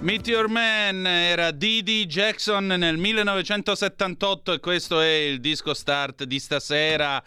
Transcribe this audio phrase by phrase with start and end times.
[0.00, 7.22] Your Man era Didi Jackson nel 1978 e questo è il disco start di stasera.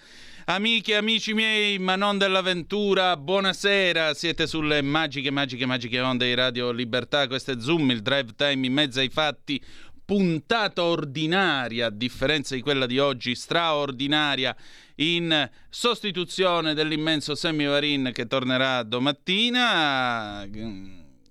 [0.46, 4.14] Amiche e amici miei, ma non dell'avventura, buonasera.
[4.14, 7.28] Siete sulle magiche, magiche, magiche onde di Radio Libertà.
[7.28, 9.62] Questo è Zoom, il drive time in mezzo ai fatti.
[10.06, 14.56] Puntata ordinaria, a differenza di quella di oggi, straordinaria,
[14.96, 20.48] in sostituzione dell'immenso Sammy Varin che tornerà domattina.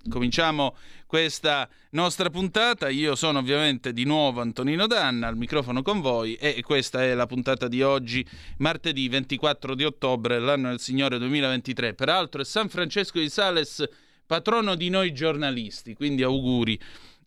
[0.08, 0.76] Cominciamo
[1.10, 2.88] questa nostra puntata.
[2.88, 7.26] Io sono ovviamente di nuovo Antonino Danna al microfono con voi e questa è la
[7.26, 8.24] puntata di oggi,
[8.58, 11.94] martedì 24 di ottobre, l'anno del Signore 2023.
[11.94, 13.84] Peraltro è San Francesco di Sales,
[14.24, 16.78] patrono di noi giornalisti, quindi auguri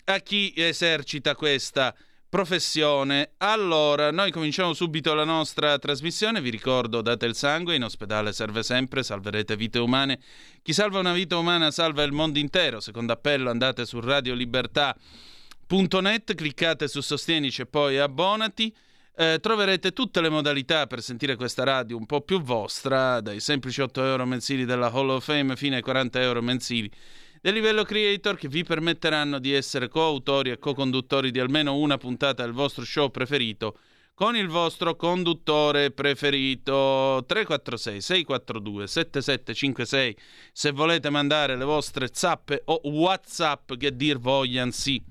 [0.06, 1.94] a chi esercita questa
[2.34, 3.34] professione.
[3.38, 6.42] Allora, noi cominciamo subito la nostra trasmissione.
[6.42, 10.18] Vi ricordo, date il sangue, in ospedale serve sempre, salverete vite umane.
[10.64, 12.80] Chi salva una vita umana salva il mondo intero.
[12.80, 18.76] Secondo appello andate su radiolibertà.net, cliccate su Sostienici e poi abbonati.
[19.16, 23.80] Eh, troverete tutte le modalità per sentire questa radio un po' più vostra, dai semplici
[23.80, 26.92] 8 euro mensili della Hall of Fame fino ai 40 euro mensili
[27.44, 32.42] del livello creator che vi permetteranno di essere coautori e co-conduttori di almeno una puntata
[32.42, 33.78] del vostro show preferito
[34.14, 37.22] con il vostro conduttore preferito.
[37.28, 40.18] 346 642 7756
[40.54, 45.04] se volete mandare le vostre zappe o whatsapp che dir voglian sì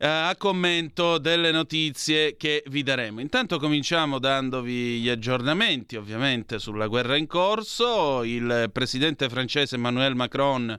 [0.00, 3.20] eh, a commento delle notizie che vi daremo.
[3.20, 8.22] Intanto cominciamo dandovi gli aggiornamenti ovviamente sulla guerra in corso.
[8.22, 10.78] Il presidente francese Emmanuel Macron,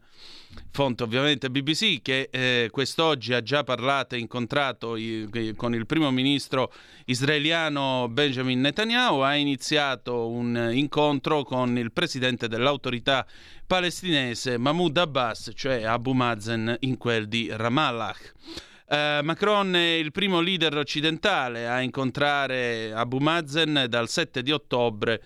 [0.71, 6.11] fonte ovviamente BBC, che eh, quest'oggi ha già parlato e incontrato i, con il primo
[6.11, 6.71] ministro
[7.03, 13.27] israeliano Benjamin Netanyahu, ha iniziato un incontro con il presidente dell'autorità
[13.67, 18.15] palestinese Mahmoud Abbas, cioè Abu Mazen in quel di Ramallah.
[18.91, 25.21] Uh, Macron è il primo leader occidentale a incontrare Abu Mazen dal 7 di ottobre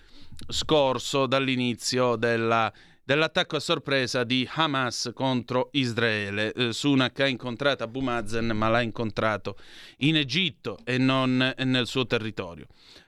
[0.48, 2.70] scorso, dall'inizio della,
[3.02, 6.52] dell'attacco a sorpresa di Hamas contro Israele.
[6.54, 9.56] Uh, Sunak ha incontrato Abu Mazen, ma l'ha incontrato
[10.00, 12.66] in Egitto e non nel suo territorio.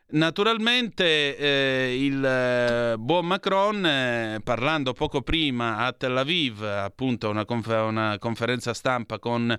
[0.09, 7.45] Naturalmente eh, il eh, buon Macron, eh, parlando poco prima a Tel Aviv, appunto una,
[7.45, 9.59] confer- una, conferenza stampa con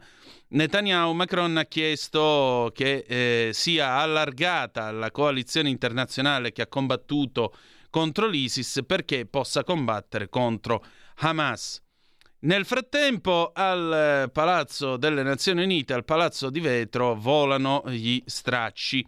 [0.50, 7.54] Netanyahu, Macron ha chiesto che eh, sia allargata la coalizione internazionale che ha combattuto
[7.90, 10.82] contro l'ISIS perché possa combattere contro
[11.16, 11.82] Hamas.
[12.40, 19.06] Nel frattempo al Palazzo delle Nazioni Unite, al Palazzo di Vetro, volano gli stracci.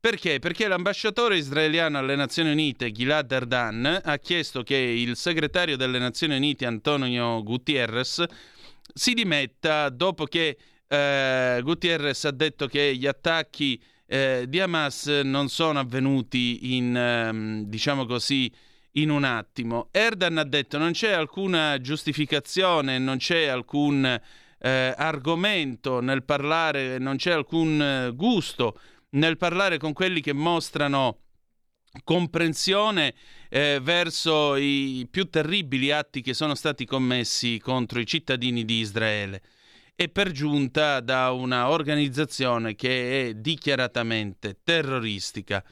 [0.00, 0.38] Perché?
[0.38, 6.36] Perché l'ambasciatore israeliano alle Nazioni Unite, Gilad Erdan, ha chiesto che il segretario delle Nazioni
[6.36, 8.24] Unite, Antonio Gutierrez,
[8.94, 10.56] si dimetta dopo che
[10.88, 17.64] eh, Gutierrez ha detto che gli attacchi eh, di Hamas non sono avvenuti in, ehm,
[17.64, 18.50] diciamo così,
[18.92, 19.88] in un attimo.
[19.90, 24.18] Erdan ha detto non c'è alcuna giustificazione, non c'è alcun
[24.60, 28.78] eh, argomento nel parlare, non c'è alcun eh, gusto
[29.10, 31.22] nel parlare con quelli che mostrano
[32.04, 33.14] comprensione
[33.48, 39.42] eh, verso i più terribili atti che sono stati commessi contro i cittadini di Israele
[39.96, 45.62] e per giunta da una organizzazione che è dichiaratamente terroristica.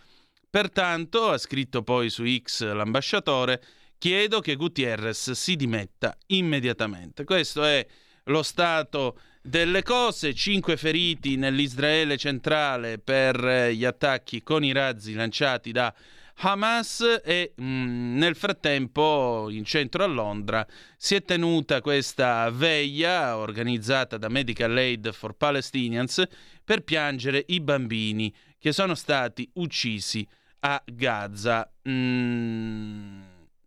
[0.50, 3.62] Pertanto, ha scritto poi su X l'ambasciatore,
[3.96, 7.25] chiedo che Gutierrez si dimetta immediatamente.
[7.25, 7.87] Questo è
[8.25, 9.19] lo stato
[9.49, 15.93] delle cose, cinque feriti nell'Israele centrale per eh, gli attacchi con i razzi lanciati da
[16.41, 20.67] Hamas e mh, mm, nel frattempo in centro a Londra
[20.99, 26.23] si è tenuta questa veglia organizzata da Medical Aid for Palestinians
[26.62, 30.29] per piangere i bambini che sono stati uccisi
[30.61, 31.73] a Gaza.
[31.89, 33.21] Mm,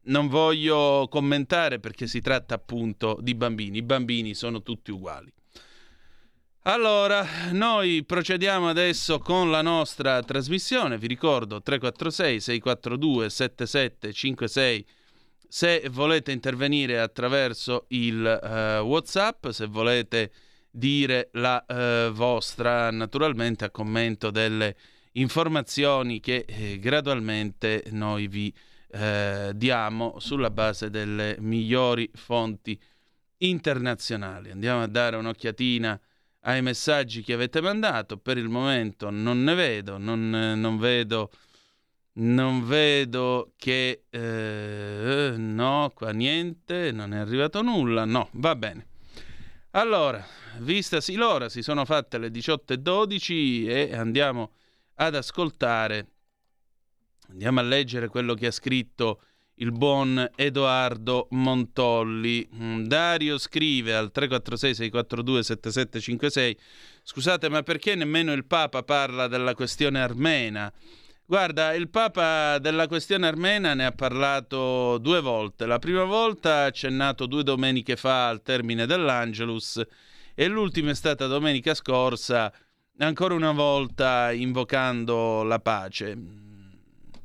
[0.03, 5.33] non voglio commentare perché si tratta appunto di bambini, i bambini sono tutti uguali.
[6.65, 14.85] Allora, noi procediamo adesso con la nostra trasmissione, vi ricordo 346 642 7756
[15.47, 20.31] se volete intervenire attraverso il uh, WhatsApp, se volete
[20.69, 24.75] dire la uh, vostra naturalmente a commento delle
[25.13, 28.53] informazioni che eh, gradualmente noi vi
[28.91, 32.79] eh, diamo sulla base delle migliori fonti
[33.37, 34.51] internazionali.
[34.51, 35.99] Andiamo a dare un'occhiatina
[36.41, 38.17] ai messaggi che avete mandato.
[38.17, 41.31] Per il momento non ne vedo, non, non vedo,
[42.13, 44.03] non vedo che...
[44.09, 48.05] Eh, no, qua niente, non è arrivato nulla.
[48.05, 48.87] No, va bene.
[49.71, 50.25] Allora,
[50.59, 54.51] vistasi l'ora, si sono fatte le 18.12 e andiamo
[54.95, 56.07] ad ascoltare,
[57.29, 59.21] andiamo a leggere quello che ha scritto
[59.61, 62.47] il buon Edoardo Montolli.
[62.53, 66.57] Mm, Dario scrive al 346 642 7756
[67.03, 70.71] Scusate, ma perché nemmeno il Papa parla della questione armena?
[71.25, 75.65] Guarda, il Papa della questione armena ne ha parlato due volte.
[75.65, 79.81] La prima volta accennato due domeniche fa al termine dell'Angelus
[80.35, 82.51] e l'ultima è stata domenica scorsa,
[82.97, 86.50] ancora una volta invocando la pace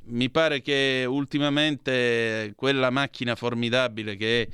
[0.07, 4.47] mi pare che ultimamente quella macchina formidabile che è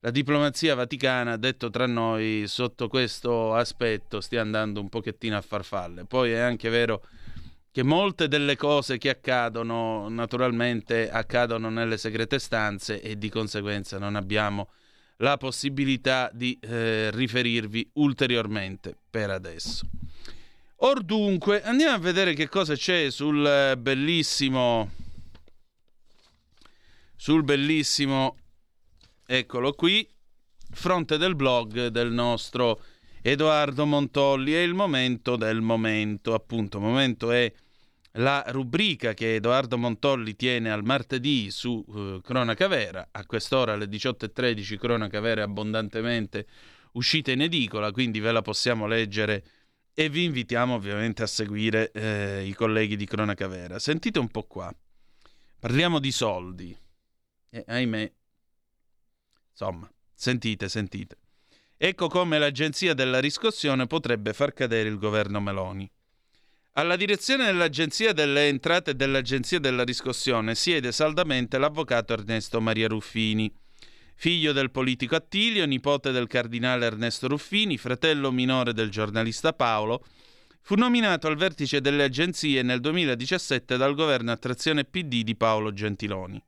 [0.00, 6.04] la diplomazia vaticana, detto tra noi, sotto questo aspetto stia andando un pochettino a farfalle.
[6.04, 7.02] Poi è anche vero
[7.70, 14.14] che molte delle cose che accadono naturalmente accadono nelle segrete stanze e di conseguenza non
[14.14, 14.68] abbiamo
[15.16, 19.88] la possibilità di eh, riferirvi ulteriormente per adesso.
[20.84, 24.90] Or dunque, andiamo a vedere che cosa c'è sul eh, bellissimo
[27.16, 28.36] sul bellissimo
[29.24, 30.06] eccolo qui
[30.72, 32.82] fronte del blog del nostro
[33.22, 34.52] Edoardo Montolli.
[34.52, 36.78] È il momento del momento appunto.
[36.80, 37.50] Momento è
[38.16, 43.08] la rubrica che Edoardo Montolli tiene al martedì su uh, Cronaca Vera.
[43.10, 46.46] A quest'ora alle 18.13 Cronaca Vera è abbondantemente
[46.92, 49.44] uscita in edicola quindi ve la possiamo leggere
[49.94, 53.78] e vi invitiamo ovviamente a seguire eh, i colleghi di Cronaca Vera.
[53.78, 54.74] Sentite un po' qua.
[55.58, 56.76] Parliamo di soldi.
[57.48, 58.12] E ahimè,
[59.52, 61.16] insomma, sentite, sentite.
[61.76, 65.90] Ecco come l'agenzia della riscossione potrebbe far cadere il governo Meloni.
[66.76, 73.52] Alla direzione dell'Agenzia delle Entrate e dell'Agenzia della Riscossione siede saldamente l'avvocato Ernesto Maria Ruffini,
[74.14, 80.04] figlio del politico Attilio, nipote del cardinale Ernesto Ruffini, fratello minore del giornalista Paolo,
[80.60, 85.72] fu nominato al vertice delle agenzie nel 2017 dal governo a trazione PD di Paolo
[85.72, 86.42] Gentiloni.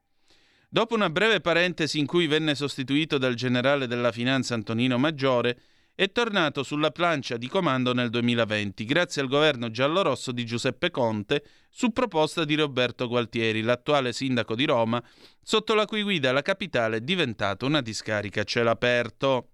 [0.69, 5.59] Dopo una breve parentesi in cui venne sostituito dal generale della finanza Antonino Maggiore,
[5.97, 11.43] è tornato sulla plancia di comando nel 2020, grazie al governo giallorosso di Giuseppe Conte,
[11.71, 15.03] su proposta di Roberto Gualtieri, l'attuale sindaco di Roma,
[15.43, 19.53] sotto la cui guida la capitale è diventata una discarica a cielo aperto.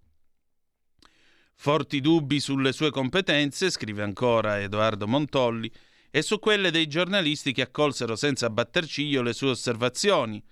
[1.54, 5.70] Forti dubbi sulle sue competenze, scrive ancora Edoardo Montolli,
[6.11, 10.42] e su quelle dei giornalisti che accolsero senza batter ciglio le sue osservazioni.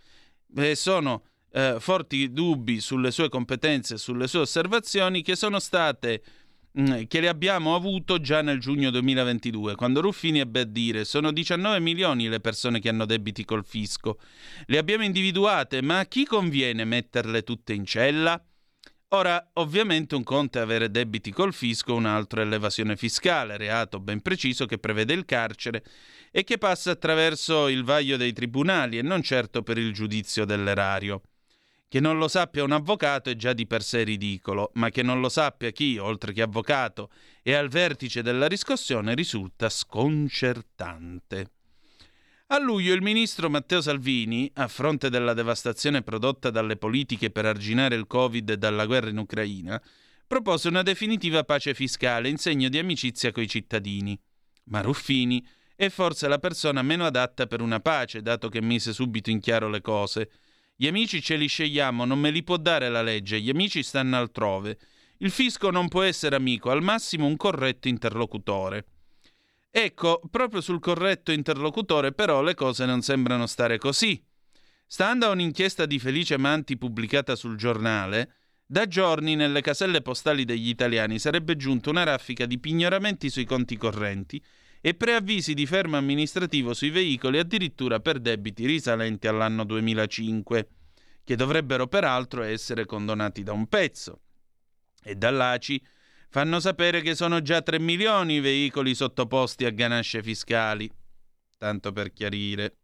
[0.54, 6.22] E sono eh, forti dubbi sulle sue competenze e sulle sue osservazioni che sono state
[6.78, 11.32] mm, che le abbiamo avuto già nel giugno 2022, quando Ruffini ebbe a dire sono
[11.32, 14.18] 19 milioni le persone che hanno debiti col fisco.
[14.66, 18.42] Le abbiamo individuate, ma a chi conviene metterle tutte in cella?
[19.12, 23.98] Ora, ovviamente un conto è avere debiti col fisco, un altro è l'evasione fiscale, reato
[23.98, 25.82] ben preciso che prevede il carcere
[26.30, 31.22] e che passa attraverso il vaglio dei tribunali e non certo per il giudizio dell'erario.
[31.90, 35.20] Che non lo sappia un avvocato è già di per sé ridicolo, ma che non
[35.20, 37.10] lo sappia chi, oltre che avvocato,
[37.42, 41.50] è al vertice della riscossione risulta sconcertante.
[42.46, 47.96] A luglio il ministro Matteo Salvini, a fronte della devastazione prodotta dalle politiche per arginare
[47.96, 49.82] il Covid e dalla guerra in Ucraina,
[50.28, 54.16] propose una definitiva pace fiscale in segno di amicizia coi cittadini.
[54.66, 55.44] Ma Ruffini
[55.74, 59.68] è forse la persona meno adatta per una pace, dato che mise subito in chiaro
[59.68, 60.30] le cose
[60.80, 64.16] gli amici ce li scegliamo, non me li può dare la legge, gli amici stanno
[64.16, 64.78] altrove.
[65.18, 68.86] Il fisco non può essere amico, al massimo un corretto interlocutore.
[69.70, 74.24] Ecco, proprio sul corretto interlocutore però le cose non sembrano stare così.
[74.86, 80.70] Stando a un'inchiesta di Felice Manti pubblicata sul giornale, da giorni nelle caselle postali degli
[80.70, 84.42] italiani sarebbe giunta una raffica di pignoramenti sui conti correnti
[84.82, 90.68] e preavvisi di fermo amministrativo sui veicoli addirittura per debiti risalenti all'anno 2005,
[91.22, 94.20] che dovrebbero peraltro essere condonati da un pezzo.
[95.02, 95.82] E dall'ACI
[96.30, 100.90] fanno sapere che sono già 3 milioni i veicoli sottoposti a ganasce fiscali.
[101.58, 102.76] Tanto per chiarire.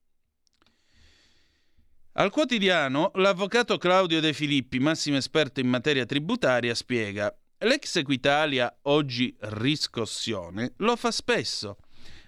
[2.18, 9.34] Al quotidiano, l'avvocato Claudio De Filippi, massimo esperto in materia tributaria, spiega L'ex Equitalia, oggi
[9.38, 11.78] riscossione, lo fa spesso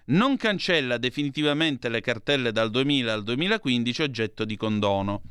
[0.09, 5.23] non cancella definitivamente le cartelle dal 2000 al 2015 oggetto di condono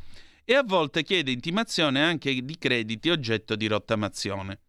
[0.43, 4.59] e a volte chiede intimazione anche di crediti oggetto di rottamazione.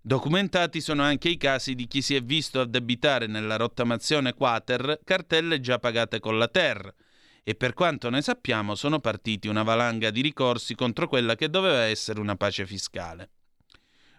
[0.00, 5.60] Documentati sono anche i casi di chi si è visto addebitare nella rottamazione quater cartelle
[5.60, 6.94] già pagate con la Ter
[7.42, 11.82] e per quanto ne sappiamo sono partiti una valanga di ricorsi contro quella che doveva
[11.82, 13.30] essere una pace fiscale.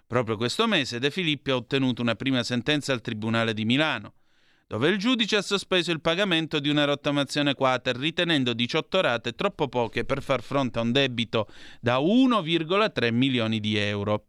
[0.05, 4.13] Proprio questo mese De Filippi ha ottenuto una prima sentenza al Tribunale di Milano
[4.71, 9.67] dove il giudice ha sospeso il pagamento di una rottamazione quater ritenendo 18 rate troppo
[9.67, 11.49] poche per far fronte a un debito
[11.81, 14.27] da 1,3 milioni di euro.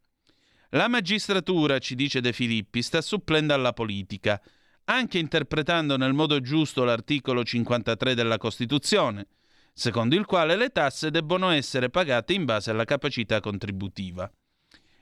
[0.70, 4.42] La magistratura, ci dice De Filippi, sta supplendo alla politica,
[4.86, 9.28] anche interpretando nel modo giusto l'articolo 53 della Costituzione,
[9.72, 14.28] secondo il quale le tasse debbono essere pagate in base alla capacità contributiva.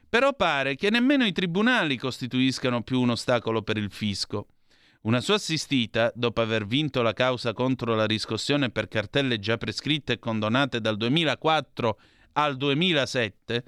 [0.06, 4.47] Però pare che nemmeno i tribunali costituiscano più un ostacolo per il fisco.
[5.02, 10.14] Una sua assistita, dopo aver vinto la causa contro la riscossione per cartelle già prescritte
[10.14, 11.99] e condonate dal 2004
[12.33, 13.64] al 2007,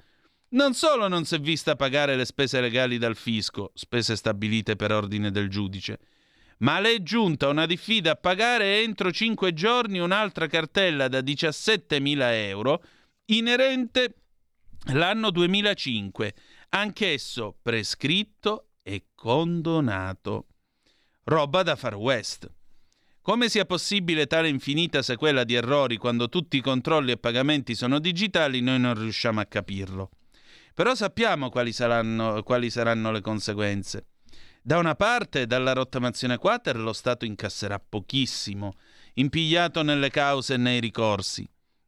[0.49, 4.91] non solo non si è vista pagare le spese legali dal fisco, spese stabilite per
[4.91, 5.99] ordine del giudice,
[6.59, 12.31] ma le è giunta una diffida a pagare entro 5 giorni un'altra cartella da 17.000
[12.45, 12.83] euro
[13.25, 14.13] inerente
[14.91, 16.35] l'anno 2005,
[16.69, 20.49] anch'esso prescritto e condonato
[21.25, 22.49] roba da far west.
[23.21, 27.99] Come sia possibile tale infinita sequela di errori quando tutti i controlli e pagamenti sono
[27.99, 30.09] digitali, noi non riusciamo a capirlo.
[30.73, 34.07] Però sappiamo quali saranno, quali saranno le conseguenze.
[34.61, 38.75] Da una parte, dalla rottamazione quater lo Stato incasserà pochissimo,
[39.13, 41.47] impigliato nelle cause e nei ricorsi.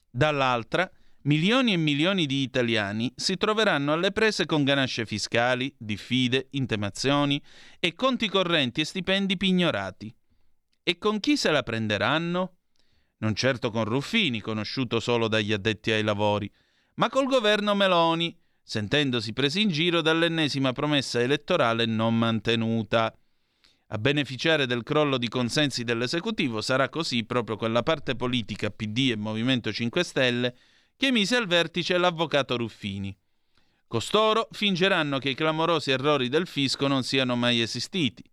[0.09, 0.89] Dall'altra,
[1.25, 7.41] milioni e milioni di italiani si troveranno alle prese con ganasce fiscali, diffide, intemazioni
[7.79, 10.13] e conti correnti e stipendi pignorati.
[10.83, 12.57] E con chi se la prenderanno?
[13.17, 16.51] Non certo con Ruffini, conosciuto solo dagli addetti ai lavori,
[16.95, 23.15] ma col governo Meloni, sentendosi presi in giro dall'ennesima promessa elettorale non mantenuta.
[23.89, 29.15] A beneficiare del crollo di consensi dell'esecutivo sarà così proprio quella parte politica PD e
[29.15, 30.55] Movimento 5 Stelle
[30.97, 33.15] che mise al vertice l'avvocato Ruffini.
[33.87, 38.23] Costoro fingeranno che i clamorosi errori del fisco non siano mai esistiti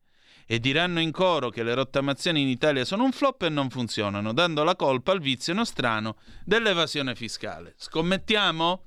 [0.46, 4.32] e diranno in coro che le rottamazioni in Italia sono un flop e non funzionano,
[4.32, 7.74] dando la colpa al vizio nostrano dell'evasione fiscale.
[7.76, 8.84] Scommettiamo?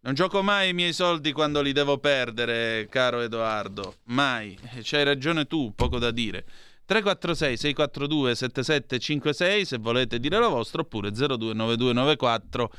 [0.00, 3.98] Non gioco mai i miei soldi quando li devo perdere, caro Edoardo.
[4.06, 4.58] Mai.
[4.82, 6.44] C'hai ragione tu, poco da dire.
[6.92, 12.70] 346 642 7756 se volete dire la vostra oppure 029294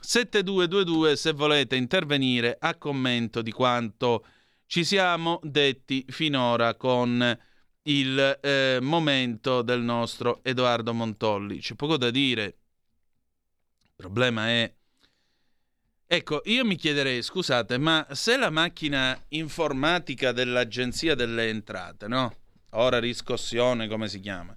[0.00, 4.26] 7222 se volete intervenire a commento di quanto
[4.66, 7.38] ci siamo detti finora con
[7.84, 11.60] il eh, momento del nostro Edoardo Montolli.
[11.60, 12.44] C'è poco da dire.
[12.44, 14.72] Il problema è
[16.06, 22.36] Ecco, io mi chiederei, scusate, ma se la macchina informatica dell'Agenzia delle Entrate, no?
[22.76, 24.56] Ora riscossione, come si chiama?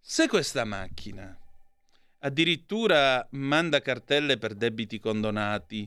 [0.00, 1.38] Se questa macchina
[2.20, 5.86] addirittura manda cartelle per debiti condonati,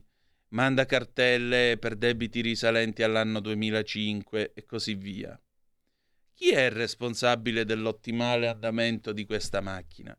[0.50, 5.40] manda cartelle per debiti risalenti all'anno 2005 e così via,
[6.36, 10.16] chi è il responsabile dell'ottimale andamento di questa macchina?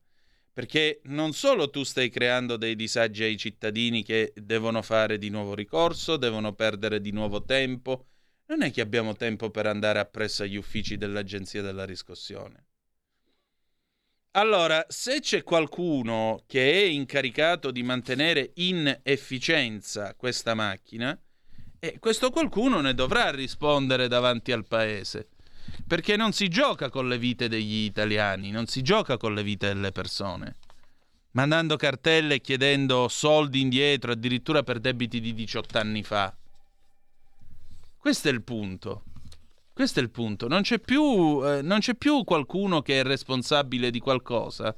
[0.52, 5.54] perché non solo tu stai creando dei disagi ai cittadini che devono fare di nuovo
[5.54, 8.08] ricorso, devono perdere di nuovo tempo,
[8.46, 12.66] non è che abbiamo tempo per andare appresso agli uffici dell'Agenzia della riscossione.
[14.32, 21.18] Allora, se c'è qualcuno che è incaricato di mantenere in efficienza questa macchina,
[21.78, 25.28] eh, questo qualcuno ne dovrà rispondere davanti al paese.
[25.86, 29.66] Perché non si gioca con le vite degli italiani, non si gioca con le vite
[29.66, 30.56] delle persone.
[31.32, 36.34] Mandando cartelle e chiedendo soldi indietro, addirittura per debiti di 18 anni fa.
[38.02, 39.04] Questo è il punto.
[39.72, 40.48] Questo è il punto.
[40.48, 44.76] Non c'è più, eh, non c'è più qualcuno che è responsabile di qualcosa.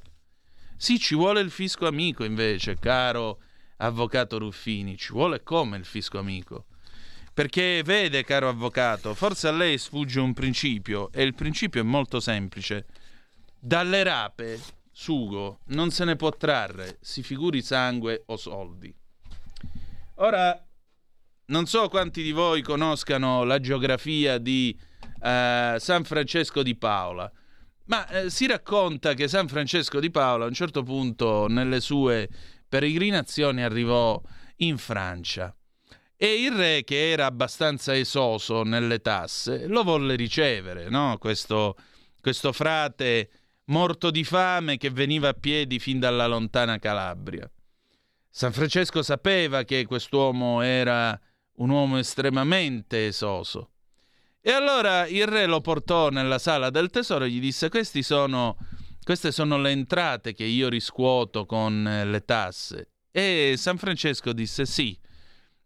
[0.77, 3.41] Sì, ci vuole il fisco amico invece, caro
[3.77, 4.95] avvocato Ruffini.
[4.95, 6.65] Ci vuole come il fisco amico?
[7.33, 12.19] Perché vede, caro avvocato, forse a lei sfugge un principio e il principio è molto
[12.19, 12.85] semplice.
[13.59, 14.61] Dalle rape,
[14.91, 18.95] sugo, non se ne può trarre, si figuri sangue o soldi.
[20.17, 20.64] Ora,
[21.47, 27.31] non so quanti di voi conoscano la geografia di uh, San Francesco di Paola,
[27.85, 32.29] ma uh, si racconta che San Francesco di Paola a un certo punto nelle sue
[32.67, 34.21] peregrinazioni arrivò
[34.57, 35.55] in Francia
[36.17, 41.17] e il re, che era abbastanza esoso nelle tasse, lo volle ricevere, no?
[41.19, 41.75] questo,
[42.21, 43.29] questo frate
[43.65, 47.49] morto di fame che veniva a piedi fin dalla lontana Calabria.
[48.29, 51.19] San Francesco sapeva che quest'uomo era
[51.55, 53.71] un uomo estremamente esoso.
[54.41, 57.69] E allora il re lo portò nella sala del tesoro e gli disse:
[58.03, 58.57] sono,
[59.03, 62.89] Queste sono le entrate che io riscuoto con eh, le tasse.
[63.11, 64.97] E San Francesco disse: Sì,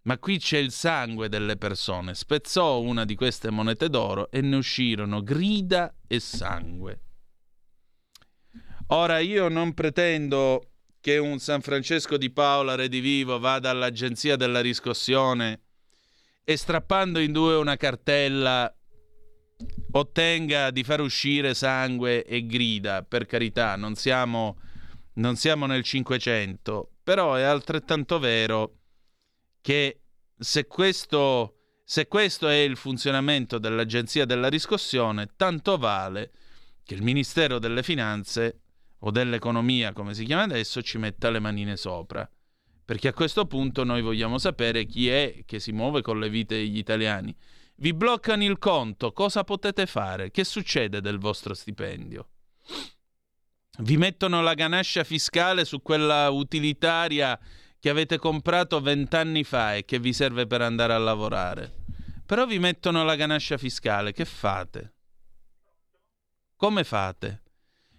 [0.03, 2.13] ma qui c'è il sangue delle persone.
[2.13, 7.01] Spezzò una di queste monete d'oro e ne uscirono grida e sangue.
[8.87, 10.71] Ora io non pretendo
[11.01, 15.63] che un San Francesco di Paola redivivo vada all'agenzia della riscossione
[16.49, 18.75] e strappando in due una cartella
[19.91, 23.03] ottenga di far uscire sangue e grida.
[23.03, 24.57] Per carità, non siamo,
[25.17, 28.77] non siamo nel Cinquecento, però è altrettanto vero
[29.61, 30.01] che
[30.39, 36.31] se questo, se questo è il funzionamento dell'Agenzia della riscossione, tanto vale
[36.83, 38.61] che il Ministero delle Finanze
[39.01, 42.27] o dell'Economia, come si chiama adesso, ci metta le manine sopra.
[42.89, 46.55] Perché a questo punto noi vogliamo sapere chi è che si muove con le vite
[46.55, 47.31] degli italiani.
[47.75, 50.31] Vi bloccano il conto, cosa potete fare?
[50.31, 52.29] Che succede del vostro stipendio?
[53.81, 57.39] Vi mettono la ganascia fiscale su quella utilitaria
[57.79, 61.83] che avete comprato vent'anni fa e che vi serve per andare a lavorare.
[62.25, 64.93] Però vi mettono la ganascia fiscale, che fate?
[66.55, 67.43] Come fate?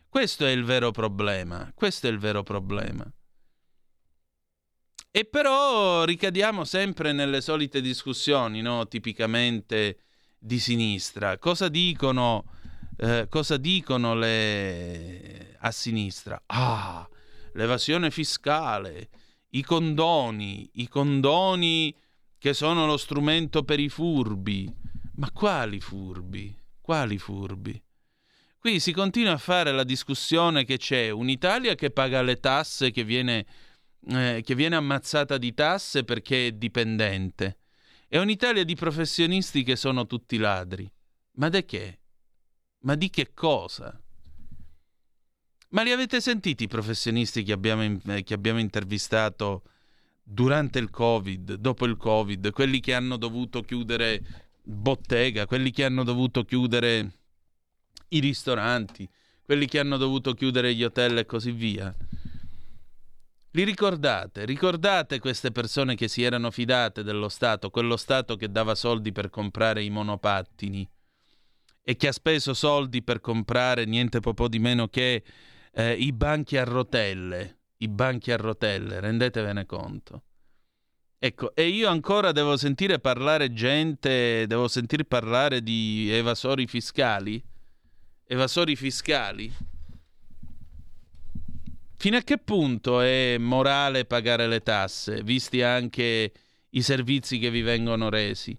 [0.08, 3.08] Questo è il vero problema, questo è il vero problema.
[5.12, 8.86] E però ricadiamo sempre nelle solite discussioni, no?
[8.86, 9.98] tipicamente
[10.38, 11.36] di sinistra.
[11.38, 12.44] Cosa dicono,
[12.96, 15.56] eh, cosa dicono le...
[15.58, 16.40] a sinistra?
[16.46, 17.08] Ah,
[17.54, 19.08] l'evasione fiscale,
[19.50, 21.92] i condoni, i condoni
[22.38, 24.72] che sono lo strumento per i furbi.
[25.16, 26.56] Ma quali furbi?
[26.80, 27.82] Quali furbi?
[28.60, 33.04] Qui si continua a fare la discussione che c'è un'Italia che paga le tasse, che
[33.04, 33.46] viene,
[34.08, 37.58] eh, che viene ammazzata di tasse perché è dipendente,
[38.08, 40.90] e un'Italia di professionisti che sono tutti ladri.
[41.32, 41.98] Ma di che?
[42.80, 44.00] Ma di che cosa?
[45.68, 49.62] Ma li avete sentiti i professionisti che abbiamo, eh, che abbiamo intervistato
[50.22, 56.02] durante il Covid, dopo il Covid, quelli che hanno dovuto chiudere bottega, quelli che hanno
[56.02, 57.12] dovuto chiudere
[58.08, 59.08] i ristoranti,
[59.42, 61.94] quelli che hanno dovuto chiudere gli hotel e così via.
[63.52, 64.44] Li ricordate?
[64.44, 69.28] Ricordate queste persone che si erano fidate dello Stato, quello Stato che dava soldi per
[69.28, 70.88] comprare i monopattini
[71.82, 75.24] e che ha speso soldi per comprare niente po' di meno che
[75.72, 80.22] eh, i banchi a rotelle, i banchi a rotelle, rendetevene conto.
[81.18, 87.42] Ecco, e io ancora devo sentire parlare gente, devo sentire parlare di evasori fiscali?
[88.24, 89.52] Evasori fiscali?
[92.00, 96.32] Fino a che punto è morale pagare le tasse, visti anche
[96.70, 98.58] i servizi che vi vengono resi?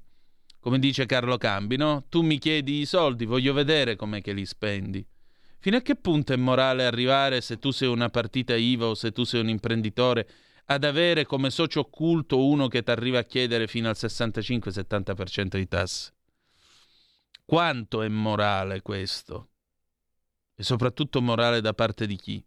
[0.60, 2.06] Come dice Carlo Cambi, no?
[2.08, 5.04] Tu mi chiedi i soldi, voglio vedere com'è che li spendi.
[5.58, 9.12] Fino a che punto è morale arrivare, se tu sei una partita IVA o se
[9.12, 10.30] tu sei un imprenditore,
[10.66, 15.68] ad avere come socio occulto uno che ti arriva a chiedere fino al 65-70% di
[15.68, 16.14] tasse?
[17.44, 19.50] Quanto è morale questo?
[20.54, 22.46] E soprattutto morale da parte di chi?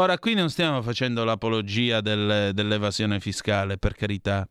[0.00, 4.46] Ora, qui non stiamo facendo l'apologia del, dell'evasione fiscale, per carità.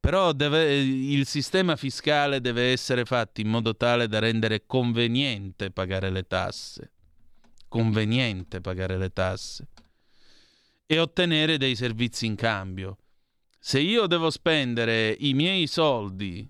[0.00, 6.10] Però deve, il sistema fiscale deve essere fatto in modo tale da rendere conveniente pagare
[6.10, 6.92] le tasse
[7.72, 9.68] conveniente pagare le tasse
[10.84, 12.98] e ottenere dei servizi in cambio.
[13.58, 16.46] Se io devo spendere i miei soldi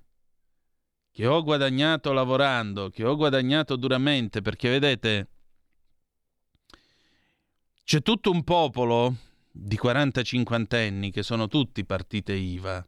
[1.12, 5.28] che ho guadagnato lavorando, che ho guadagnato duramente, perché vedete,
[7.84, 9.16] c'è tutto un popolo
[9.50, 12.86] di 40-50 anni che sono tutti partite IVA.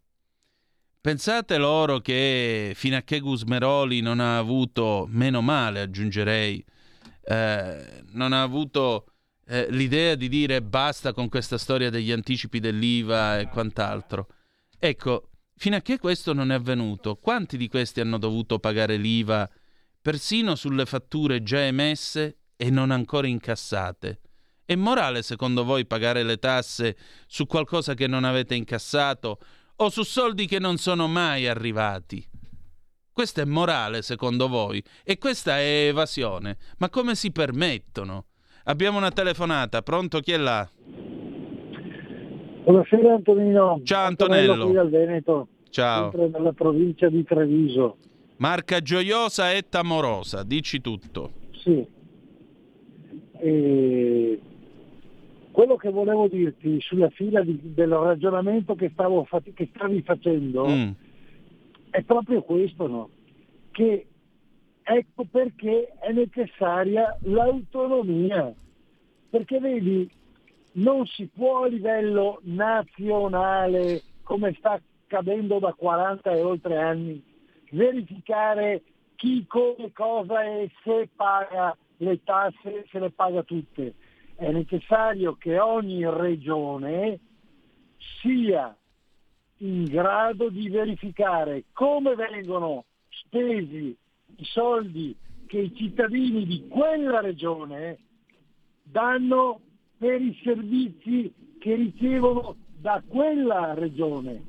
[1.00, 6.64] Pensate loro che fino a che Gusmeroli non ha avuto, meno male aggiungerei,
[7.26, 9.12] eh, non ha avuto
[9.46, 14.28] eh, l'idea di dire basta con questa storia degli anticipi dell'IVA e quant'altro.
[14.78, 19.48] Ecco, fino a che questo non è avvenuto, quanti di questi hanno dovuto pagare l'IVA
[20.00, 24.20] persino sulle fatture già emesse e non ancora incassate?
[24.66, 26.96] È morale secondo voi pagare le tasse
[27.26, 29.38] su qualcosa che non avete incassato
[29.76, 32.26] o su soldi che non sono mai arrivati?
[33.12, 34.82] Questo è morale secondo voi?
[35.04, 36.56] E questa è evasione?
[36.78, 38.28] Ma come si permettono?
[38.64, 40.20] Abbiamo una telefonata, pronto?
[40.20, 40.66] Chi è là?
[42.64, 43.82] Buonasera Antonino.
[43.84, 44.64] Ciao Antonello.
[44.64, 45.48] Qui dal Veneto.
[45.68, 46.10] Ciao.
[46.10, 47.98] Sempre nella provincia di Treviso.
[48.36, 51.32] Marca gioiosa e tamorosa, dici tutto.
[51.52, 51.86] Sì.
[53.36, 54.40] E
[55.54, 60.90] quello che volevo dirti sulla fila di, del ragionamento che, stavo, che stavi facendo mm
[61.94, 63.08] è proprio questo, no?
[63.70, 64.06] Che
[64.82, 68.52] ecco perché è necessaria l'autonomia.
[69.30, 70.10] Perché vedi,
[70.72, 77.22] non si può a livello nazionale, come sta accadendo da 40 e oltre anni,
[77.70, 78.82] verificare
[79.14, 83.94] chi, come, cosa e se paga le tasse, se le paga tutte.
[84.36, 87.20] È necessario che ogni regione
[88.20, 88.76] sia
[89.58, 93.96] in grado di verificare come vengono spesi
[94.36, 95.16] i soldi
[95.46, 97.98] che i cittadini di quella regione
[98.82, 99.60] danno
[99.96, 104.42] per i servizi che ricevono da quella regione.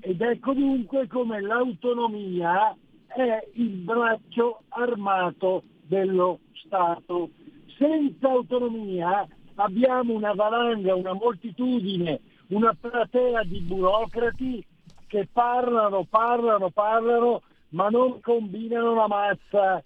[0.00, 7.30] Ed ecco dunque come l'autonomia è il braccio armato dello Stato.
[7.78, 14.64] Senza autonomia abbiamo una valanga, una moltitudine una platea di burocrati
[15.06, 19.82] che parlano, parlano, parlano, ma non combinano la mazza.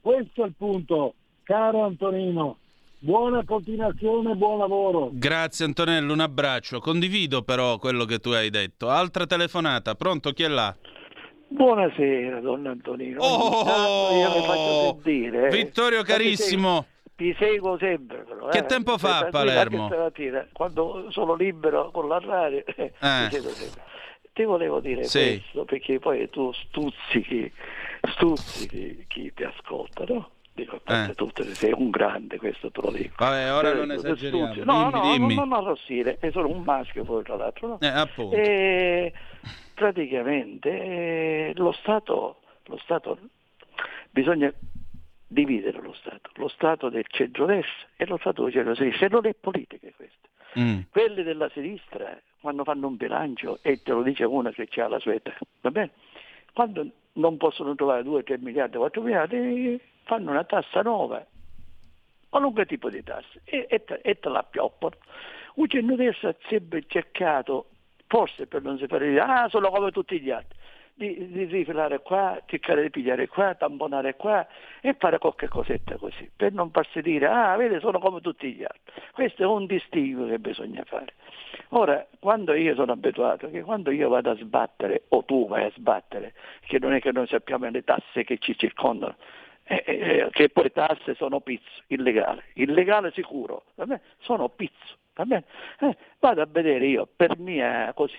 [0.00, 2.58] Questo è il punto, caro Antonino.
[2.98, 5.10] Buona continuazione, buon lavoro.
[5.12, 6.80] Grazie Antonello, un abbraccio.
[6.80, 8.88] Condivido però quello che tu hai detto.
[8.88, 10.32] Altra telefonata, pronto?
[10.32, 10.74] Chi è là?
[11.48, 13.20] Buonasera, don Antonino.
[13.20, 15.48] Oh, io le faccio sentire.
[15.50, 18.18] Vittorio carissimo ti seguo sempre.
[18.18, 18.66] Però, che eh.
[18.66, 19.86] tempo fa a Palermo?
[19.86, 22.92] Stamattina, quando sono libero con la radio, eh.
[22.98, 23.82] ti seguo sempre.
[24.32, 25.40] Ti volevo dire sì.
[25.40, 27.52] questo perché poi tu stuzzichi,
[28.14, 30.30] stuzzichi chi ti ascolta, no?
[30.54, 31.12] dico, eh.
[31.14, 33.14] tu sei un grande, questo te lo dico.
[33.18, 34.54] Vabbè, ora eh, non esageriamo.
[34.64, 35.34] No, dimmi, no, dimmi.
[35.34, 37.68] non, arrossire, è solo un maschio poi tra l'altro.
[37.68, 37.78] No?
[37.80, 38.36] Eh, appunto.
[38.36, 39.12] E
[39.74, 43.18] praticamente eh, lo Stato, lo Stato,
[44.10, 44.52] bisogna
[45.34, 49.34] dividere lo Stato, lo Stato del centro-destra e lo Stato del centro-sinistra, e non è
[49.34, 50.28] politica questo.
[50.58, 50.80] Mm.
[50.90, 55.00] Quelli della sinistra, quando fanno un bilancio, e te lo dice una che ha la
[55.00, 55.90] sua età, va bene?
[56.52, 61.26] Quando non possono trovare 2, 3 miliardi, 4 miliardi, fanno una tassa nuova,
[62.28, 64.96] qualunque tipo di tassa, e, e, te, e te la pioppano.
[65.56, 67.66] Un centro-destra sempre cercato,
[68.06, 70.56] forse per non sapere dire, ah, sono come tutti gli altri,
[70.94, 74.46] di, di rifilare qua, cercare di pigliare qua, tamponare qua
[74.80, 78.62] e fare qualche cosetta così, per non farsi dire, ah, vedi, sono come tutti gli
[78.62, 79.02] altri.
[79.12, 81.14] Questo è un distinguo che bisogna fare.
[81.70, 85.72] Ora, quando io sono abituato, che quando io vado a sbattere, o tu vai a
[85.74, 86.34] sbattere,
[86.66, 89.16] che non è che noi sappiamo le tasse che ci circondano,
[89.64, 93.64] eh, eh, eh che poi tasse sono pizzo, illegale, illegale sicuro,
[94.18, 98.18] sono pizzo, eh, vado a vedere io per mia così,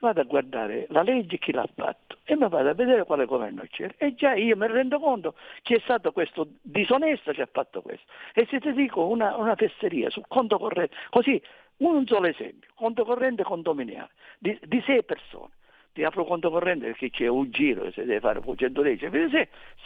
[0.00, 3.62] vado a guardare la legge chi l'ha fatto e mi vado a vedere quale governo
[3.70, 3.94] c'era.
[3.96, 8.06] E già io mi rendo conto che è stato questo disonesto che ha fatto questo.
[8.34, 11.40] E se ti dico una, una fesseria sul conto corrente così
[11.78, 15.52] un solo esempio conto corrente condominiale di, di sei persone.
[15.92, 19.08] Ti apro conto corrente perché c'è un giro se deve fare un 110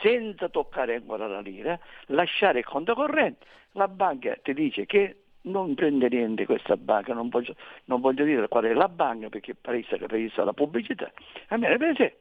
[0.00, 3.46] senza toccare ancora la lira lasciare il conto corrente.
[3.72, 7.54] La banca ti dice che non prende niente questa banca, non voglio,
[7.86, 11.10] non voglio dire qual è la banca perché parisse che la pubblicità.
[11.48, 12.12] A me esempio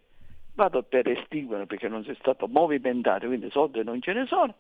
[0.54, 4.56] vado per estinguere perché non si è stato movimentato, quindi soldi non ce ne sono,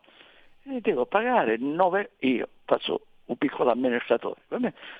[0.64, 4.42] e devo pagare 9, io faccio un piccolo amministratore,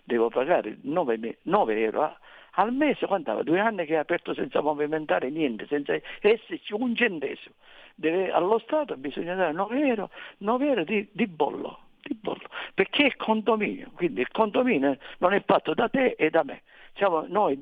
[0.04, 2.18] devo pagare 9, 9 euro
[2.56, 7.56] al mese, quando due anni che è aperto senza movimentare niente, senza esserci un centesimo.
[7.96, 13.08] Deve, allo Stato bisogna dare 9 euro, 9 euro di, di bollo di bollo, perché
[13.08, 16.62] è condominio, quindi il condominio non è fatto da te e da me.
[16.96, 17.58] Siamo noi,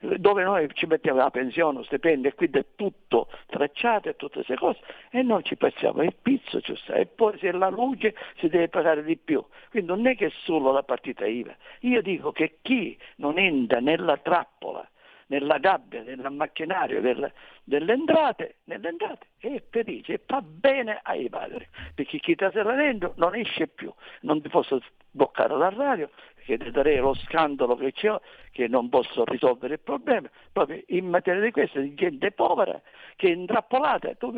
[0.00, 4.56] dove noi ci mettiamo la pensione, stipendio, e quindi è tutto tracciato e tutte queste
[4.56, 8.68] cose, e noi ci passiamo il pizzo, cioè, e poi se la luce si deve
[8.68, 9.44] pagare di più.
[9.68, 11.54] Quindi non è che è solo la partita IVA.
[11.80, 14.88] Io dico che chi non entra nella trappola
[15.30, 17.32] nella gabbia, nel macchinario del,
[17.64, 23.14] delle entrate, nelle entrate è felice e fa bene ai padri, perché chi sta serrando
[23.16, 27.92] non esce più, non ti posso bloccare la radio, perché ti darei lo scandalo che
[27.92, 28.14] c'è,
[28.50, 32.80] che non posso risolvere il problema, proprio in materia di questo, di gente povera,
[33.16, 34.32] che è intrappolata, tu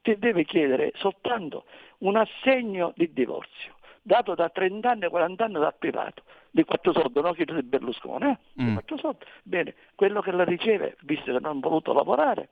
[0.00, 1.66] ti devi chiedere soltanto
[1.98, 7.20] un assegno di divorzio dato da 30 anni, 40 anni dal privato, di quattro soldi,
[7.20, 7.32] no?
[7.32, 8.62] Che di Berlusconi, eh?
[8.62, 8.76] Mm.
[8.84, 9.24] Di soldi.
[9.42, 12.50] Bene, quello che la riceve, visto che non ha voluto lavorare,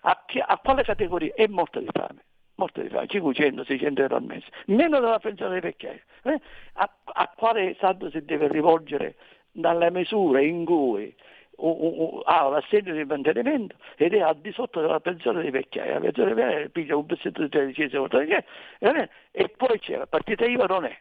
[0.00, 1.32] a, chi, a, quale categoria?
[1.34, 2.24] È morto di fame.
[2.56, 6.00] Morto di fame, 500-600 euro al mese, meno della pensione dei vecchiai.
[6.24, 6.40] Eh?
[6.74, 9.16] A, a quale stato si deve rivolgere
[9.50, 11.14] dalle misure in cui
[12.24, 16.34] ha l'assegno di mantenimento ed è al di sotto della pensione dei vecchiai, la pensione
[16.34, 20.98] dei vecchiai piglia un pezzetto di tredicesimo e poi c'è la partita IVA non è.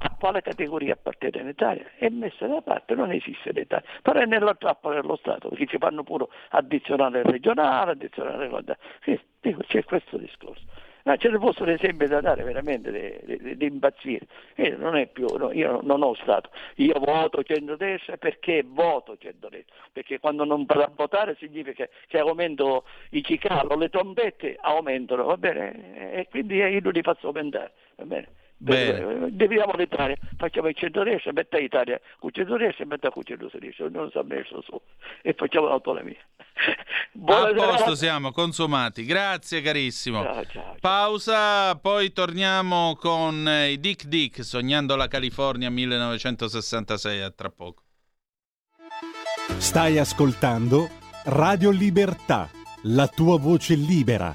[0.00, 1.84] A quale categoria appartiene in Italia?
[1.96, 5.66] È messa da parte, non esiste in Italia, però è nella trappola dello Stato, perché
[5.66, 8.48] ci fanno pure addizionale regionale, addizionale
[9.40, 10.62] dico, c'è questo discorso.
[11.08, 14.26] Ma ce ne possono esempi da dare veramente di, impazzire.
[14.56, 20.20] Io non, più, no, io non ho Stato, io voto centrodestra perché voto centrodestra, perché
[20.20, 26.12] quando non vado a votare significa che aumento i cicalo, le trombette aumentano, va bene?
[26.12, 28.28] E quindi io li faccio aumentare, va bene?
[28.60, 29.28] Bene.
[29.30, 33.88] Deviamo l'Italia, facciamo il centro-destra, metta l'Italia con il centro-destra e metta con il centro-sinistra,
[33.88, 34.80] si è messo su
[35.22, 36.16] e facciamo l'autonomia.
[37.26, 40.22] A posto siamo consumati, grazie carissimo.
[40.22, 40.76] Ciao, ciao, ciao.
[40.80, 47.82] Pausa, poi torniamo con i Dick Dick, Sognando la California 1966, a tra poco.
[49.58, 50.88] Stai ascoltando
[51.26, 52.50] Radio Libertà,
[52.82, 54.34] la tua voce libera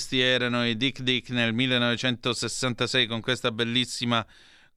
[0.00, 4.26] Questi erano i Dick Dick nel 1966 con questa bellissima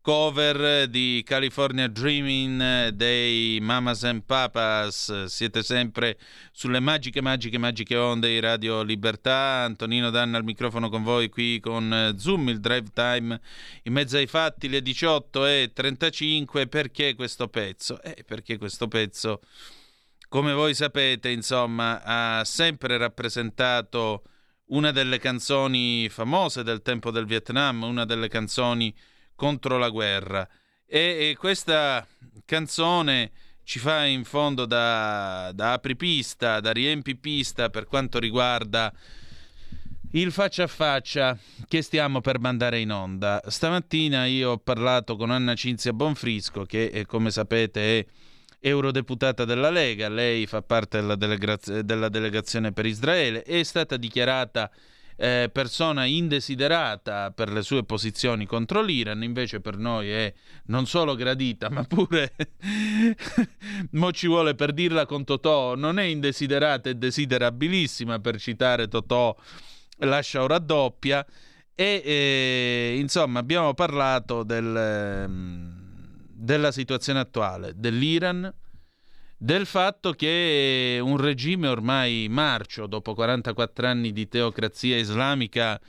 [0.01, 5.23] cover di California Dreaming dei Mamas and Papas.
[5.27, 6.17] Siete sempre
[6.51, 9.63] sulle magiche, magiche, magiche onde di Radio Libertà.
[9.63, 13.39] Antonino Danna al microfono con voi qui con Zoom, il drive time
[13.83, 16.67] in mezzo ai fatti, le 18 e 35.
[16.67, 18.01] Perché questo pezzo?
[18.01, 19.39] Eh, perché questo pezzo,
[20.27, 24.23] come voi sapete, insomma, ha sempre rappresentato
[24.73, 28.93] una delle canzoni famose del tempo del Vietnam, una delle canzoni
[29.35, 30.47] contro la guerra.
[30.85, 32.05] E, e questa
[32.45, 33.31] canzone
[33.63, 38.93] ci fa in fondo da, da apripista, da riempipista per quanto riguarda
[40.11, 43.41] il faccia a faccia che stiamo per mandare in onda.
[43.47, 48.05] Stamattina io ho parlato con Anna Cinzia Bonfrisco, che eh, come sapete è
[48.65, 54.71] eurodeputata della Lega, lei fa parte della, delega- della delegazione per Israele, è stata dichiarata
[55.17, 60.33] eh, persona indesiderata per le sue posizioni contro l'Iran, invece per noi è
[60.67, 62.33] non solo gradita, ma pure,
[63.91, 69.35] mo ci vuole per dirla con Totò, non è indesiderata, è desiderabilissima, per citare Totò,
[69.97, 71.25] lascia ora doppia.
[71.75, 75.72] E eh, insomma abbiamo parlato del...
[76.43, 78.53] Della situazione attuale dell'Iran,
[79.37, 85.79] del fatto che un regime ormai marcio, dopo 44 anni di teocrazia islamica,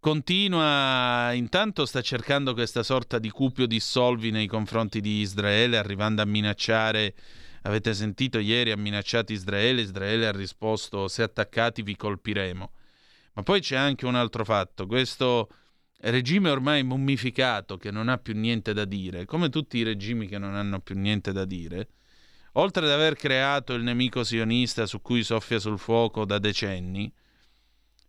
[0.00, 6.24] continua, intanto sta cercando questa sorta di cupio dissolvi nei confronti di Israele, arrivando a
[6.24, 7.14] minacciare,
[7.62, 12.72] avete sentito ieri, ha minacciato Israele, Israele ha risposto se attaccati vi colpiremo.
[13.34, 15.48] Ma poi c'è anche un altro fatto, questo
[16.10, 20.38] regime ormai mummificato che non ha più niente da dire, come tutti i regimi che
[20.38, 21.88] non hanno più niente da dire,
[22.54, 27.12] oltre ad aver creato il nemico sionista su cui soffia sul fuoco da decenni,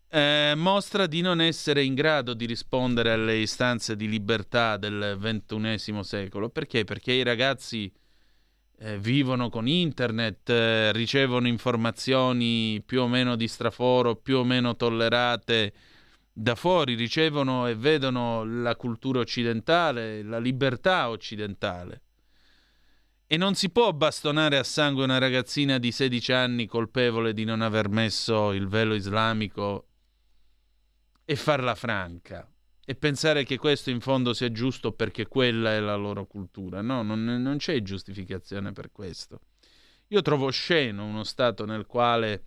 [0.10, 6.03] eh, mostra di non essere in grado di rispondere alle istanze di libertà del XXI
[6.03, 6.49] secolo.
[6.49, 6.84] Perché?
[6.84, 7.91] Perché i ragazzi
[8.77, 14.75] eh, vivono con internet, eh, ricevono informazioni più o meno di straforo, più o meno
[14.75, 15.73] tollerate
[16.36, 22.02] da fuori ricevono e vedono la cultura occidentale, la libertà occidentale.
[23.28, 27.62] E non si può bastonare a sangue una ragazzina di 16 anni colpevole di non
[27.62, 29.88] aver messo il velo islamico
[31.23, 32.48] e farla franca
[32.86, 36.81] e pensare che questo in fondo sia giusto perché quella è la loro cultura.
[36.81, 39.40] No, non, non c'è giustificazione per questo.
[40.08, 42.44] Io trovo sceno uno Stato nel quale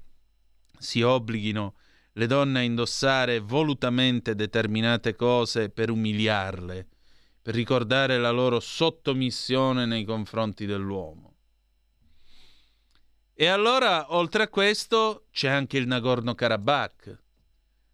[0.78, 1.74] si obblighino
[2.16, 6.88] le donne a indossare volutamente determinate cose per umiliarle,
[7.42, 11.34] per ricordare la loro sottomissione nei confronti dell'uomo.
[13.34, 17.18] E allora, oltre a questo, c'è anche il Nagorno-Karabakh,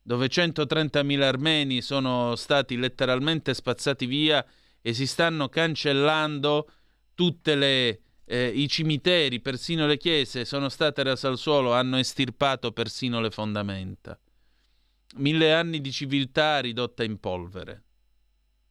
[0.00, 4.44] dove 130.000 armeni sono stati letteralmente spazzati via
[4.80, 6.70] e si stanno cancellando
[7.14, 12.72] tutte le eh, i cimiteri, persino le chiese, sono state rase al suolo, hanno estirpato
[12.72, 14.18] persino le fondamenta.
[15.16, 17.84] Mille anni di civiltà ridotta in polvere.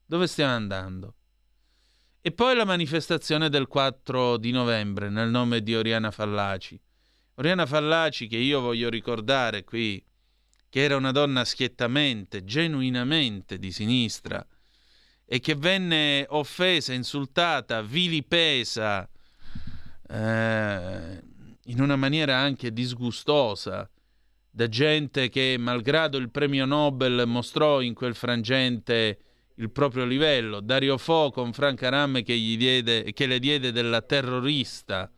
[0.06, 1.16] Dove stiamo andando?
[2.22, 6.80] E poi la manifestazione del 4 di novembre nel nome di Oriana Fallaci.
[7.36, 10.04] Oriana Fallaci che io voglio ricordare qui,
[10.70, 14.45] che era una donna schiettamente, genuinamente di sinistra
[15.26, 19.10] e che venne offesa, insultata, vilipesa
[20.12, 21.24] eh,
[21.66, 23.89] in una maniera anche disgustosa
[24.49, 29.20] da gente che, malgrado il premio Nobel, mostrò in quel frangente
[29.55, 30.59] il proprio livello.
[30.59, 35.09] Dario Fo con Franca Ramme che, diede, che le diede della terrorista.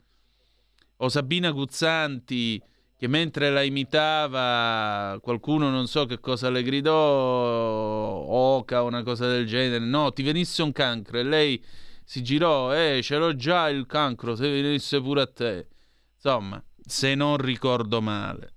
[0.98, 2.62] O Sabina Guzzanti
[3.04, 9.28] che mentre la imitava qualcuno non so che cosa le gridò, oca o una cosa
[9.28, 9.84] del genere.
[9.84, 11.62] No, ti venisse un cancro e lei
[12.04, 15.68] si girò, eh, ce l'ho già il cancro, se venisse pure a te.
[16.16, 18.54] Insomma, se non ricordo male.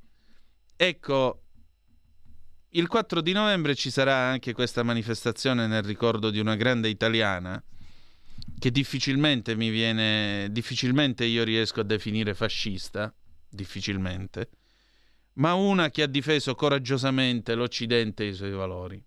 [0.77, 1.43] Ecco,
[2.71, 7.63] il 4 di novembre ci sarà anche questa manifestazione nel ricordo di una grande italiana
[8.59, 13.15] che difficilmente mi viene, difficilmente io riesco a definire fascista,
[13.49, 14.51] difficilmente,
[15.35, 19.03] ma una che ha difeso coraggiosamente l'Occidente e i suoi valori.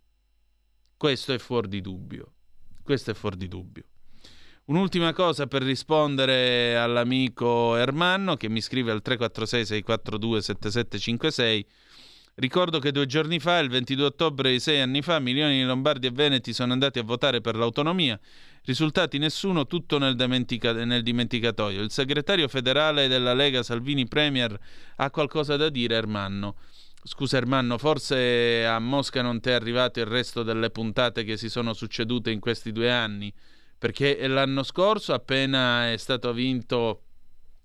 [0.98, 2.34] Questo è fuori di dubbio.
[2.84, 3.89] Questo è fuori di dubbio.
[4.70, 11.66] Un'ultima cosa per rispondere all'amico Ermanno che mi scrive al 346 642 7756
[12.36, 16.06] Ricordo che due giorni fa, il 22 ottobre di sei anni fa, milioni di lombardi
[16.06, 18.18] e veneti sono andati a votare per l'autonomia.
[18.64, 21.82] Risultati nessuno, tutto nel, dimentica- nel dimenticatoio.
[21.82, 24.58] Il segretario federale della Lega Salvini Premier
[24.98, 26.58] ha qualcosa da dire, Ermanno.
[27.04, 31.50] Scusa Ermanno, forse a Mosca non ti è arrivato il resto delle puntate che si
[31.50, 33.34] sono succedute in questi due anni?
[33.80, 37.02] Perché l'anno scorso, appena è stato vinto,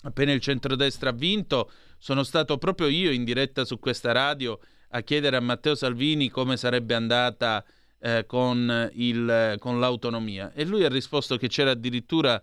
[0.03, 4.59] appena il centrodestra ha vinto, sono stato proprio io in diretta su questa radio
[4.91, 7.65] a chiedere a Matteo Salvini come sarebbe andata
[7.99, 12.41] eh, con, il, con l'autonomia e lui ha risposto che c'era addirittura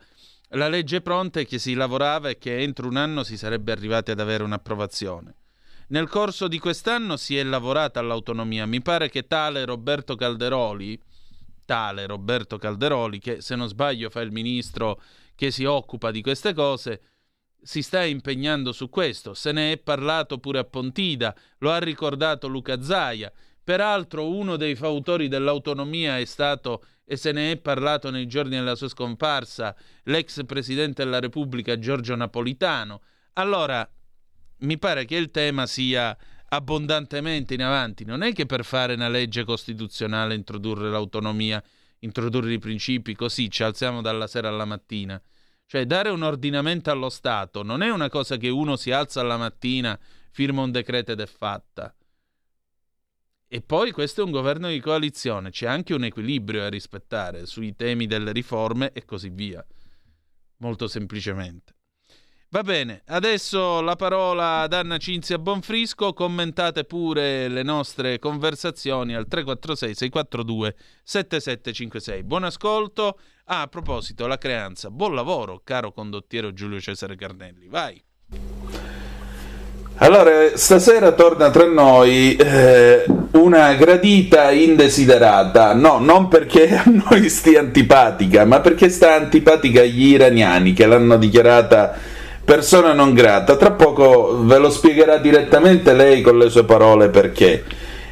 [0.50, 4.12] la legge pronta e che si lavorava e che entro un anno si sarebbe arrivati
[4.12, 5.36] ad avere un'approvazione.
[5.88, 8.66] Nel corso di quest'anno si è lavorata all'autonomia.
[8.66, 11.00] Mi pare che tale Roberto Calderoli,
[11.72, 15.02] tale Roberto Calderoli, che se non sbaglio fa il ministro
[15.36, 17.02] che si occupa di queste cose,
[17.62, 22.50] si sta impegnando su questo, se ne è parlato pure a Pontida, lo ha ricordato
[22.50, 23.32] Luca Zaia.
[23.64, 28.76] Peraltro uno dei fautori dell'autonomia è stato, e se ne è parlato nei giorni della
[28.76, 33.02] sua scomparsa, l'ex presidente della Repubblica Giorgio Napolitano.
[33.36, 33.90] Allora,
[34.58, 36.18] mi pare che il tema sia
[36.54, 38.06] abbondantemente in avanti.
[38.06, 41.64] Non è che per fare una legge costituzionale introdurre l'autonomia,
[42.00, 45.22] introdurre i principi così ci alziamo dalla sera alla mattina.
[45.66, 49.38] Cioè dare un ordinamento allo Stato non è una cosa che uno si alza alla
[49.38, 49.98] mattina,
[50.32, 51.96] firma un decreto ed è fatta.
[53.48, 57.76] E poi questo è un governo di coalizione, c'è anche un equilibrio a rispettare sui
[57.76, 59.66] temi delle riforme e così via.
[60.58, 61.76] Molto semplicemente.
[62.54, 69.26] Va bene, adesso la parola ad Anna Cinzia Bonfrisco, commentate pure le nostre conversazioni al
[69.26, 72.24] 346 642 7756.
[72.24, 73.18] Buon ascolto.
[73.46, 74.90] Ah, a proposito, la creanza.
[74.90, 77.68] Buon lavoro, caro condottiero Giulio Cesare Carnelli.
[77.70, 78.04] Vai.
[80.00, 87.62] Allora, stasera torna tra noi eh, una gradita indesiderata, no, non perché a noi stia
[87.62, 92.11] antipatica, ma perché sta antipatica agli iraniani che l'hanno dichiarata
[92.52, 93.56] persona non grata.
[93.56, 97.64] Tra poco ve lo spiegherà direttamente lei con le sue parole perché.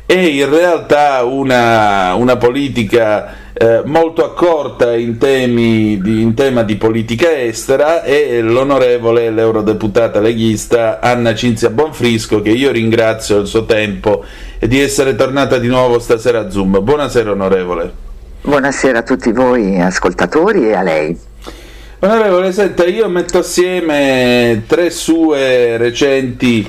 [0.05, 6.77] È in realtà una, una politica eh, molto accorta in, temi di, in tema di
[6.77, 14.23] politica estera e l'onorevole, l'eurodeputata leghista Anna Cinzia Bonfrisco, che io ringrazio il suo tempo
[14.57, 16.81] e di essere tornata di nuovo stasera a Zoom.
[16.81, 17.91] Buonasera onorevole.
[18.43, 21.27] Buonasera a tutti voi ascoltatori e a lei.
[22.02, 26.66] Onorevole, senta, io metto assieme tre sue recenti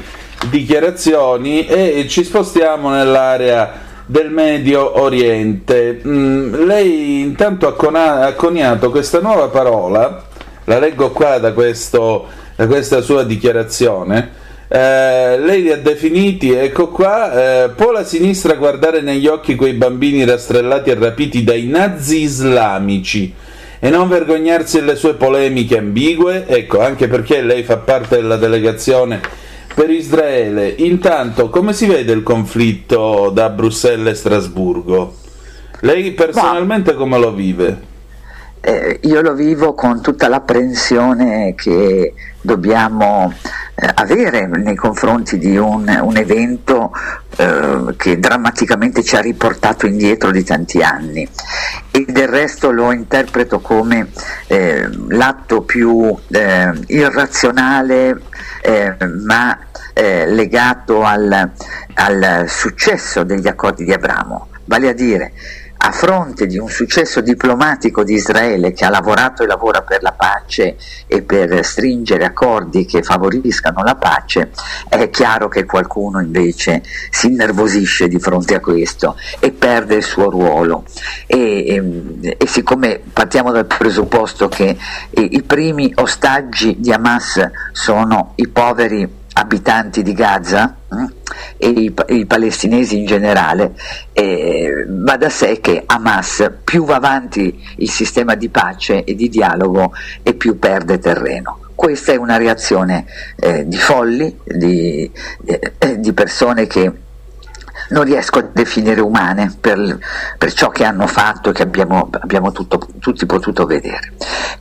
[0.48, 6.00] dichiarazioni e ci spostiamo nell'area del Medio Oriente.
[6.04, 10.24] Mm, lei intanto ha, cona- ha, coniato questa nuova parola,
[10.64, 12.26] la leggo qua da, questo,
[12.56, 14.30] da questa sua dichiarazione.
[14.66, 19.74] Eh, lei li ha definiti, ecco qua, eh, può la sinistra guardare negli occhi quei
[19.74, 23.32] bambini rastrellati e rapiti dai nazi islamici?
[23.80, 29.20] E non vergognarsi delle sue polemiche ambigue, ecco, anche perché lei fa parte della delegazione
[29.74, 30.68] per Israele.
[30.68, 35.16] Intanto, come si vede il conflitto da Bruxelles e Strasburgo?
[35.80, 37.88] Lei personalmente come lo vive?
[38.62, 43.32] Eh, io lo vivo con tutta l'apprensione che dobbiamo
[43.74, 46.92] eh, avere nei confronti di un, un evento
[47.36, 51.26] eh, che drammaticamente ci ha riportato indietro di tanti anni.
[51.90, 54.08] E del resto lo interpreto come
[54.46, 58.20] eh, l'atto più eh, irrazionale
[58.62, 58.94] eh,
[59.24, 59.58] ma
[59.92, 61.50] legato al,
[61.94, 65.32] al successo degli accordi di Abramo, vale a dire
[65.82, 70.12] a fronte di un successo diplomatico di Israele che ha lavorato e lavora per la
[70.12, 70.76] pace
[71.06, 74.50] e per stringere accordi che favoriscano la pace,
[74.88, 80.28] è chiaro che qualcuno invece si innervosisce di fronte a questo e perde il suo
[80.28, 80.84] ruolo.
[81.26, 84.76] E, e, e siccome partiamo dal presupposto che
[85.10, 87.40] i, i primi ostaggi di Hamas
[87.72, 90.76] sono i poveri abitanti di Gaza
[91.58, 93.72] eh, e i, i, palestinesi in generale,
[94.12, 99.28] eh, va da sé che Hamas più va avanti il sistema di pace e di
[99.28, 101.58] dialogo e più perde terreno.
[101.74, 105.10] Questa è una reazione eh, di folli, di,
[105.78, 106.92] eh, di persone che
[107.90, 109.98] non riesco a definire umane per,
[110.38, 114.12] per ciò che hanno fatto e che abbiamo, abbiamo tutto, tutti potuto vedere.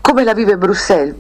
[0.02, 1.16] Come la vive Bruxelles?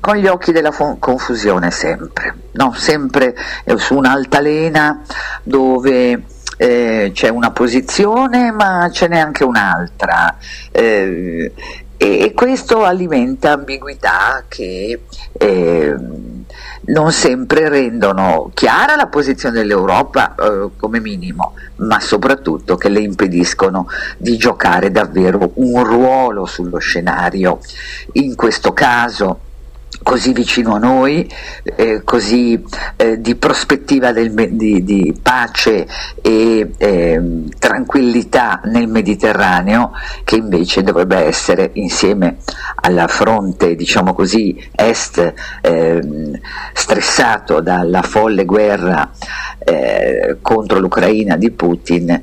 [0.00, 2.72] Con gli occhi della confusione sempre, no?
[2.74, 5.02] sempre eh, su un'altalena
[5.42, 6.24] dove
[6.56, 10.36] eh, c'è una posizione ma ce n'è anche un'altra.
[10.70, 11.52] Eh,
[12.02, 15.02] e questo alimenta ambiguità che
[15.32, 15.94] eh,
[16.86, 23.88] non sempre rendono chiara la posizione dell'Europa eh, come minimo, ma soprattutto che le impediscono
[24.16, 27.60] di giocare davvero un ruolo sullo scenario.
[28.12, 29.48] In questo caso
[30.02, 31.28] così vicino a noi,
[31.62, 32.62] eh, così
[32.96, 35.86] eh, di prospettiva del, di, di, pace
[36.20, 37.22] e eh,
[37.58, 39.92] tranquillità nel Mediterraneo,
[40.24, 42.38] che invece dovrebbe essere insieme
[42.82, 46.38] alla fronte, diciamo così, est ehm,
[46.72, 49.10] stressato dalla folle guerra
[49.58, 52.22] eh, contro l'Ucraina di Putin,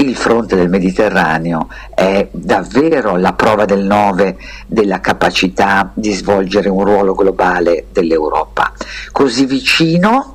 [0.00, 4.36] il fronte del Mediterraneo è davvero la prova del 9
[4.66, 8.72] della capacità di svolgere un ruolo globale dell'Europa,
[9.12, 10.34] così vicino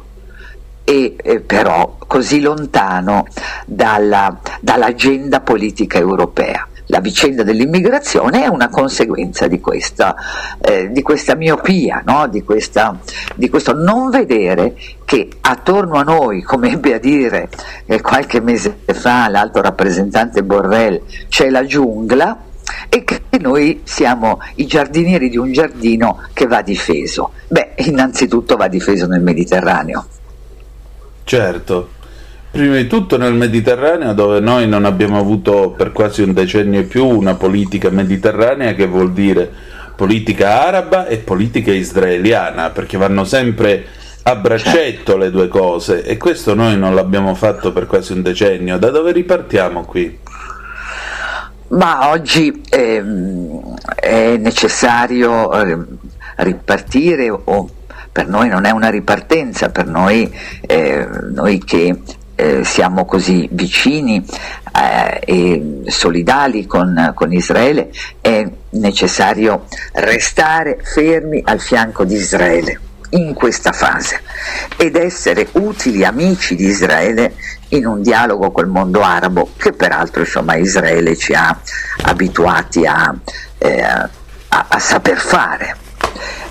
[0.84, 3.28] e eh, però così lontano
[3.66, 10.14] dalla, dall'agenda politica europea la vicenda dell'immigrazione è una conseguenza di questa,
[10.60, 12.28] eh, di questa miopia, no?
[12.28, 13.00] di, questa,
[13.34, 14.76] di, questo non vedere
[15.06, 17.50] che attorno a noi, come ebbe a dire
[17.86, 22.38] eh, qualche mese fa l'alto rappresentante Borrell, c'è la giungla
[22.90, 27.32] e che noi siamo i giardinieri di un giardino che va difeso.
[27.48, 30.06] Beh, innanzitutto va difeso nel Mediterraneo.
[31.24, 32.00] Certo.
[32.52, 36.84] Prima di tutto nel Mediterraneo dove noi non abbiamo avuto per quasi un decennio e
[36.84, 39.50] più una politica mediterranea che vuol dire
[39.96, 43.86] politica araba e politica israeliana perché vanno sempre
[44.24, 48.78] a braccetto le due cose e questo noi non l'abbiamo fatto per quasi un decennio.
[48.78, 50.20] Da dove ripartiamo qui?
[51.70, 55.78] Ma oggi ehm, è necessario eh,
[56.36, 57.70] ripartire o
[58.12, 60.30] per noi non è una ripartenza, per noi,
[60.68, 61.98] eh, noi che
[62.42, 64.26] eh, siamo così vicini
[64.76, 72.80] eh, e solidali con, con, Israele, è necessario restare fermi al fianco di Israele
[73.12, 74.22] in questa fase
[74.76, 77.36] ed essere utili amici di Israele
[77.70, 81.56] in un dialogo col mondo arabo che peraltro insomma, Israele ci ha
[82.04, 83.14] abituati a,
[83.60, 84.10] eh, a,
[84.48, 85.76] a saper fare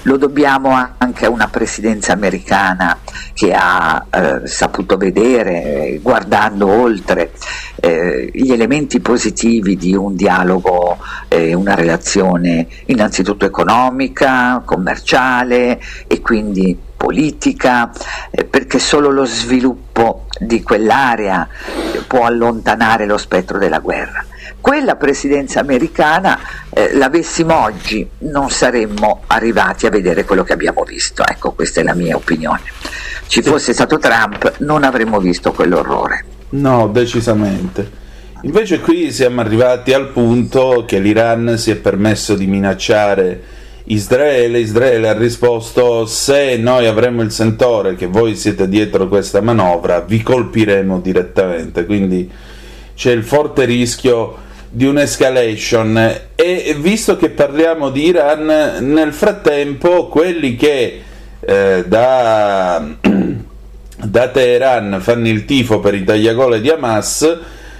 [0.02, 2.98] lo dobbiamo anche a una presidenza americana
[3.34, 7.32] che ha eh, saputo vedere, guardando oltre,
[7.76, 10.98] eh, gli elementi positivi di un dialogo
[11.28, 17.90] eh, una relazione innanzitutto economica, commerciale e quindi politica,
[18.30, 21.48] eh, perché solo lo sviluppo di quell'area
[22.06, 24.24] può allontanare lo spettro della guerra
[24.60, 26.38] quella presidenza americana
[26.70, 31.24] eh, l'avessimo oggi non saremmo arrivati a vedere quello che abbiamo visto.
[31.26, 32.62] Ecco, questa è la mia opinione.
[33.26, 36.24] Ci fosse stato Trump non avremmo visto quell'orrore.
[36.50, 37.98] No, decisamente.
[38.42, 43.42] Invece qui siamo arrivati al punto che l'Iran si è permesso di minacciare
[43.84, 50.00] Israele, Israele ha risposto se noi avremo il sentore che voi siete dietro questa manovra
[50.00, 52.30] vi colpiremo direttamente, quindi
[52.94, 54.36] c'è il forte rischio
[54.70, 61.02] di un'escalation e visto che parliamo di Iran nel frattempo quelli che
[61.40, 62.86] eh, da,
[64.04, 67.38] da, Teheran fanno il tifo per i tagliagole di Hamas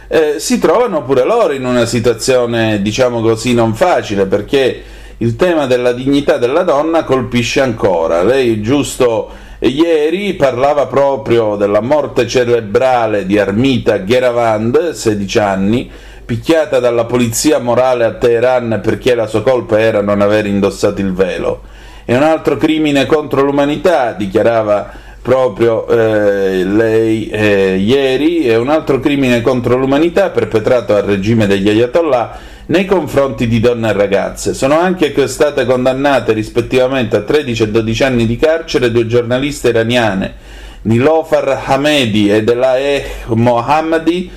[0.09, 4.83] eh, si trovano pure loro in una situazione diciamo così non facile perché
[5.23, 8.23] il tema della dignità della donna colpisce ancora.
[8.23, 15.91] Lei giusto ieri parlava proprio della morte cerebrale di Armita Gheravand, 16 anni,
[16.31, 21.13] picchiata dalla polizia morale a Teheran perché la sua colpa era non aver indossato il
[21.13, 21.63] velo.
[22.05, 29.01] È un altro crimine contro l'umanità, dichiarava proprio eh, lei eh, ieri, è un altro
[29.01, 34.55] crimine contro l'umanità perpetrato al regime degli Ayatollah nei confronti di donne e ragazze.
[34.55, 40.35] Sono anche state condannate rispettivamente a 13 e 12 anni di carcere due giornaliste iraniane,
[40.83, 43.05] Nilofar Hamedi e Delaeh
[43.35, 44.31] Mohammadi,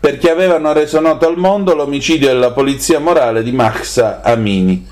[0.00, 4.88] perché avevano reso noto al mondo l'omicidio della polizia morale di Mahsa Amini.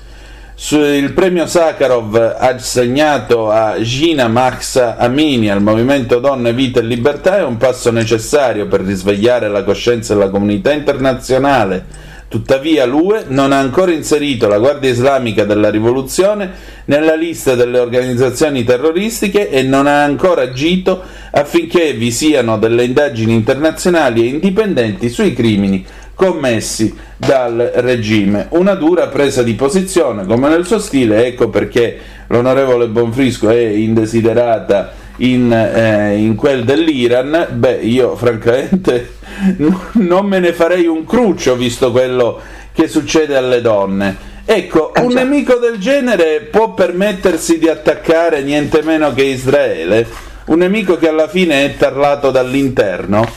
[0.71, 7.43] Il premio Sakharov assegnato a Gina Mahsa Amini al movimento Donne, Vita e Libertà è
[7.43, 11.85] un passo necessario per risvegliare la coscienza della comunità internazionale
[12.29, 16.51] Tuttavia l'UE non ha ancora inserito la Guardia Islamica della Rivoluzione
[16.85, 21.01] nella lista delle organizzazioni terroristiche e non ha ancora agito
[21.31, 28.45] affinché vi siano delle indagini internazionali e indipendenti sui crimini commessi dal regime.
[28.49, 34.98] Una dura presa di posizione, come nel suo stile, ecco perché l'onorevole Bonfrisco è indesiderata
[35.19, 39.15] in, eh, in quel dell'Iran, beh, io francamente
[39.93, 42.39] non me ne farei un cruccio visto quello
[42.73, 44.27] che succede alle donne.
[44.45, 50.07] Ecco, eh, un nemico del genere può permettersi di attaccare niente meno che Israele,
[50.45, 53.27] un nemico che alla fine è tarlato dall'interno?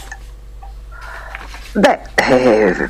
[1.72, 2.88] Beh, eh,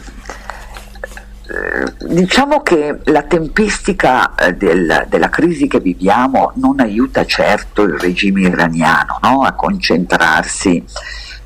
[1.98, 8.42] diciamo che la tempistica eh, del, della crisi che viviamo non aiuta certo il regime
[8.42, 9.42] iraniano no?
[9.42, 10.84] a concentrarsi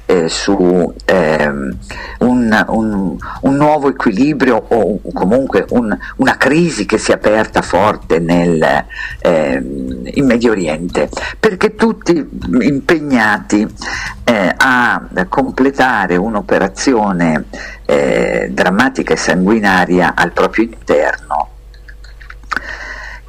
[0.06, 7.10] eh, su eh, un, un, un, nuovo equilibrio o comunque un, una crisi che si
[7.10, 8.84] è aperta forte nel,
[9.18, 9.54] eh,
[10.04, 12.26] in Medio Oriente, perché tutti
[12.60, 13.66] impegnati
[14.24, 17.46] eh, a completare un'operazione
[17.84, 21.48] eh, drammatica e sanguinaria al proprio interno,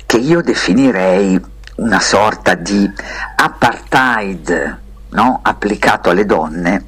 [0.05, 1.39] che io definirei
[1.77, 2.89] una sorta di
[3.35, 5.39] apartheid no?
[5.41, 6.83] applicato alle donne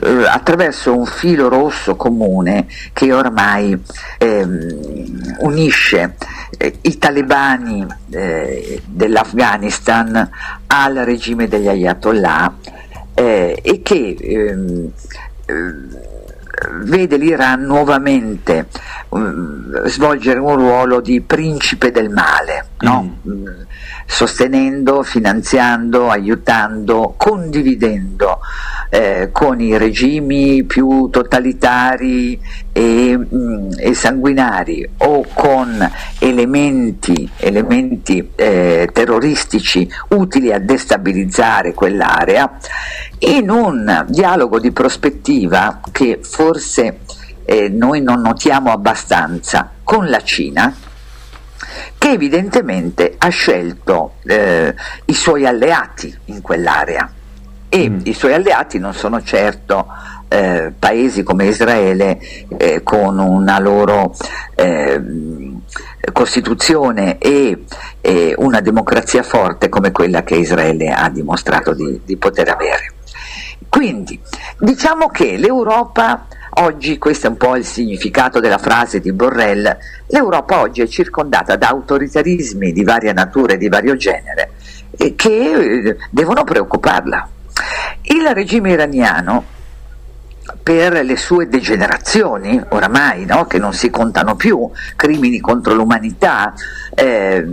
[0.00, 3.80] eh, attraverso un filo rosso comune che ormai
[4.18, 6.16] ehm, unisce
[6.56, 10.30] eh, i talebani eh, dell'Afghanistan
[10.66, 12.54] al regime degli ayatollah
[13.14, 14.90] eh, e che ehm,
[15.46, 16.06] eh,
[16.82, 18.66] vede l'Iran nuovamente
[19.10, 23.18] um, svolgere un ruolo di principe del male, no?
[23.26, 23.46] mm.
[24.06, 28.40] Sostenendo, finanziando, aiutando, condividendo
[28.90, 32.40] eh, con i regimi più totalitari
[32.72, 42.56] e, mh, mm, e sanguinari o con elementi, elementi eh, terroristici utili a destabilizzare quell'area
[43.20, 47.00] in un dialogo di prospettiva che forse
[47.44, 50.72] eh, noi non notiamo abbastanza con la Cina,
[51.96, 54.74] che evidentemente ha scelto eh,
[55.06, 57.12] i suoi alleati in quell'area
[57.68, 58.00] e mm.
[58.04, 59.86] i suoi alleati non sono certo
[60.28, 62.18] eh, paesi come Israele
[62.56, 64.14] eh, con una loro
[64.54, 65.00] eh,
[66.12, 67.64] Costituzione e,
[68.00, 72.92] e, una democrazia forte come quella che Israele ha dimostrato di, di poter avere.
[73.68, 74.18] Quindi
[74.58, 79.76] diciamo che l'Europa oggi, questo è un po' il significato della frase di Borrell,
[80.06, 84.52] l'Europa oggi è circondata da autoritarismi di varia natura e di vario genere
[85.14, 87.28] che eh, devono preoccuparla.
[88.02, 89.56] Il regime iraniano
[90.62, 93.46] per le sue degenerazioni, oramai, no?
[93.46, 96.52] che non si contano più, crimini contro l'umanità,
[96.94, 97.44] eh,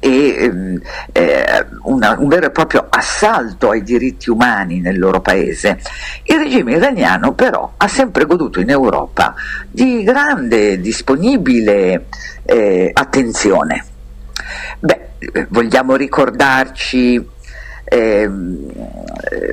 [0.00, 0.80] e ehm,
[1.12, 5.80] eh, una, un vero e proprio assalto ai diritti umani nel loro paese.
[6.24, 9.34] Il regime iraniano però ha sempre goduto in Europa
[9.70, 12.06] di grande disponibile
[12.44, 13.84] eh, attenzione.
[14.78, 17.36] Beh, vogliamo ricordarci
[17.90, 18.30] eh,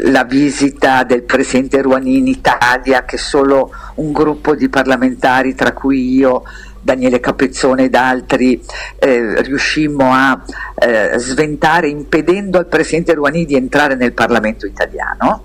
[0.03, 6.13] la visita del presidente Rouhani in Italia che solo un gruppo di parlamentari, tra cui
[6.15, 6.43] io,
[6.85, 8.63] Daniele Capezzone ed altri
[8.99, 10.39] eh, riuscimmo a
[10.75, 15.43] eh, sventare impedendo al Presidente Rouhani di entrare nel Parlamento italiano.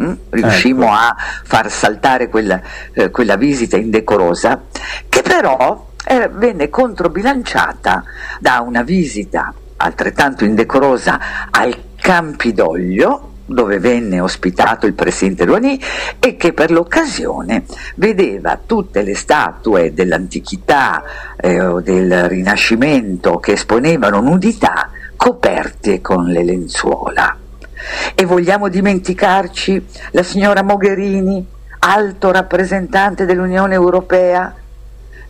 [0.00, 0.12] Mm?
[0.30, 0.94] Riuscimmo ecco.
[0.94, 2.62] a far saltare quella,
[2.94, 4.62] eh, quella visita indecorosa,
[5.06, 8.02] che però eh, venne controbilanciata
[8.40, 15.80] da una visita altrettanto indecorosa al Campidoglio, dove venne ospitato il presidente Rouhani
[16.18, 17.64] e che per l'occasione
[17.96, 21.02] vedeva tutte le statue dell'antichità
[21.36, 27.36] eh, del Rinascimento che esponevano nudità coperti con le lenzuola.
[28.14, 31.46] E vogliamo dimenticarci la signora Mogherini,
[31.80, 34.54] alto rappresentante dell'Unione Europea,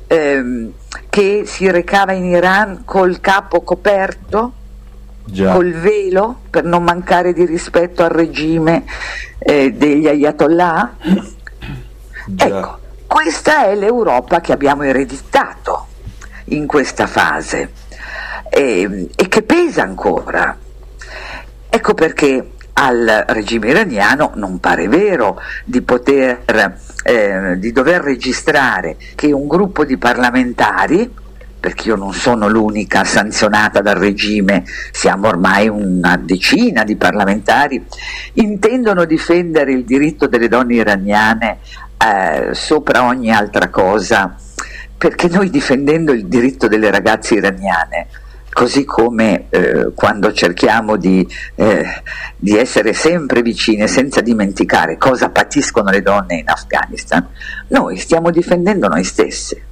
[0.06, 0.72] ehm,
[1.08, 4.52] che si recava in Iran col capo coperto,
[5.26, 5.52] Già.
[5.52, 8.84] col velo, per non mancare di rispetto al regime
[9.38, 10.96] eh, degli ayatollah?
[12.26, 12.46] Già.
[12.46, 15.86] Ecco, questa è l'Europa che abbiamo ereditato
[16.46, 17.72] in questa fase
[18.48, 20.56] e, e che pesa ancora.
[21.68, 29.32] Ecco perché al regime iraniano non pare vero di, poter, eh, di dover registrare che
[29.32, 31.12] un gruppo di parlamentari,
[31.64, 37.82] perché io non sono l'unica sanzionata dal regime, siamo ormai una decina di parlamentari,
[38.34, 41.60] intendono difendere il diritto delle donne iraniane
[41.96, 44.36] eh, sopra ogni altra cosa,
[44.98, 48.08] perché noi difendendo il diritto delle ragazze iraniane,
[48.52, 51.86] così come eh, quando cerchiamo di, eh,
[52.36, 57.26] di, essere sempre vicine senza dimenticare cosa patiscono le donne in Afghanistan,
[57.68, 59.68] noi stiamo difendendo noi stesse.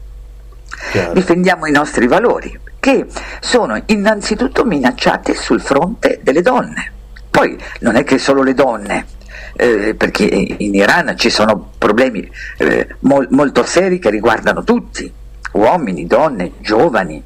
[0.90, 1.12] Chiaro.
[1.12, 3.06] Difendiamo i nostri valori, che
[3.40, 6.92] sono innanzitutto minacciati sul fronte delle donne.
[7.30, 9.06] Poi non è che solo le donne,
[9.54, 12.28] eh, perché in Iran ci sono problemi
[12.58, 15.10] eh, mol- molto seri che riguardano tutti,
[15.52, 17.22] uomini, donne, giovani.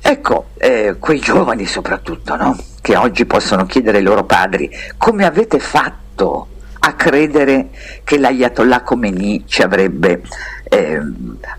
[0.00, 2.56] Ecco, eh, quei giovani soprattutto, no?
[2.88, 6.48] che oggi possono chiedere ai loro padri come avete fatto
[6.80, 7.68] a credere
[8.02, 10.22] che l'Ayatollah Khomeini ci avrebbe
[10.68, 11.00] eh,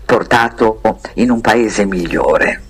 [0.04, 0.80] portato
[1.14, 2.62] in un paese migliore.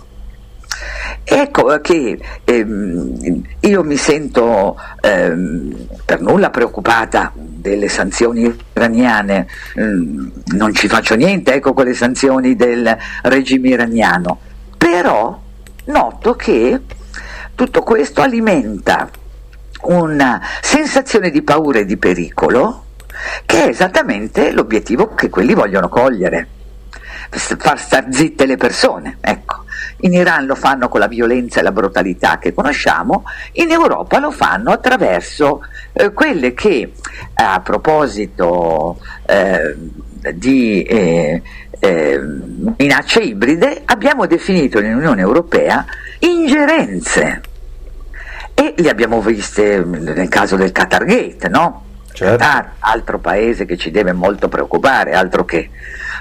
[1.22, 9.46] Ecco che ehm, io mi sento ehm, per nulla preoccupata delle sanzioni iraniane,
[9.78, 14.38] mm, non ci faccio niente ecco, con le sanzioni del regime iraniano,
[14.76, 15.38] però
[15.84, 16.80] noto che
[17.54, 19.08] tutto questo alimenta
[19.82, 22.84] una sensazione di paura e di pericolo
[23.44, 26.48] che è esattamente l'obiettivo che quelli vogliono cogliere,
[27.30, 29.64] far star zitte le persone, ecco.
[30.02, 34.30] In Iran lo fanno con la violenza e la brutalità che conosciamo, in Europa lo
[34.30, 35.60] fanno attraverso
[35.92, 36.92] eh, quelle che
[37.34, 39.76] a proposito eh,
[40.34, 41.42] di eh,
[41.78, 42.20] eh,
[42.76, 45.84] minacce ibride abbiamo definito nell'Unione Europea
[46.20, 47.40] ingerenze
[48.54, 51.84] e le abbiamo viste nel caso del Qatar Gate, no?
[52.12, 52.36] Certo.
[52.36, 55.70] Qatar, altro paese che ci deve molto preoccupare, altro che.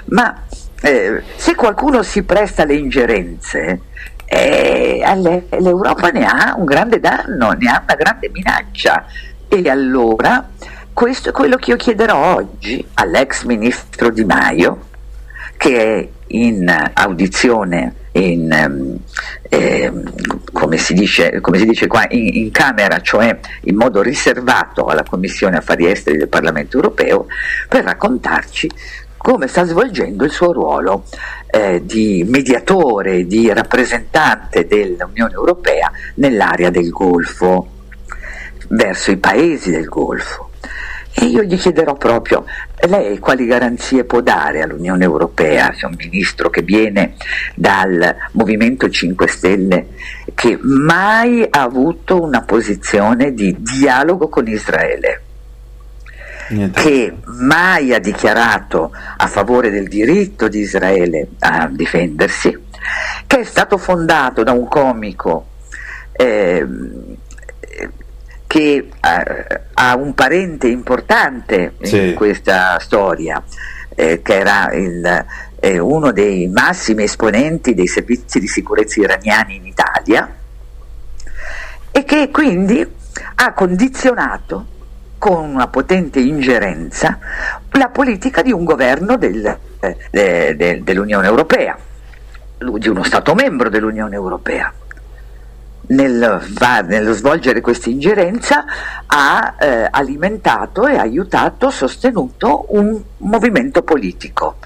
[0.06, 0.42] Ma
[0.80, 3.80] eh, se qualcuno si presta alle ingerenze,
[4.24, 5.02] eh,
[5.58, 9.06] l'Europa ne ha un grande danno, ne ha una grande minaccia.
[9.48, 10.48] E allora
[10.92, 14.86] questo è quello che io chiederò oggi all'ex ministro Di Maio,
[15.56, 18.98] che è in audizione in,
[19.42, 19.92] eh,
[20.52, 25.04] come, si dice, come, si dice, qua in, in, Camera, cioè in modo riservato alla
[25.04, 27.26] Commissione Affari Esteri del Parlamento Europeo,
[27.68, 28.70] per raccontarci
[29.16, 31.04] come sta svolgendo il suo ruolo
[31.50, 37.68] eh, di mediatore, di rappresentante dell'Unione Europea nell'area del Golfo,
[38.68, 40.49] verso i paesi del Golfo.
[41.12, 42.44] E io gli chiederò proprio,
[42.88, 47.14] lei quali garanzie può dare all'Unione Europea, c'è un ministro che viene
[47.54, 49.86] dal Movimento 5 Stelle,
[50.34, 55.22] che mai ha avuto una posizione di dialogo con Israele?
[56.50, 56.82] Niente.
[56.82, 62.58] che mai ha dichiarato a favore del diritto di Israele a difendersi,
[63.26, 65.46] che è stato fondato da un comico
[66.12, 66.66] eh,
[68.50, 72.08] che eh, ha un parente importante sì.
[72.08, 73.40] in questa storia,
[73.94, 75.24] eh, che era il,
[75.60, 80.34] eh, uno dei massimi esponenti dei servizi di sicurezza iraniani in Italia
[81.92, 82.84] e che quindi
[83.36, 84.66] ha condizionato
[85.16, 87.20] con una potente ingerenza
[87.70, 89.46] la politica di un governo del,
[89.78, 91.78] eh, de, de, dell'Unione Europea,
[92.58, 94.74] di uno Stato membro dell'Unione Europea.
[95.90, 96.40] Nel,
[96.86, 98.64] nello svolgere questa ingerenza
[99.06, 104.56] ha eh, alimentato e aiutato, sostenuto un movimento politico.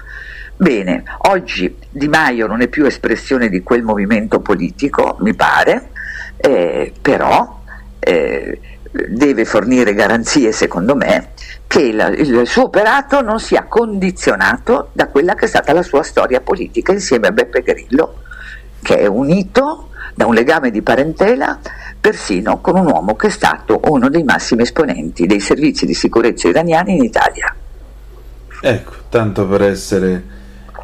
[0.57, 5.89] Bene, oggi Di Maio non è più espressione di quel movimento politico, mi pare,
[6.37, 7.59] eh, però
[7.99, 8.59] eh,
[9.09, 11.31] deve fornire garanzie, secondo me,
[11.67, 16.03] che il, il, suo operato non sia condizionato da quella che è stata la sua
[16.03, 18.21] storia politica insieme a Beppe Grillo,
[18.81, 21.59] che è unito da un legame di parentela
[21.99, 26.47] persino con un uomo che è stato uno dei massimi esponenti dei servizi di sicurezza
[26.47, 27.53] iraniani in Italia.
[28.61, 30.23] Ecco, tanto per essere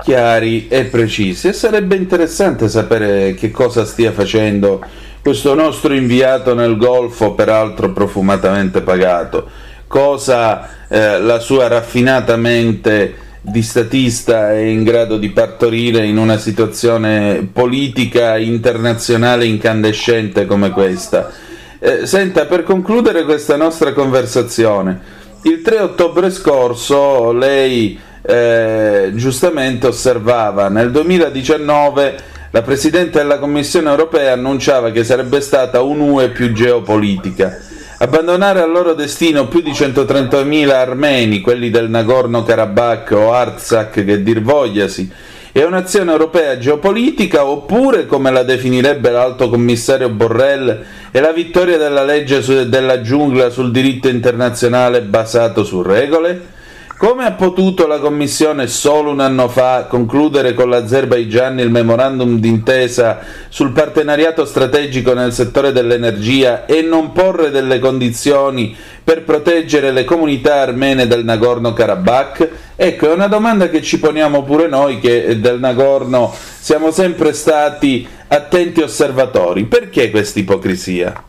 [0.01, 1.47] chiari e precisi.
[1.47, 4.83] E sarebbe interessante sapere che cosa stia facendo
[5.21, 9.47] questo nostro inviato nel Golfo, peraltro profumatamente pagato,
[9.87, 16.37] cosa eh, la sua raffinata mente di statista è in grado di partorire in una
[16.37, 21.31] situazione politica internazionale incandescente come questa.
[21.79, 24.99] Eh, senta, per concludere questa nostra conversazione,
[25.43, 34.33] il 3 ottobre scorso lei eh, giustamente osservava nel 2019 la Presidente della Commissione europea
[34.33, 37.57] annunciava che sarebbe stata un'UE più geopolitica.
[38.01, 44.41] Abbandonare al loro destino più di 130.000 armeni, quelli del Nagorno-Karabakh o Artsakh che dir
[44.41, 45.07] vogliasi,
[45.51, 52.03] è un'azione europea geopolitica oppure, come la definirebbe l'alto commissario Borrell, è la vittoria della
[52.03, 56.59] legge su- della giungla sul diritto internazionale basato su regole?
[57.01, 63.21] Come ha potuto la Commissione solo un anno fa concludere con l'Azerbaigian il memorandum d'intesa
[63.49, 70.61] sul partenariato strategico nel settore dell'energia e non porre delle condizioni per proteggere le comunità
[70.61, 72.49] armene del Nagorno-Karabakh?
[72.75, 78.07] Ecco, è una domanda che ci poniamo pure noi che del Nagorno siamo sempre stati
[78.27, 79.65] attenti osservatori.
[79.65, 81.23] Perché questa ipocrisia?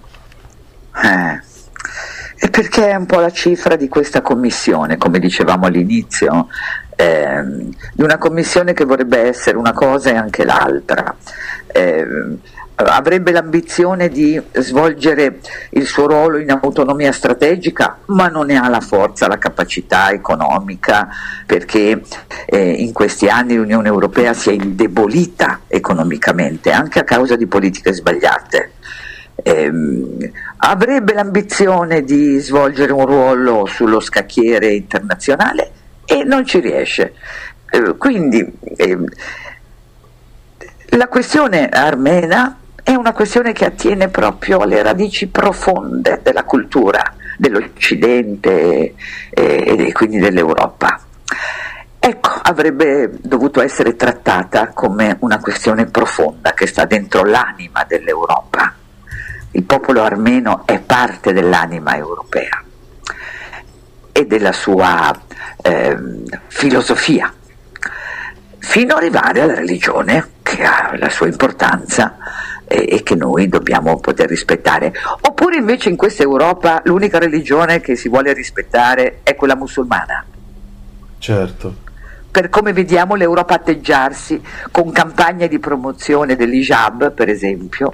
[1.03, 1.52] Eh.
[2.45, 6.49] E perché è un po' la cifra di questa commissione, come dicevamo all'inizio,
[6.97, 11.15] ehm, di una commissione che vorrebbe essere una cosa e anche l'altra.
[11.69, 12.05] Eh,
[12.75, 15.39] avrebbe l'ambizione di svolgere
[15.71, 21.11] il suo ruolo in autonomia strategica, ma non ne ha la forza, la capacità economica,
[21.47, 22.03] perché
[22.47, 27.93] eh, in questi anni l'Unione Europea si è indebolita economicamente, anche a causa di politiche
[27.93, 28.73] sbagliate
[29.37, 35.71] ehm, avrebbe l'ambizione di svolgere un ruolo sullo scacchiere internazionale
[36.05, 37.15] e non ci riesce.
[37.71, 39.07] Eh, quindi ehm,
[40.91, 48.51] la questione armena è una questione che attiene proprio alle radici profonde della cultura dell'Occidente
[48.51, 48.95] e,
[49.31, 51.01] e quindi dell'Europa.
[51.99, 58.75] Ecco, avrebbe dovuto essere trattata come una questione profonda che sta dentro l'anima dell'Europa
[59.53, 62.63] il popolo armeno è parte dell'anima europea
[64.13, 65.19] e della sua
[65.63, 65.97] eh,
[66.49, 67.33] filosofia,
[68.59, 72.17] fino ad arrivare alla religione che ha la sua importanza
[72.67, 74.93] e, e che noi dobbiamo poter rispettare.
[75.21, 80.25] Oppure invece in questa Europa l'unica religione che si vuole rispettare è quella musulmana.
[81.19, 81.91] Certo
[82.33, 84.41] per come vediamo l'Europa atteggiarsi
[84.71, 87.93] con campagne di promozione dell'Ijab, per esempio,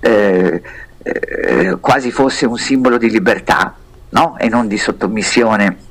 [0.00, 0.62] eh,
[1.02, 3.74] eh, quasi fosse un simbolo di libertà
[4.10, 4.36] no?
[4.38, 5.88] e non di sottomissione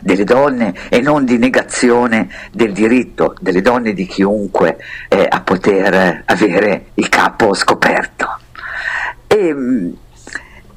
[0.00, 6.22] delle donne e non di negazione del diritto delle donne di chiunque eh, a poter
[6.24, 8.38] avere il capo scoperto.
[9.26, 9.92] E, mm,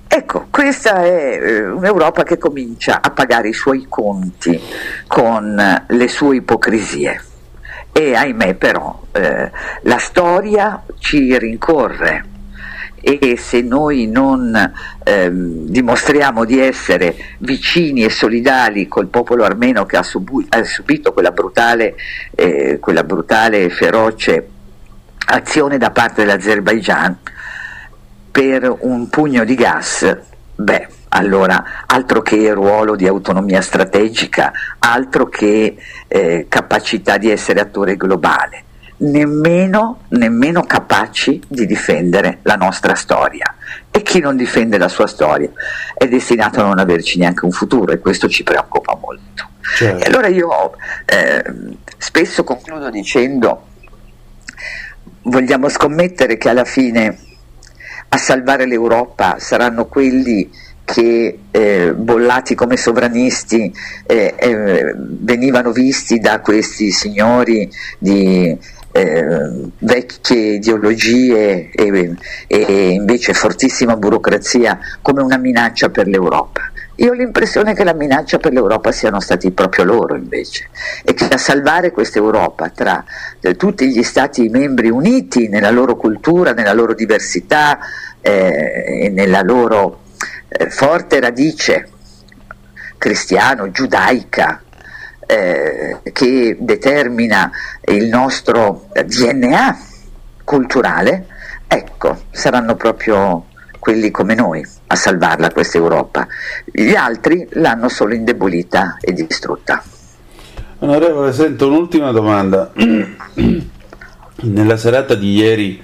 [0.07, 4.59] ecco, questa è eh, un'Europa che comincia a pagare i suoi conti
[5.07, 7.23] con le sue ipocrisie
[7.93, 12.25] e ahimè però eh, la storia ci rincorre
[13.01, 14.55] e se noi non
[15.03, 21.11] ehm, dimostriamo di essere vicini e solidali col popolo armeno che ha, subu- ha subito
[21.11, 21.95] quella brutale,
[22.35, 24.47] eh, quella brutale e feroce
[25.25, 27.17] azione da parte dell'Azerbaigian
[28.31, 30.17] per un pugno di gas,
[30.55, 35.75] beh, allora altro che ruolo di autonomia strategica, altro che
[36.07, 38.65] eh, capacità di essere attore globale
[39.01, 43.55] nemmeno, nemmeno capaci di difendere la nostra storia.
[43.89, 45.49] E chi non difende la sua storia
[45.95, 49.49] è destinato a non averci neanche un futuro e questo ci preoccupa molto.
[49.75, 50.03] Certo.
[50.03, 50.75] E allora io
[51.05, 51.43] eh,
[51.97, 53.67] spesso concludo dicendo
[55.23, 57.17] vogliamo scommettere che alla fine
[58.09, 60.49] a salvare l'Europa saranno quelli
[60.83, 63.73] che eh, bollati come sovranisti
[64.05, 68.57] eh, eh, venivano visti da questi signori di
[68.91, 72.15] eh, vecchie ideologie e,
[72.47, 76.69] e, invece fortissima burocrazia come una minaccia per l'Europa.
[76.95, 80.69] Io ho l'impressione che la minaccia per l'Europa siano stati proprio loro invece
[81.03, 83.03] e che a salvare questa Europa tra
[83.39, 87.79] eh, tutti gli Stati membri uniti nella loro cultura, nella loro diversità
[88.19, 90.01] eh, e nella loro
[90.47, 91.89] eh, forte radice
[92.97, 94.61] cristiano, giudaica,
[95.31, 97.49] eh, che determina
[97.85, 99.79] il nostro DNA
[100.43, 101.25] culturale,
[101.67, 103.45] ecco, saranno proprio
[103.79, 106.27] quelli come noi a salvarla questa Europa.
[106.65, 109.81] Gli altri l'hanno solo indebolita e distrutta.
[110.79, 112.73] Onorevole, sento un'ultima domanda.
[114.43, 115.81] Nella serata di ieri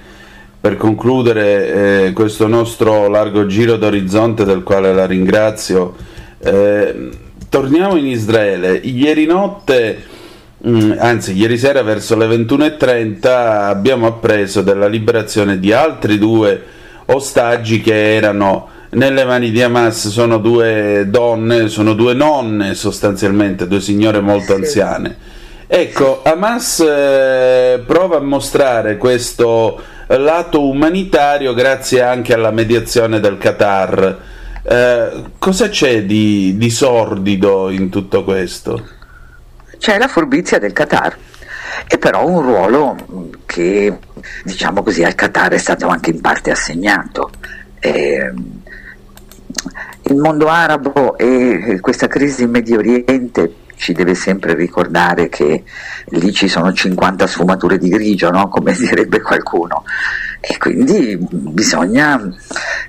[0.60, 5.94] per concludere eh, questo nostro largo giro d'orizzonte del quale la ringrazio,
[6.40, 7.10] eh,
[7.48, 8.74] torniamo in Israele.
[8.76, 10.02] Ieri notte,
[10.66, 16.62] mm, anzi ieri sera verso le 21.30 abbiamo appreso della liberazione di altri due
[17.06, 23.80] ostaggi che erano nelle mani di Hamas sono due donne, sono due nonne sostanzialmente, due
[23.80, 25.16] signore molto anziane.
[25.66, 34.16] Ecco, Hamas eh, prova a mostrare questo lato umanitario grazie anche alla mediazione del Qatar.
[34.70, 38.86] Eh, cosa c'è di, di sordido in tutto questo?
[39.78, 41.16] C'è la furbizia del Qatar
[41.86, 42.96] e però un ruolo
[43.46, 43.96] che
[44.44, 47.30] diciamo così al Qatar è stato anche in parte assegnato.
[47.78, 48.30] Eh,
[50.02, 55.64] il mondo arabo e questa crisi in Medio Oriente ci deve sempre ricordare che
[56.08, 58.48] lì ci sono 50 sfumature di grigio, no?
[58.48, 59.84] come direbbe qualcuno,
[60.40, 62.20] e quindi bisogna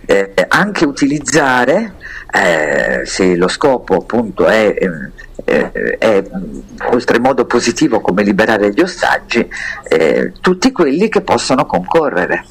[0.06, 1.94] eh, anche utilizzare,
[2.32, 4.76] eh, se lo scopo appunto è,
[5.46, 6.24] eh, è,
[6.92, 9.48] oltremodo positivo come liberare gli ostaggi,
[9.88, 12.46] eh, tutti quelli che possono concorrere.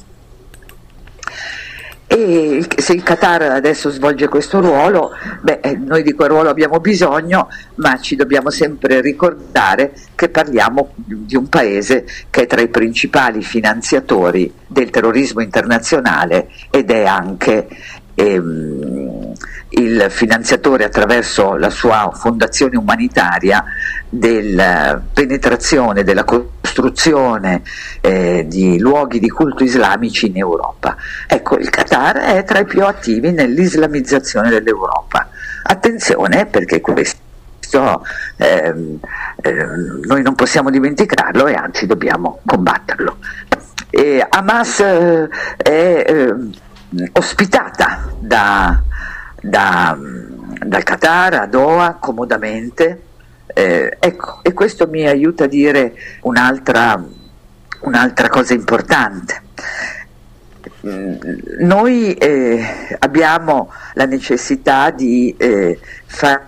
[2.11, 6.79] E se il Qatar adesso svolge questo ruolo, beh, eh, noi di quel ruolo abbiamo
[6.79, 12.67] bisogno, ma ci dobbiamo sempre ricordare che parliamo di un paese che è tra i
[12.69, 17.67] principali finanziatori del terrorismo internazionale ed è anche
[18.15, 19.18] ehm,
[19.79, 23.63] il finanziatore attraverso la sua fondazione umanitaria
[24.09, 27.61] della penetrazione, della costruzione
[28.01, 30.95] eh, di luoghi di culto islamici in Europa.
[31.27, 35.27] Ecco, il Qatar è tra i più attivi nell'islamizzazione dell'Europa.
[35.63, 37.17] Attenzione perché questo
[38.37, 38.97] eh,
[39.41, 39.65] eh,
[40.07, 43.17] noi non possiamo dimenticarlo e anzi dobbiamo combatterlo.
[43.91, 45.27] E Hamas eh,
[45.57, 46.33] è eh,
[47.13, 48.81] ospitata da,
[49.41, 49.97] da,
[50.65, 53.03] dal Qatar a Doha comodamente.
[53.47, 57.03] Eh, ecco, e questo mi aiuta a dire un'altra,
[57.81, 59.41] un'altra cosa importante.
[61.59, 66.47] Noi eh, abbiamo la necessità di eh, far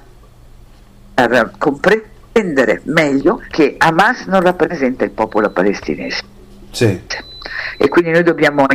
[1.58, 6.24] comprendere meglio che Hamas non rappresenta il popolo palestinese.
[6.72, 7.02] Sì.
[7.78, 8.66] E quindi noi dobbiamo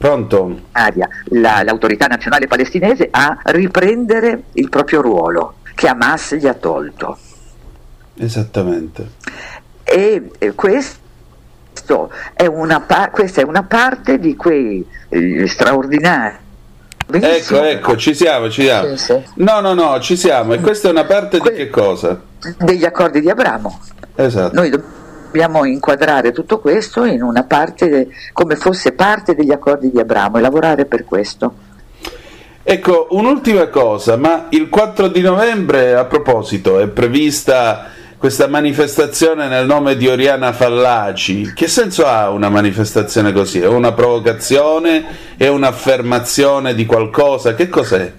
[0.00, 0.60] Pronto?
[1.28, 7.18] La, l'autorità nazionale palestinese a riprendere il proprio ruolo che Hamas gli ha tolto.
[8.16, 9.10] Esattamente.
[9.82, 12.82] E, e questo è una,
[13.12, 16.36] questa è una parte di quei eh, straordinari
[17.04, 17.58] Benissimo.
[17.58, 18.94] Ecco, ecco, ci siamo, ci siamo.
[19.34, 20.54] No, no, no, ci siamo.
[20.54, 22.18] E questa è una parte di che cosa?
[22.56, 23.80] Degli accordi di Abramo.
[24.14, 24.54] Esatto.
[24.54, 24.99] Noi dobbiamo
[25.30, 30.40] dobbiamo inquadrare tutto questo in una parte come fosse parte degli accordi di Abramo e
[30.40, 31.54] lavorare per questo.
[32.64, 37.86] Ecco, un'ultima cosa, ma il 4 di novembre, a proposito, è prevista
[38.18, 41.52] questa manifestazione nel nome di Oriana Fallaci.
[41.54, 43.60] Che senso ha una manifestazione così?
[43.60, 45.04] È una provocazione?
[45.36, 47.54] È un'affermazione di qualcosa?
[47.54, 48.12] Che cos'è?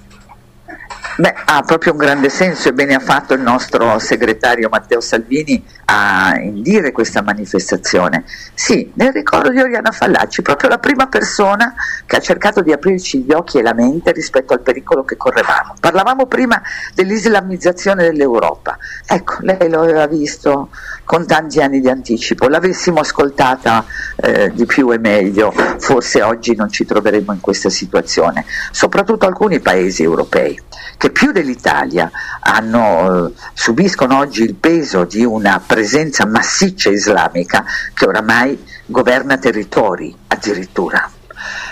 [1.18, 5.62] Beh, ha proprio un grande senso e bene ha fatto il nostro segretario Matteo Salvini
[5.86, 8.24] a indire questa manifestazione.
[8.53, 11.74] Sì, nel ricordo di Oriana Fallaci, proprio la prima persona
[12.05, 15.76] che ha cercato di aprirci gli occhi e la mente rispetto al pericolo che correvamo.
[15.82, 16.62] Parlavamo prima
[16.93, 18.78] dell'islamizzazione dell'Europa.
[19.05, 20.70] Ecco, lei lo aveva visto
[21.03, 22.47] con tanti anni di anticipo.
[22.47, 23.86] L'avessimo ascoltata
[24.16, 28.45] eh, di più e meglio, forse oggi non ci troveremmo in questa situazione.
[28.72, 30.57] Soprattutto alcuni paesi europei
[31.02, 38.06] che più dell'Italia hanno, eh, subiscono oggi il peso di una presenza massiccia islamica che
[38.06, 41.10] oramai governa territori addirittura.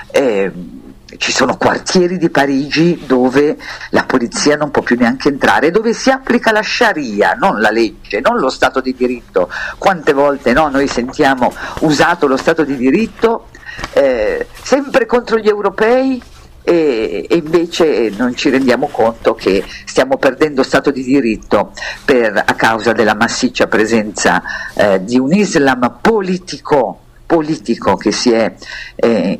[0.09, 0.51] Eh,
[1.17, 3.55] ci sono quartieri di Parigi dove
[3.91, 8.21] la polizia non può più neanche entrare, dove si applica la Sharia, non la legge,
[8.21, 9.47] non lo Stato di diritto.
[9.77, 13.49] Quante volte no, noi sentiamo usato lo Stato di diritto
[13.93, 16.19] eh, sempre contro gli europei
[16.69, 21.71] e, e, invece non ci rendiamo conto che stiamo perdendo Stato di diritto
[22.05, 24.43] per, a causa della massiccia presenza
[24.75, 28.53] eh, di un Islam politico, politico che si è
[28.95, 29.39] eh,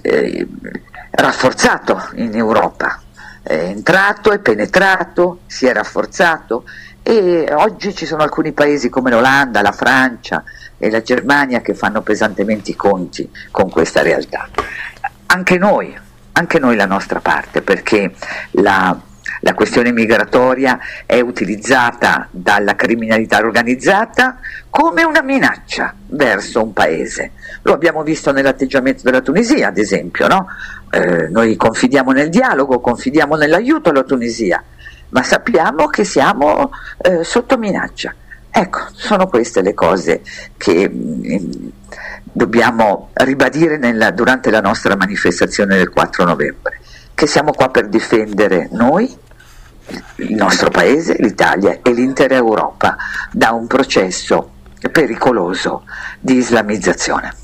[0.00, 0.48] eh,
[1.10, 3.02] rafforzato in Europa,
[3.42, 6.64] è entrato, è penetrato, si è rafforzato
[7.02, 10.42] e oggi ci sono alcuni paesi come l'Olanda, la Francia
[10.78, 14.48] e la Germania che fanno pesantemente i conti con questa realtà.
[15.26, 16.04] Anche noi,
[16.38, 18.12] anche noi la nostra parte, perché
[18.52, 18.96] la,
[19.40, 27.32] la questione migratoria è utilizzata dalla criminalità organizzata come una minaccia verso un paese.
[27.62, 30.46] Lo abbiamo visto nell'atteggiamento della Tunisia, ad esempio, no?
[30.90, 34.62] eh, noi confidiamo nel dialogo, confidiamo nell'aiuto alla Tunisia,
[35.08, 38.14] ma sappiamo che siamo eh, sotto minaccia.
[38.50, 40.22] Ecco, sono queste le cose
[40.58, 41.68] che mm,
[42.36, 46.80] dobbiamo ribadire nella, durante la nostra manifestazione del 4 novembre,
[47.14, 49.16] che siamo qua per difendere noi,
[50.16, 52.96] il nostro paese, l'Italia e l'intera Europa
[53.32, 54.50] da un processo
[54.92, 55.84] pericoloso
[56.20, 57.34] di islamizzazione.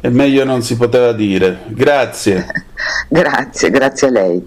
[0.00, 1.60] E meglio non si poteva dire.
[1.68, 2.46] Grazie.
[3.08, 4.46] grazie, grazie a lei.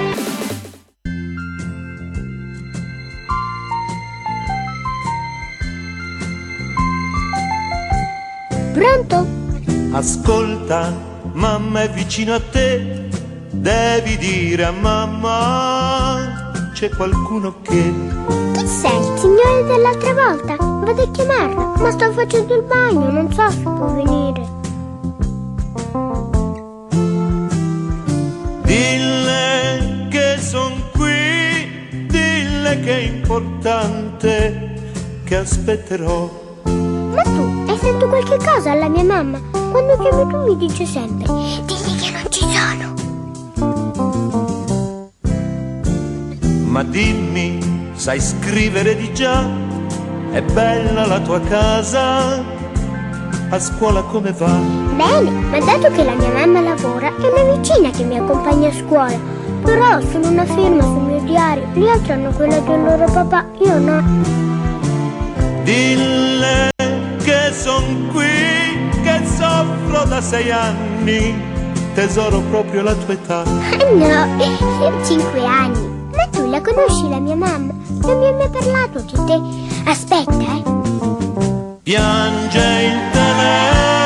[8.73, 9.27] Pronto?
[9.91, 10.93] Ascolta,
[11.33, 13.09] mamma è vicino a te,
[13.51, 17.93] devi dire a mamma c'è qualcuno che...
[18.53, 18.97] Chi sei?
[18.97, 20.55] Il signore dell'altra volta?
[20.55, 24.59] Vado a chiamarlo, ma sto facendo il bagno, non so se può venire.
[28.63, 34.79] Dille che son qui, dille che è importante,
[35.25, 36.50] che aspetterò
[37.81, 39.39] sentito qualche cosa alla mia mamma?
[39.71, 41.25] Quando chiamo tu mi dice sempre,
[41.65, 42.93] digli che non ci sono.
[46.65, 49.49] Ma dimmi, sai scrivere di già?
[50.31, 52.59] È bella la tua casa?
[53.49, 54.59] A scuola come va?
[54.95, 58.73] Bene, ma dato che la mia mamma lavora, è una vicina che mi accompagna a
[58.73, 59.19] scuola.
[59.63, 63.45] Però ho solo una firma sul mio diario, gli altri hanno quella del loro papà,
[63.59, 64.03] io no.
[65.63, 66.71] Dille
[67.51, 68.23] che son qui,
[69.03, 71.35] che soffro da sei anni,
[71.93, 73.43] tesoro proprio la tua età.
[73.43, 74.25] No, io
[74.79, 75.89] ho cinque anni.
[76.15, 77.73] Ma tu la conosci la mia mamma?
[78.03, 79.41] Non mi hai mai parlato di te.
[79.89, 80.63] Aspetta, eh.
[81.83, 83.97] Piange il telefono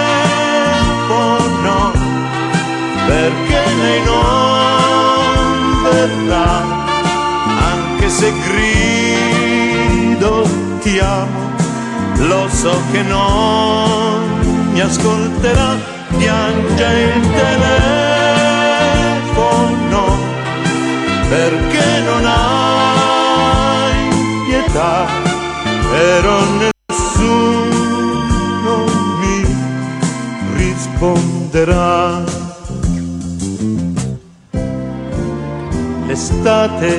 [3.06, 6.64] perché lei non verrà,
[7.70, 10.34] anche se grido
[10.82, 11.55] ti amo
[12.18, 15.78] lo so che non mi ascolterà,
[16.18, 17.96] piange il telefono
[21.30, 24.00] perché non hai
[24.48, 25.06] pietà,
[25.92, 26.40] però
[26.88, 27.54] nessuno
[29.20, 29.40] mi
[30.56, 32.24] risponderà.
[36.06, 36.90] L'estate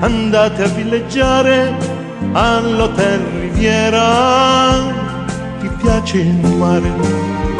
[0.00, 1.76] andate a villeggiare
[2.32, 4.92] all'hotel Riviera.
[5.60, 6.90] Ti piace il mare?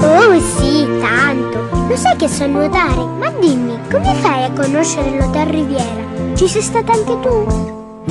[0.01, 1.87] Oh sì, tanto.
[1.89, 3.07] Lo sai che so nuotare?
[3.19, 6.03] Ma dimmi, come fai a conoscere l'hotel Riviera?
[6.35, 8.03] Ci sei stata anche tu?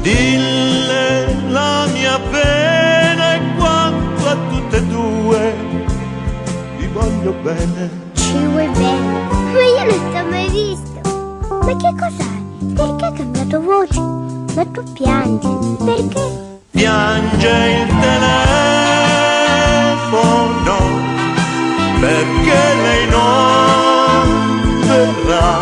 [0.00, 5.54] Dille la mia pena e quanto a tutte e due
[6.78, 7.90] vi voglio bene.
[8.14, 9.28] Ci vuoi bene?
[9.52, 11.00] Ma io non ti ho mai visto.
[11.60, 12.72] Ma che cos'hai?
[12.74, 14.23] Perché hai cambiato voce?
[14.54, 15.48] Tu piangi,
[15.84, 16.22] perché?
[16.70, 18.36] Piange il telefono
[21.98, 25.58] perché lei non verrà,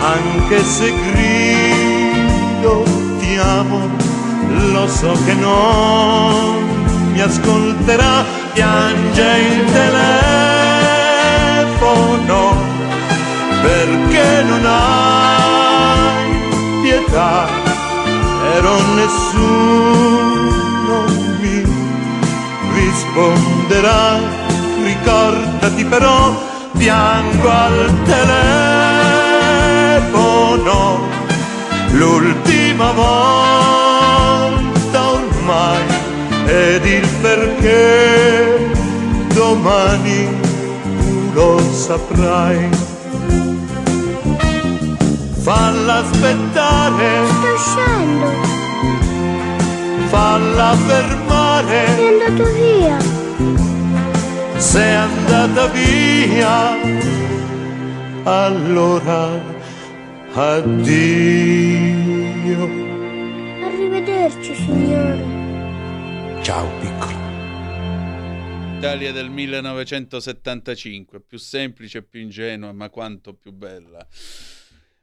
[0.00, 2.84] anche se grido
[3.18, 3.90] ti amo,
[4.72, 8.24] lo so che non mi ascolterà,
[8.54, 10.18] piange il telefono
[13.60, 16.40] perché non hai
[16.82, 17.69] pietà
[18.52, 20.24] però nessuno
[21.40, 21.62] mi
[22.74, 24.38] risponderà.
[24.82, 26.34] Ricordati però,
[26.76, 28.02] piango al
[30.04, 30.98] telefono,
[31.92, 34.20] l'ultima volta
[35.10, 35.84] ormai,
[36.46, 38.72] ed il perché
[39.34, 40.28] domani
[40.98, 42.89] tu lo saprai
[45.50, 47.26] falla aspettare.
[47.26, 48.28] Sto uscendo.
[50.06, 51.86] Falla fermare.
[51.86, 52.98] È andato via.
[54.58, 56.76] sei andata via,
[58.22, 59.40] allora
[60.34, 61.08] addio.
[63.64, 65.24] Arrivederci, signore.
[66.42, 67.18] Ciao, piccolo.
[68.78, 74.06] Italia del 1975, più semplice, più ingenua, ma quanto più bella.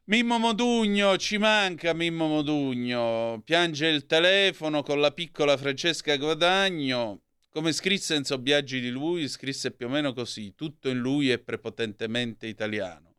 [0.10, 7.24] Mimmo Modugno, ci manca Mimmo Modugno, piange il telefono con la piccola Francesca Guadagno.
[7.50, 11.40] Come scrisse Enzo Biaggi di lui, scrisse più o meno così: tutto in lui è
[11.40, 13.16] prepotentemente italiano.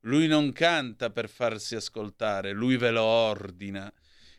[0.00, 3.92] Lui non canta per farsi ascoltare, lui ve lo ordina.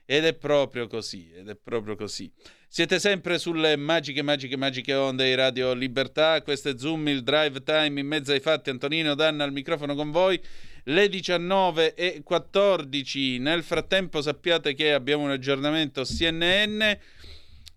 [0.06, 2.32] Ed è proprio così, ed è proprio così.
[2.68, 6.42] Siete sempre sulle magiche, magiche, magiche onde di Radio Libertà.
[6.42, 8.72] Questo è Zoom, il drive time in mezzo ai fatti.
[8.72, 10.42] Antonino Danna al microfono con voi
[10.86, 13.38] le 19 e 14.
[13.38, 16.80] Nel frattempo sappiate che abbiamo un aggiornamento CNN.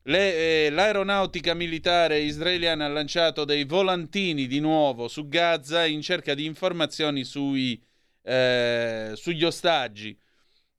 [0.09, 6.33] Le, eh, l'aeronautica militare israeliana ha lanciato dei volantini di nuovo su Gaza in cerca
[6.33, 7.79] di informazioni sui,
[8.23, 10.17] eh, sugli ostaggi.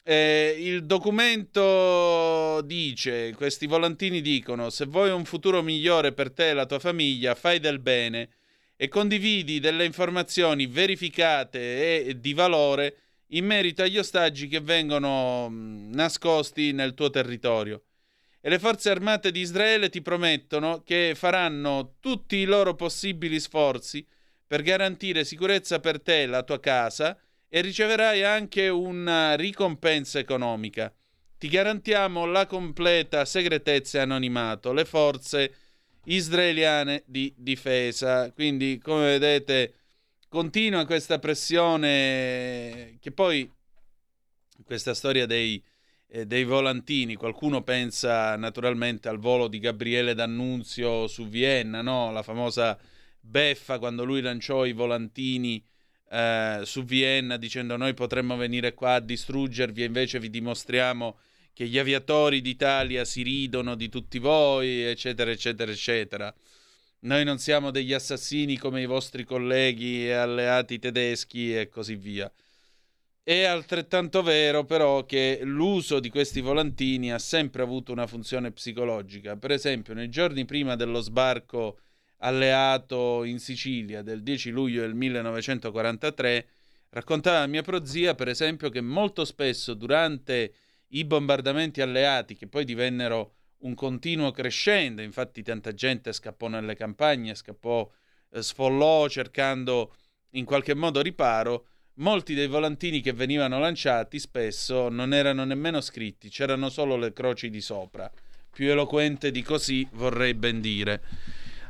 [0.10, 6.54] Eh, il documento dice, questi volantini dicono, se vuoi un futuro migliore per te e
[6.54, 8.30] la tua famiglia, fai del bene
[8.78, 12.96] e condividi delle informazioni verificate e di valore
[13.32, 17.84] in merito agli ostaggi che vengono nascosti nel tuo territorio.
[18.40, 24.08] E le forze armate di Israele ti promettono che faranno tutti i loro possibili sforzi
[24.48, 30.94] per garantire sicurezza per te e la tua casa e riceverai anche una ricompensa economica.
[31.38, 34.74] Ti garantiamo la completa segretezza e anonimato.
[34.74, 35.54] Le forze
[36.06, 38.32] israeliane di difesa.
[38.32, 39.74] Quindi, come vedete,
[40.28, 43.50] continua questa pressione che poi
[44.66, 45.64] questa storia dei,
[46.08, 52.12] eh, dei volantini, qualcuno pensa naturalmente al volo di Gabriele D'Annunzio su Vienna, no?
[52.12, 52.78] la famosa
[53.20, 55.64] beffa quando lui lanciò i volantini
[56.10, 61.18] eh, su Vienna dicendo noi potremmo venire qua a distruggervi e invece vi dimostriamo
[61.54, 66.34] che gli aviatori d'Italia si ridono di tutti voi, eccetera, eccetera, eccetera.
[67.00, 72.32] Noi non siamo degli assassini come i vostri colleghi e alleati tedeschi e così via.
[73.24, 79.36] È altrettanto vero però che l'uso di questi volantini ha sempre avuto una funzione psicologica.
[79.36, 81.80] Per esempio, nei giorni prima dello sbarco
[82.20, 86.48] alleato in Sicilia del 10 luglio del 1943,
[86.90, 90.54] raccontava mia prozia, per esempio, che molto spesso durante
[90.90, 97.36] i bombardamenti alleati che poi divennero un continuo crescendo, infatti tanta gente scappò nelle campagne,
[97.36, 97.90] scappò,
[98.32, 99.96] eh, sfollò cercando
[100.32, 106.30] in qualche modo riparo, molti dei volantini che venivano lanciati spesso non erano nemmeno scritti,
[106.30, 108.12] c'erano solo le croci di sopra.
[108.52, 111.02] Più eloquente di così vorrei ben dire.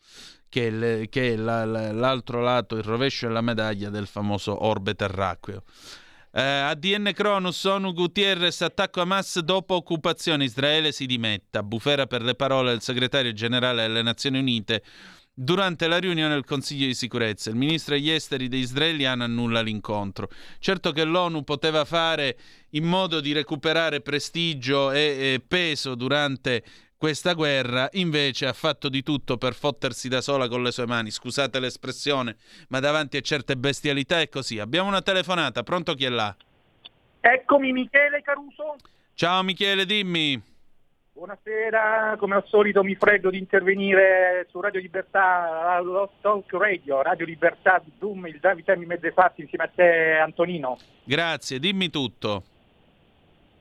[0.50, 5.64] che, le, che la, la, l'altro lato, il rovescio della medaglia del famoso orbe terracqueo.
[6.30, 12.36] Uh, ADN Cronus, ONU Gutierrez, attacco Hamas dopo occupazione, Israele si dimetta, bufera per le
[12.36, 14.84] parole del segretario generale delle Nazioni Unite
[15.40, 20.32] Durante la riunione del Consiglio di sicurezza, il ministro degli esteri di israeliano annulla l'incontro.
[20.58, 22.36] Certo che l'ONU poteva fare
[22.72, 25.00] in modo di recuperare prestigio e,
[25.36, 26.64] e peso durante
[26.98, 31.12] questa guerra, invece ha fatto di tutto per fottersi da sola con le sue mani.
[31.12, 32.38] Scusate l'espressione,
[32.70, 34.58] ma davanti a certe bestialità è così.
[34.58, 36.36] Abbiamo una telefonata, pronto chi è là?
[37.20, 38.78] Eccomi Michele Caruso.
[39.14, 40.56] Ciao Michele, dimmi.
[41.18, 47.26] Buonasera, come al solito mi freddo di intervenire su Radio Libertà, lo Talk Radio, Radio
[47.26, 50.78] Libertà Zoom, il Davide in mezzo ai fatti insieme a te Antonino.
[51.04, 52.44] Grazie, dimmi tutto.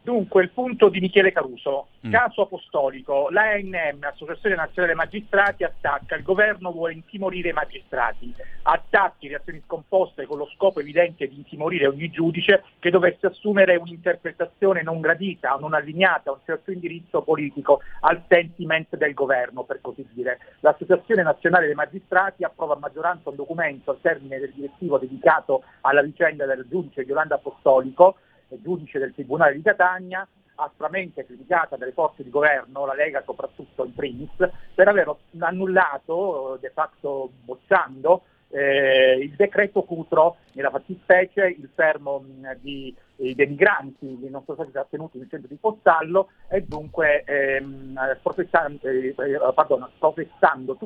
[0.06, 1.88] Dunque, il punto di Michele Caruso.
[2.06, 2.12] Mm.
[2.12, 3.26] Caso apostolico.
[3.28, 6.14] L'ANM, Associazione Nazionale Magistrati, attacca.
[6.14, 8.32] Il governo vuole intimorire i magistrati.
[8.62, 14.82] Attacchi, reazioni scomposte con lo scopo evidente di intimorire ogni giudice che dovesse assumere un'interpretazione
[14.82, 19.80] non gradita o non allineata a un certo indirizzo politico al sentiment del governo, per
[19.80, 20.38] così dire.
[20.60, 26.02] L'Associazione Nazionale dei Magistrati approva a maggioranza un documento al termine del direttivo dedicato alla
[26.02, 28.18] vicenda del giudice Yolanda Apostolico
[28.48, 33.94] giudice del Tribunale di Catania, aspramente criticata dalle forze di governo, la Lega soprattutto in
[33.94, 34.30] primis,
[34.74, 42.24] per aver annullato, de facto bocciando, eh, il decreto Cutro, nella fattispecie il fermo
[42.60, 47.24] di, eh, dei migranti che non sono stati trattenuti nel centro di Postallo e dunque
[47.24, 49.14] ehm, professando, eh,
[49.54, 50.78] pardon, professando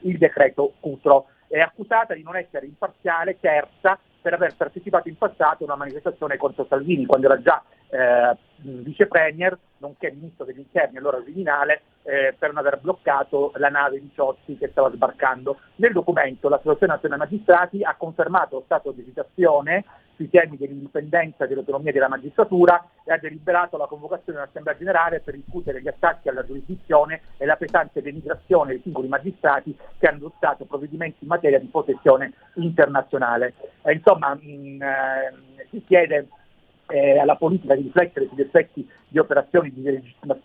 [0.00, 1.26] il decreto Cutro.
[1.46, 6.36] È accusata di non essere imparziale, terza per aver partecipato in passato a una manifestazione
[6.36, 12.34] contro Salvini, quando era già eh, vice premier, nonché ministro degli interni, allora Viminale, eh,
[12.38, 15.58] per non aver bloccato la nave di Ciozzi che stava sbarcando.
[15.76, 19.84] Nel documento l'Associazione Nazionale Magistrati ha confermato lo stato di esitazione
[20.16, 25.34] sui temi dell'indipendenza e dell'autonomia della magistratura e ha deliberato la convocazione dell'Assemblea Generale per
[25.34, 30.64] discutere gli attacchi alla giurisdizione e la pesante denigrazione dei singoli magistrati che hanno adottato
[30.64, 33.54] provvedimenti in materia di protezione internazionale.
[33.82, 36.28] E, insomma, mh, eh, si chiede
[36.88, 39.82] eh, alla politica di riflettere sugli effetti di operazioni di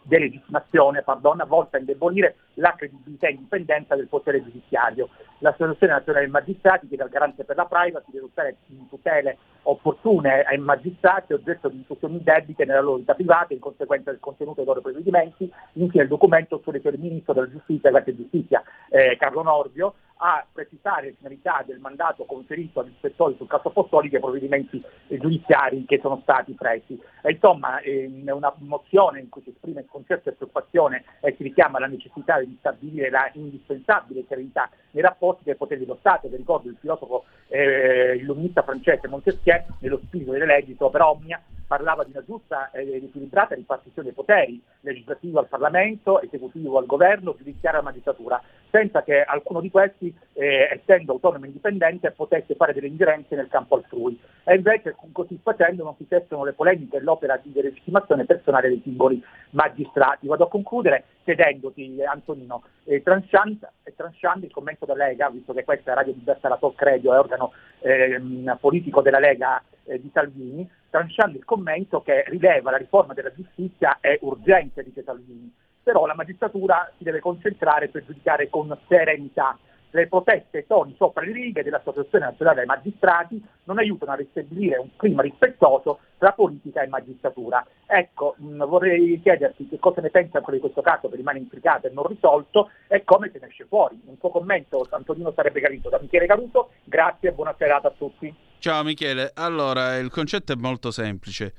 [0.04, 5.10] delegittimazione pardon, volta a indebolire la credibilità e indipendenza del potere giudiziario.
[5.40, 8.58] L'Associazione Nazionale dei Magistrati chiede al garante per la privacy di adottare
[8.90, 14.20] tutele opportune ai magistrati oggetto di istruzioni debite nella loro vita privata in conseguenza del
[14.20, 15.52] contenuto dei loro provvedimenti.
[15.74, 20.44] Infine il documento sulle il Ministro della Giustizia e della Giustizia eh, Carlo Nordio a
[20.52, 25.18] precisare le finalità del mandato conferito agli ispettori sul caso Apostolico e i provvedimenti eh,
[25.20, 27.00] giudiziari che sono stati presi.
[27.22, 31.78] E, insomma, è una mozione in cui si esprime concerto e preoccupazione e si richiama
[31.78, 36.70] la necessità di stabilire la indispensabile serenità nei rapporti dei poteri dello Stato, che ricordo
[36.70, 42.24] il filosofo eh, illuminista francese Montesquieu, nello spirito delle leggi per omnia, parlava di una
[42.24, 48.42] giusta ed equilibrata ripartizione dei poteri, legislativo al Parlamento, esecutivo al governo, giudiziario alla magistratura,
[48.72, 53.50] senza che alcuno di questi, eh, essendo autonomo e indipendente, potesse fare delle ingerenze nel
[53.50, 54.20] campo altrui.
[54.44, 58.82] E invece così facendo non si cessano le polemiche e l'opera di delegittimazione personale dei
[58.84, 59.22] singoli
[59.52, 60.28] magistrati.
[60.28, 65.92] Vado a concludere chiedendoti, Antonino, eh, tranchando, tranchando il commento della Lega, visto che questa
[65.92, 68.22] è Radio Libertà, la Talk Radio, è organo eh,
[68.60, 73.98] politico della Lega eh, di Salvini, tranciando il commento che rileva la riforma della giustizia
[74.00, 75.54] è urgente, dice Salvini,
[75.84, 79.58] però la magistratura si deve concentrare per giudicare con serenità.
[79.98, 84.96] Le proteste toni sopra le righe dell'Associazione Nazionale dei Magistrati non aiutano a ristabilire un
[84.96, 87.66] clima rispettoso tra politica e magistratura.
[87.88, 91.88] Ecco, mh, vorrei chiederti che cosa ne pensa ancora di questo caso che rimane intricato
[91.88, 94.00] e non risolto e come se ne esce fuori.
[94.06, 96.74] Un tuo commento, Antonino, sarebbe capito da Michele Caruso.
[96.84, 98.32] Grazie e buona serata a tutti.
[98.60, 101.56] Ciao Michele, allora il concetto è molto semplice.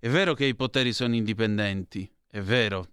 [0.00, 2.86] È vero che i poteri sono indipendenti, è vero,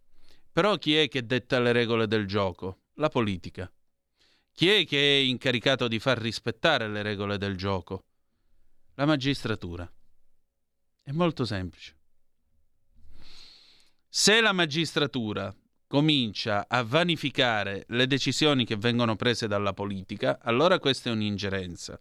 [0.52, 2.80] però chi è che detta le regole del gioco?
[2.96, 3.72] La politica.
[4.60, 8.04] Chi è che è incaricato di far rispettare le regole del gioco?
[8.96, 9.90] La magistratura.
[11.02, 11.96] È molto semplice.
[14.10, 15.56] Se la magistratura
[15.88, 21.98] comincia a vanificare le decisioni che vengono prese dalla politica, allora questa è un'ingerenza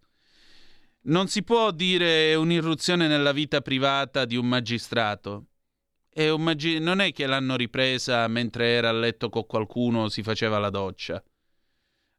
[1.03, 5.47] non si può dire un'irruzione nella vita privata di un magistrato.
[6.09, 10.09] È un magi- non è che l'hanno ripresa mentre era a letto con qualcuno o
[10.09, 11.23] si faceva la doccia.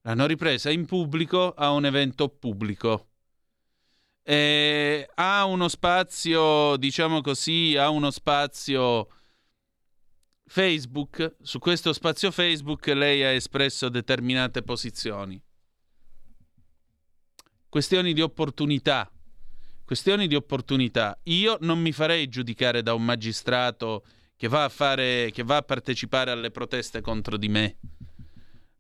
[0.10, 3.10] L'hanno ripresa in pubblico a un evento pubblico.
[4.24, 9.08] E ha uno spazio, diciamo così, ha uno spazio
[10.48, 11.36] Facebook.
[11.44, 15.40] Su questo spazio Facebook lei ha espresso determinate posizioni
[17.70, 19.12] questioni di opportunità.
[19.86, 21.20] Questioni di opportunità.
[21.26, 24.04] Io non mi farei giudicare da un magistrato
[24.36, 27.78] che va a, fare, che va a partecipare alle proteste contro di me.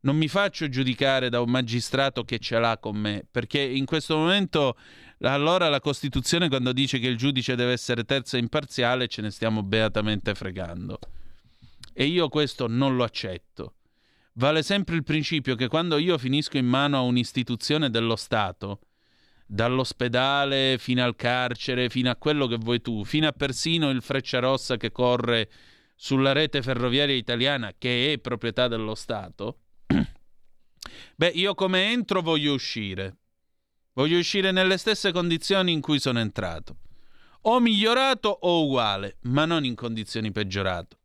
[0.01, 4.17] Non mi faccio giudicare da un magistrato che ce l'ha con me, perché in questo
[4.17, 4.77] momento
[5.21, 9.31] allora la Costituzione quando dice che il giudice deve essere terzo e imparziale ce ne
[9.31, 10.99] stiamo beatamente fregando.
[11.93, 13.73] E io questo non lo accetto
[14.39, 18.79] vale sempre il principio che quando io finisco in mano a un'istituzione dello Stato,
[19.45, 24.39] dall'ospedale fino al carcere, fino a quello che vuoi tu, fino a persino il freccia
[24.39, 25.49] rossa che corre
[25.95, 29.57] sulla rete ferroviaria italiana che è proprietà dello Stato,
[31.15, 33.17] beh, io come entro voglio uscire.
[33.93, 36.77] Voglio uscire nelle stesse condizioni in cui sono entrato.
[37.41, 40.97] o migliorato o uguale, ma non in condizioni peggiorate.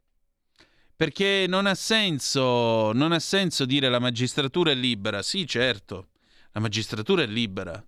[0.96, 5.22] Perché non ha senso, non ha senso dire la magistratura è libera.
[5.22, 6.08] Sì, certo,
[6.52, 7.84] la magistratura è libera.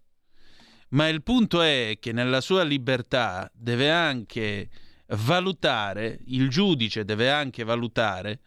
[0.90, 4.68] Ma il punto è che nella sua libertà deve anche
[5.08, 8.40] valutare, il giudice deve anche valutare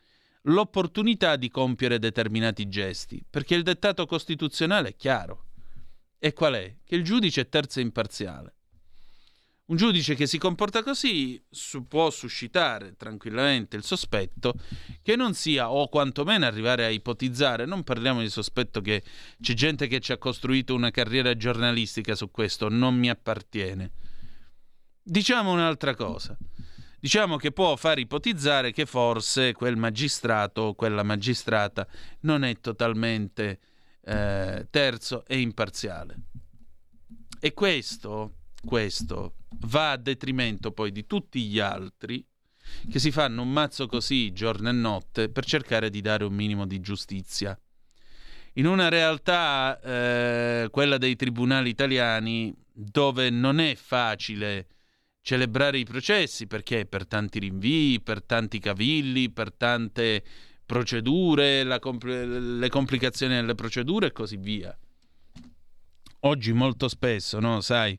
[0.43, 5.45] l'opportunità di compiere determinati gesti, perché il dettato costituzionale è chiaro.
[6.17, 6.75] E qual è?
[6.83, 8.53] Che il giudice è terzo e imparziale.
[9.69, 14.55] Un giudice che si comporta così su- può suscitare tranquillamente il sospetto
[15.03, 19.03] che non sia, o quantomeno arrivare a ipotizzare, non parliamo di sospetto che
[19.39, 23.91] c'è gente che ci ha costruito una carriera giornalistica su questo, non mi appartiene.
[25.03, 26.35] Diciamo un'altra cosa.
[26.99, 31.88] Diciamo che può far ipotizzare che forse quel magistrato o quella magistrata
[32.21, 33.59] non è totalmente
[34.03, 36.15] eh, terzo e imparziale.
[37.39, 38.34] E questo,
[38.65, 39.35] questo
[39.67, 42.26] va a detrimento poi di tutti gli altri
[42.89, 46.67] che si fanno un mazzo così giorno e notte per cercare di dare un minimo
[46.67, 47.57] di giustizia.
[48.53, 54.67] In una realtà, eh, quella dei tribunali italiani, dove non è facile
[55.30, 60.23] celebrare i processi perché per tanti rinvii, per tanti cavilli, per tante
[60.65, 64.76] procedure, compl- le complicazioni delle procedure e così via.
[66.22, 67.61] Oggi molto spesso, no?
[67.61, 67.95] Sai,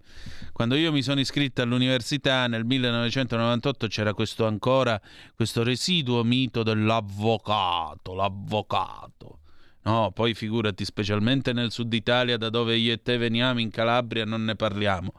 [0.50, 5.00] quando io mi sono iscritto all'università nel 1998 c'era questo ancora,
[5.36, 9.38] questo residuo mito dell'avvocato, l'avvocato.
[9.82, 14.24] No, poi figurati, specialmente nel sud Italia da dove io e te veniamo, in Calabria,
[14.24, 15.12] non ne parliamo.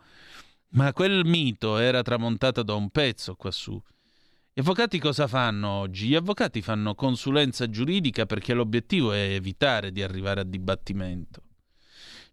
[0.73, 3.81] Ma quel mito era tramontato da un pezzo quassù.
[4.53, 6.07] Gli avvocati cosa fanno oggi?
[6.07, 11.41] Gli avvocati fanno consulenza giuridica perché l'obiettivo è evitare di arrivare a dibattimento.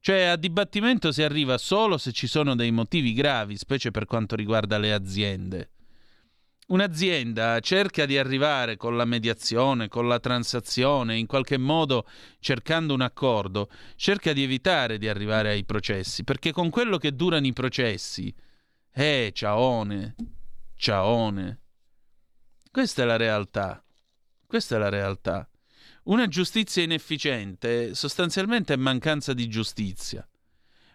[0.01, 4.37] Cioè a dibattimento si arriva solo se ci sono dei motivi gravi, specie per quanto
[4.37, 5.71] riguarda le aziende.
[6.69, 12.07] Un'azienda cerca di arrivare con la mediazione, con la transazione, in qualche modo
[12.41, 17.47] cercando un accordo, cerca di evitare di arrivare ai processi, perché con quello che durano
[17.47, 18.35] i processi,
[18.93, 20.15] eh, ciaone,
[20.75, 21.61] ciaone.
[22.71, 23.83] Questa è la realtà.
[24.47, 25.49] Questa è la realtà.
[26.05, 30.29] Una giustizia inefficiente sostanzialmente è mancanza di giustizia.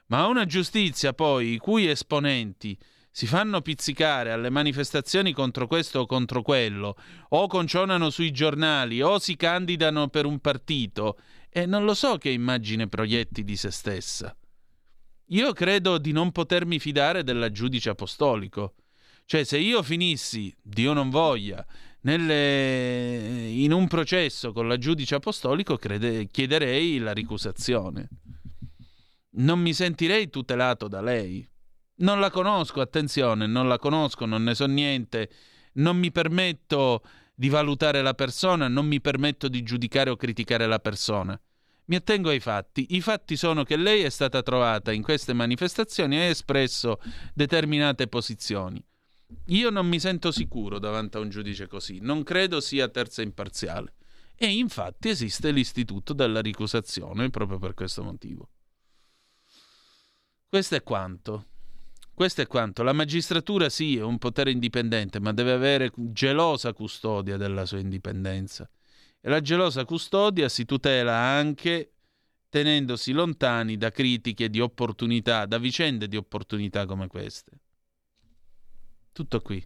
[0.08, 2.78] Ma una giustizia poi i cui esponenti
[3.16, 6.96] si fanno pizzicare alle manifestazioni contro questo o contro quello,
[7.30, 12.32] o concionano sui giornali, o si candidano per un partito, e non lo so che
[12.32, 14.36] immagine proietti di se stessa.
[15.28, 18.74] Io credo di non potermi fidare della giudice apostolico.
[19.26, 21.64] Cioè, se io finissi, Dio non voglia,
[22.02, 23.48] nelle...
[23.48, 26.26] in un processo con la giudice apostolico crede...
[26.26, 28.10] chiederei la ricusazione.
[29.36, 31.48] Non mi sentirei tutelato da lei.
[31.96, 35.30] Non la conosco, attenzione, non la conosco, non ne so niente,
[35.74, 37.04] non mi permetto
[37.36, 41.40] di valutare la persona, non mi permetto di giudicare o criticare la persona.
[41.86, 42.96] Mi attengo ai fatti.
[42.96, 47.00] I fatti sono che lei è stata trovata in queste manifestazioni e ha espresso
[47.34, 48.84] determinate posizioni.
[49.48, 53.96] Io non mi sento sicuro davanti a un giudice così, non credo sia terza imparziale.
[54.36, 58.50] E infatti esiste l'istituto della ricusazione proprio per questo motivo.
[60.48, 61.48] Questo è quanto.
[62.14, 62.84] Questo è quanto.
[62.84, 68.70] La magistratura sì, è un potere indipendente, ma deve avere gelosa custodia della sua indipendenza.
[69.20, 71.94] E la gelosa custodia si tutela anche
[72.50, 77.52] tenendosi lontani da critiche di opportunità, da vicende di opportunità come queste.
[79.12, 79.66] Tutto qui.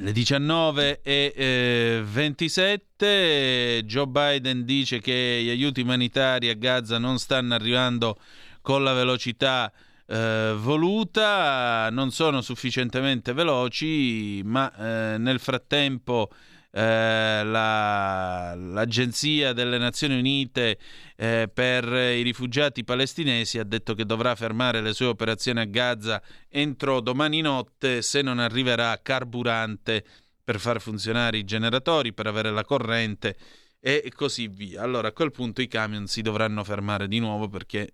[0.00, 7.18] Le 19 e eh, 27 Joe Biden dice che gli aiuti umanitari a Gaza non
[7.18, 8.18] stanno arrivando
[8.60, 9.72] con la velocità
[10.08, 16.30] eh, voluta, non sono sufficientemente veloci, ma eh, nel frattempo
[16.70, 20.78] eh, la, l'Agenzia delle Nazioni Unite
[21.16, 26.22] eh, per i rifugiati palestinesi ha detto che dovrà fermare le sue operazioni a Gaza
[26.48, 30.04] entro domani notte se non arriverà carburante
[30.42, 33.36] per far funzionare i generatori, per avere la corrente
[33.80, 34.82] e così via.
[34.82, 37.92] Allora a quel punto i camion si dovranno fermare di nuovo perché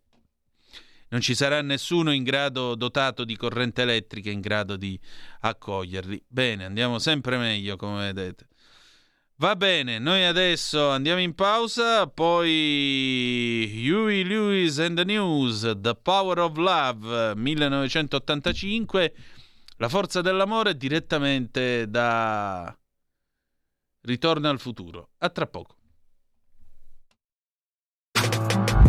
[1.08, 4.98] non ci sarà nessuno in grado dotato di corrente elettrica in grado di
[5.40, 6.24] accoglierli.
[6.26, 8.48] Bene, andiamo sempre meglio come vedete.
[9.36, 16.38] Va bene, noi adesso andiamo in pausa, poi Huey Lewis and the News, The Power
[16.38, 19.14] of Love 1985,
[19.78, 22.76] La forza dell'amore direttamente da
[24.02, 25.10] Ritorno al futuro.
[25.18, 25.76] A tra poco.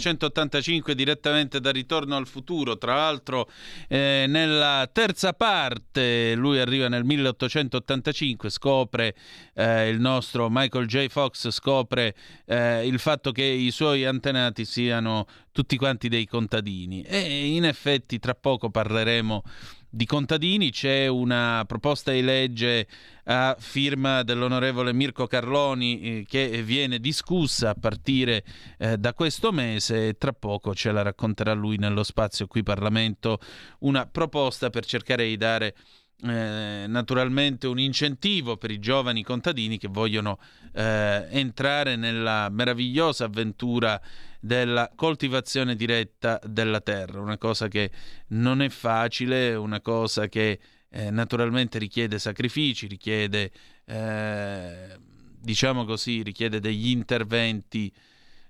[0.00, 2.78] 1985, direttamente da Ritorno al futuro.
[2.78, 3.48] Tra l'altro,
[3.88, 9.14] eh, nella terza parte, lui arriva nel 1885, scopre
[9.54, 11.08] eh, il nostro Michael J.
[11.08, 12.14] Fox, scopre
[12.46, 17.02] eh, il fatto che i suoi antenati siano tutti quanti dei contadini.
[17.02, 19.42] E in effetti, tra poco parleremo
[19.90, 22.86] di contadini, c'è una proposta di legge
[23.24, 28.44] a firma dell'onorevole Mirko Carloni eh, che viene discussa a partire
[28.78, 33.40] eh, da questo mese e tra poco ce la racconterà lui nello spazio qui Parlamento
[33.80, 35.74] una proposta per cercare di dare
[36.22, 40.38] eh, naturalmente un incentivo per i giovani contadini che vogliono
[40.72, 44.00] eh, entrare nella meravigliosa avventura
[44.38, 47.90] della coltivazione diretta della terra, una cosa che
[48.28, 50.58] non è facile, una cosa che
[50.90, 53.50] eh, naturalmente richiede sacrifici, richiede,
[53.84, 54.98] eh,
[55.38, 57.92] diciamo così, richiede degli interventi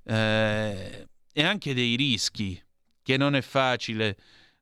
[0.05, 2.61] eh, e anche dei rischi
[3.03, 4.17] che non è facile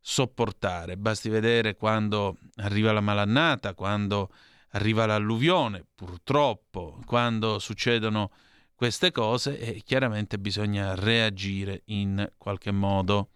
[0.09, 0.97] sopportare.
[0.97, 4.33] Basti vedere quando arriva la malannata, quando
[4.71, 8.31] arriva l'alluvione, purtroppo, quando succedono
[8.75, 13.33] queste cose e chiaramente bisogna reagire in qualche modo.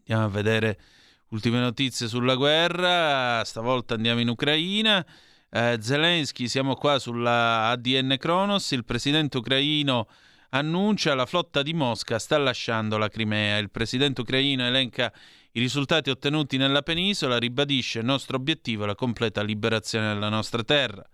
[0.00, 0.78] Andiamo a vedere
[1.30, 5.04] ultime notizie sulla guerra, stavolta andiamo in Ucraina.
[5.48, 10.08] Eh, Zelensky, siamo qua sulla ADN Kronos, il presidente ucraino
[10.54, 13.58] annuncia la flotta di Mosca sta lasciando la Crimea.
[13.58, 15.12] Il presidente ucraino elenca
[15.52, 21.04] i risultati ottenuti nella penisola, ribadisce il nostro obiettivo la completa liberazione della nostra terra.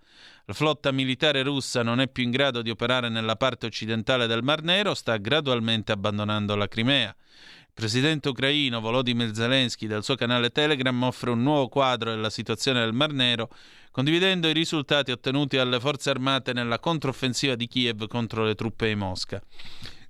[0.51, 4.43] La flotta militare russa non è più in grado di operare nella parte occidentale del
[4.43, 7.15] Mar Nero, sta gradualmente abbandonando la Crimea.
[7.61, 12.81] Il presidente ucraino Volodymyr Zelensky dal suo canale Telegram offre un nuovo quadro della situazione
[12.81, 13.49] del Mar Nero,
[13.91, 18.95] condividendo i risultati ottenuti dalle forze armate nella controffensiva di Kiev contro le truppe di
[18.95, 19.41] Mosca.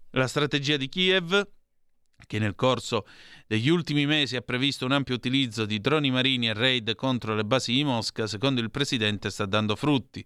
[0.10, 1.48] La strategia di Kiev
[2.26, 3.06] che nel corso
[3.48, 7.44] degli ultimi mesi ha previsto un ampio utilizzo di droni marini e raid contro le
[7.44, 10.26] basi di Mosca, secondo il presidente sta dando frutti.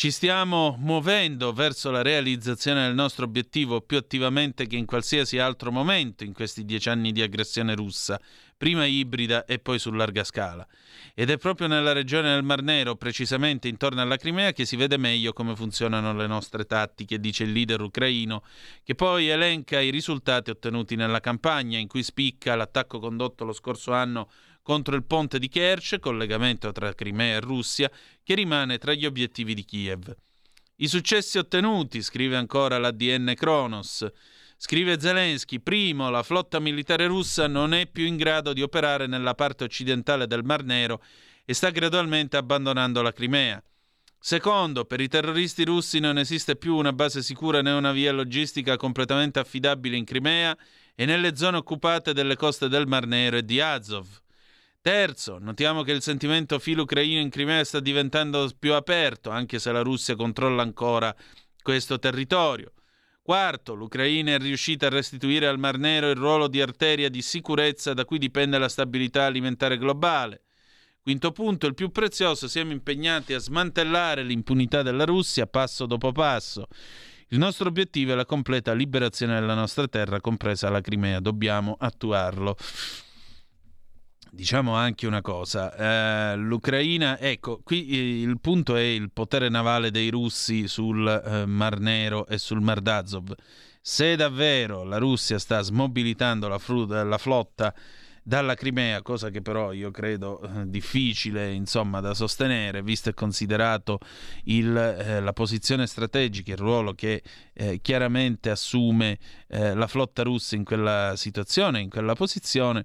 [0.00, 5.70] Ci stiamo muovendo verso la realizzazione del nostro obiettivo più attivamente che in qualsiasi altro
[5.70, 8.18] momento in questi dieci anni di aggressione russa,
[8.56, 10.66] prima ibrida e poi su larga scala.
[11.14, 14.96] Ed è proprio nella regione del Mar Nero, precisamente intorno alla Crimea, che si vede
[14.96, 18.42] meglio come funzionano le nostre tattiche, dice il leader ucraino,
[18.82, 23.92] che poi elenca i risultati ottenuti nella campagna, in cui spicca l'attacco condotto lo scorso
[23.92, 24.30] anno
[24.62, 27.90] contro il ponte di Kerch, collegamento tra Crimea e Russia,
[28.22, 30.14] che rimane tra gli obiettivi di Kiev.
[30.76, 34.06] I successi ottenuti, scrive ancora l'ADN Kronos,
[34.62, 39.34] Scrive Zelensky, primo, la flotta militare russa non è più in grado di operare nella
[39.34, 41.02] parte occidentale del Mar Nero
[41.46, 43.62] e sta gradualmente abbandonando la Crimea.
[44.18, 48.76] Secondo, per i terroristi russi non esiste più una base sicura né una via logistica
[48.76, 50.54] completamente affidabile in Crimea
[50.94, 54.08] e nelle zone occupate delle coste del Mar Nero e di Azov.
[54.82, 59.82] Terzo, notiamo che il sentimento filo-ucraino in Crimea sta diventando più aperto, anche se la
[59.82, 61.14] Russia controlla ancora
[61.62, 62.72] questo territorio.
[63.20, 67.92] Quarto, l'Ucraina è riuscita a restituire al Mar Nero il ruolo di arteria di sicurezza
[67.92, 70.44] da cui dipende la stabilità alimentare globale.
[71.02, 76.68] Quinto punto, il più prezioso, siamo impegnati a smantellare l'impunità della Russia passo dopo passo.
[77.28, 81.20] Il nostro obiettivo è la completa liberazione della nostra terra, compresa la Crimea.
[81.20, 82.56] Dobbiamo attuarlo.
[84.32, 87.92] Diciamo anche una cosa, eh, l'Ucraina, ecco, qui
[88.22, 92.80] il punto è il potere navale dei russi sul eh, Mar Nero e sul Mar
[92.80, 93.34] d'Azov.
[93.80, 97.74] Se davvero la Russia sta smobilitando la, fru- la flotta
[98.22, 103.98] dalla Crimea, cosa che però io credo eh, difficile insomma, da sostenere, visto e considerato
[104.44, 110.54] il, eh, la posizione strategica, il ruolo che eh, chiaramente assume eh, la flotta russa
[110.54, 112.84] in quella situazione, in quella posizione,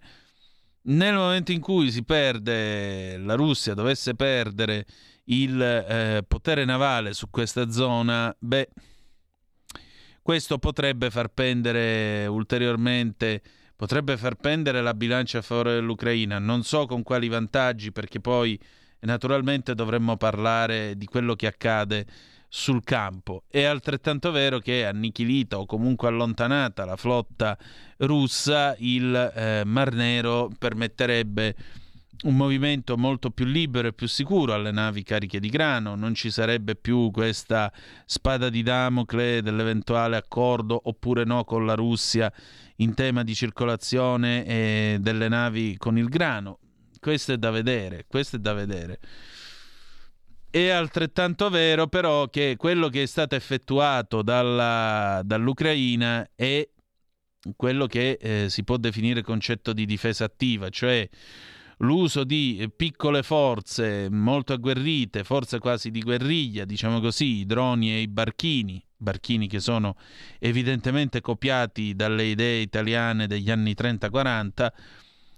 [0.85, 4.85] nel momento in cui si perde, la Russia dovesse perdere
[5.25, 8.69] il eh, potere navale su questa zona, beh,
[10.21, 13.41] questo potrebbe far pendere ulteriormente,
[13.75, 16.39] potrebbe far pendere la bilancia a favore dell'Ucraina.
[16.39, 18.59] Non so con quali vantaggi, perché poi
[19.01, 22.05] naturalmente dovremmo parlare di quello che accade
[22.57, 23.43] sul campo.
[23.49, 27.57] È altrettanto vero che annichilita o comunque allontanata la flotta
[27.97, 31.53] russa, il eh, Mar Nero permetterebbe
[32.23, 36.31] un movimento molto più libero e più sicuro alle navi cariche di grano, non ci
[36.31, 37.69] sarebbe più questa
[38.05, 42.31] spada di Damocle dell'eventuale accordo oppure no con la Russia
[42.77, 46.59] in tema di circolazione eh, delle navi con il grano.
[47.01, 48.99] Questo è da vedere, questo è da vedere.
[50.55, 56.65] È altrettanto vero però che quello che è stato effettuato dalla, dall'Ucraina è
[57.57, 61.09] quello che eh, si può definire concetto di difesa attiva, cioè
[61.79, 67.99] l'uso di piccole forze molto agguerrite, forze quasi di guerriglia, diciamo così, i droni e
[67.99, 69.97] i barchini, barchini che sono
[70.39, 74.71] evidentemente copiati dalle idee italiane degli anni 30-40,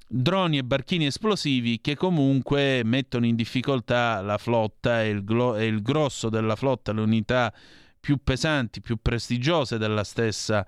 [0.07, 5.65] droni e barchini esplosivi che comunque mettono in difficoltà la flotta e il, glo- e
[5.65, 7.53] il grosso della flotta, le unità
[7.99, 10.65] più pesanti, più prestigiose della stessa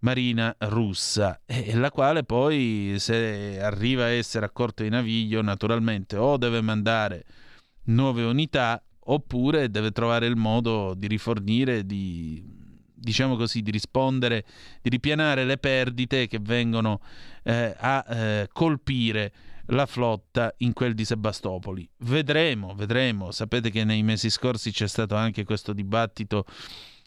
[0.00, 6.16] marina russa, e la quale poi se arriva a essere a corto di naviglio naturalmente
[6.16, 7.24] o deve mandare
[7.84, 12.57] nuove unità oppure deve trovare il modo di rifornire, di,
[12.98, 14.44] diciamo così, di rispondere,
[14.82, 17.00] di ripianare le perdite che vengono
[17.44, 19.32] eh, a eh, colpire
[19.66, 21.88] la flotta in quel di Sebastopoli.
[21.98, 23.30] Vedremo, vedremo.
[23.30, 26.44] Sapete che nei mesi scorsi c'è stato anche questo dibattito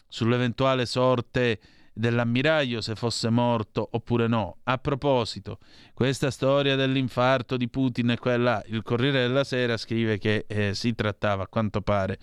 [0.08, 1.60] sull'eventuale sorte
[1.94, 4.58] dell'ammiraglio se fosse morto oppure no.
[4.64, 5.58] A proposito,
[5.92, 10.94] questa storia dell'infarto di Putin e quella, il Corriere della Sera scrive che eh, si
[10.94, 12.18] trattava, a quanto pare,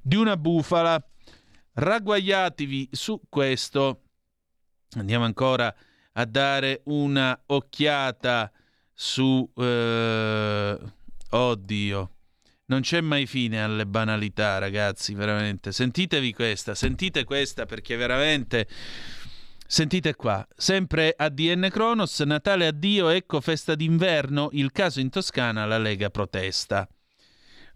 [0.00, 1.04] di una bufala.
[1.74, 4.02] Ragguagliatevi su questo.
[4.96, 5.74] Andiamo ancora
[6.12, 8.50] a dare una occhiata
[8.92, 9.50] su...
[9.56, 10.78] Eh,
[11.30, 12.10] oddio.
[12.66, 15.72] Non c'è mai fine alle banalità, ragazzi, veramente.
[15.72, 18.68] Sentitevi questa, sentite questa perché veramente...
[19.66, 25.78] Sentite qua, sempre ADN Cronos, Natale addio, ecco festa d'inverno, il caso in Toscana, la
[25.78, 26.86] Lega protesta.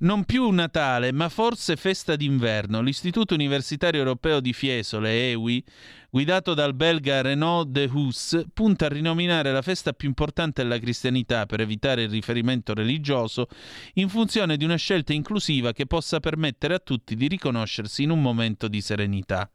[0.00, 2.80] Non più Natale, ma forse festa d'inverno.
[2.80, 5.64] L'Istituto Universitario Europeo di Fiesole, EWI,
[6.08, 11.46] guidato dal belga Renaud de Hus, punta a rinominare la festa più importante della cristianità
[11.46, 13.48] per evitare il riferimento religioso
[13.94, 18.22] in funzione di una scelta inclusiva che possa permettere a tutti di riconoscersi in un
[18.22, 19.50] momento di serenità.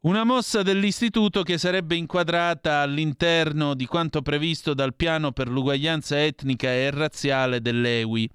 [0.00, 6.68] Una mossa dell'istituto che sarebbe inquadrata all'interno di quanto previsto dal piano per l'uguaglianza etnica
[6.68, 8.28] e razziale dell'EWI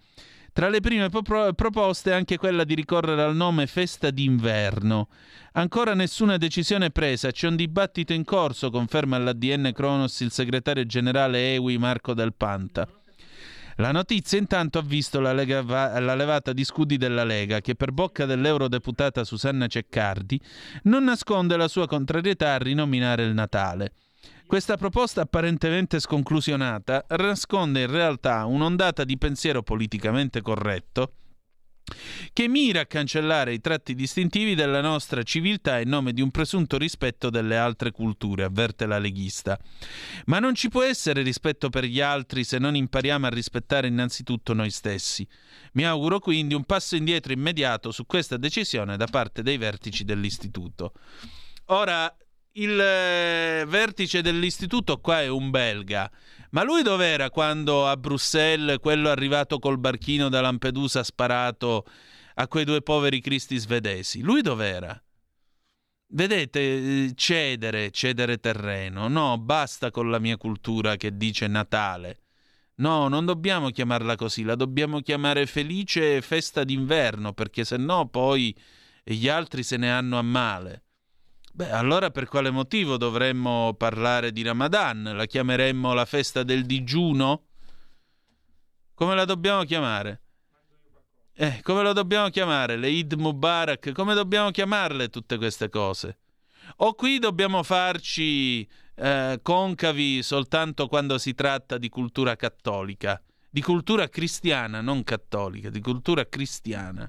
[0.54, 5.10] tra le prime pro- proposte anche quella di ricorrere al nome Festa d'inverno.
[5.54, 11.56] Ancora nessuna decisione presa, c'è un dibattito in corso, conferma all'ADN Cronos il segretario generale
[11.56, 12.88] EWI Marco Del Panta.
[13.78, 15.64] La notizia intanto ha visto la, lega,
[16.00, 20.40] la, levata di scudi della Lega che per bocca dell'eurodeputata Susanna Ceccardi
[20.84, 23.94] non nasconde la sua contrarietà a rinominare il Natale.
[24.54, 31.14] Questa proposta apparentemente sconclusionata nasconde in realtà un'ondata di pensiero politicamente corretto
[32.32, 36.78] che mira a cancellare i tratti distintivi della nostra civiltà in nome di un presunto
[36.78, 39.60] rispetto delle altre culture, avverte la leghista.
[40.26, 44.54] Ma non ci può essere rispetto per gli altri se non impariamo a rispettare innanzitutto
[44.54, 45.28] noi stessi.
[45.72, 50.94] Mi auguro quindi un passo indietro immediato su questa decisione da parte dei vertici dell'istituto.
[51.68, 52.16] Ora,
[52.54, 56.12] il eh, vertice dell'istituto qua è un belga.
[56.52, 61.86] Ma lui dov'era quando a Bruxelles quello arrivato col barchino da Lampedusa ha sparato
[62.36, 64.22] a quei due poveri cristi svedesi?
[64.22, 65.02] Lui dov'era?
[66.16, 69.08] Vedete, eh, cedere, cedere terreno.
[69.08, 72.20] No, basta con la mia cultura che dice Natale.
[72.76, 78.56] No, non dobbiamo chiamarla così, la dobbiamo chiamare felice festa d'inverno, perché se no poi
[79.04, 80.83] gli altri se ne hanno a male.
[81.56, 85.12] Beh, allora per quale motivo dovremmo parlare di Ramadan?
[85.16, 87.44] La chiameremmo la festa del digiuno?
[88.96, 90.22] Come la dobbiamo chiamare?
[91.32, 92.76] Eh, come la dobbiamo chiamare?
[92.76, 93.92] Le Eid Mubarak?
[93.92, 96.18] Come dobbiamo chiamarle tutte queste cose?
[96.78, 104.10] O qui dobbiamo farci eh, concavi soltanto quando si tratta di cultura cattolica, di cultura
[104.10, 107.08] cristiana, non cattolica, di cultura cristiana.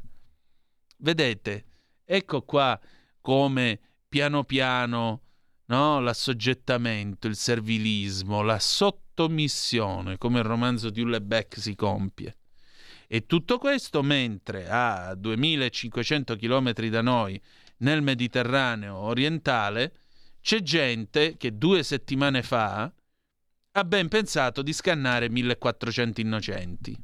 [0.99, 1.65] Vedete,
[2.05, 2.79] ecco qua
[3.23, 3.81] come
[4.15, 5.23] piano piano
[5.67, 5.99] no?
[5.99, 12.37] l'assoggettamento, il servilismo, la sottomissione, come il romanzo di Ullebeck si compie.
[13.09, 17.43] E tutto questo mentre a 2500 km da noi,
[17.79, 19.93] nel Mediterraneo orientale,
[20.41, 22.93] c'è gente che due settimane fa
[23.73, 26.97] ha ben pensato di scannare 1400 innocenti,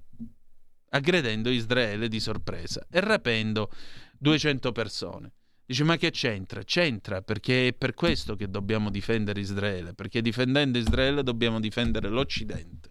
[0.91, 3.69] aggredendo Israele di sorpresa e rapendo
[4.17, 5.33] 200 persone.
[5.71, 6.65] Dice, ma che c'entra?
[6.65, 12.89] C'entra perché è per questo che dobbiamo difendere Israele, perché difendendo Israele dobbiamo difendere l'Occidente.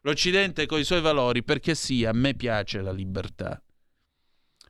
[0.00, 3.62] L'Occidente con i suoi valori, perché sì, a me piace la libertà.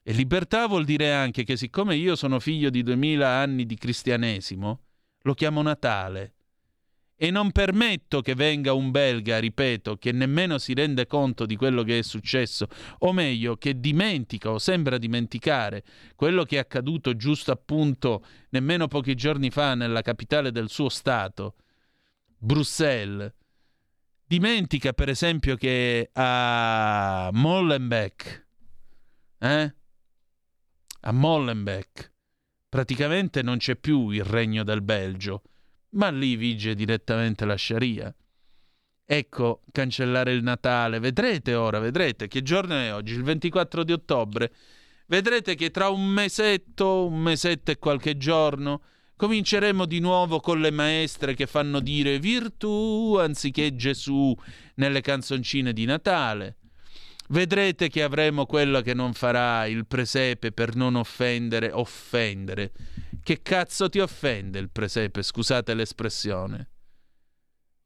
[0.03, 4.87] E libertà vuol dire anche che siccome io sono figlio di duemila anni di cristianesimo,
[5.21, 6.35] lo chiamo Natale
[7.16, 11.82] e non permetto che venga un belga, ripeto, che nemmeno si rende conto di quello
[11.82, 12.66] che è successo,
[12.99, 15.85] o meglio, che dimentica o sembra dimenticare
[16.16, 21.55] quello che è accaduto giusto appunto nemmeno pochi giorni fa nella capitale del suo Stato,
[22.36, 23.32] Bruxelles.
[24.27, 28.47] Dimentica per esempio che a Molenbeek,
[29.39, 29.74] eh?
[31.01, 32.12] a Molenbeek,
[32.69, 35.43] praticamente non c'è più il regno del Belgio
[35.95, 38.15] ma lì vige direttamente la Sharia.
[39.07, 40.99] Ecco, cancellare il Natale.
[40.99, 44.53] Vedrete ora, vedrete che giorno è oggi, il 24 di ottobre.
[45.07, 48.81] Vedrete che tra un mesetto, un mesetto e qualche giorno,
[49.16, 54.35] Cominceremo di nuovo con le maestre che fanno dire virtù anziché Gesù
[54.75, 56.57] nelle canzoncine di Natale.
[57.29, 62.73] Vedrete che avremo quella che non farà il presepe per non offendere, offendere.
[63.23, 65.23] Che cazzo ti offende il presepe?
[65.23, 66.69] Scusate l'espressione.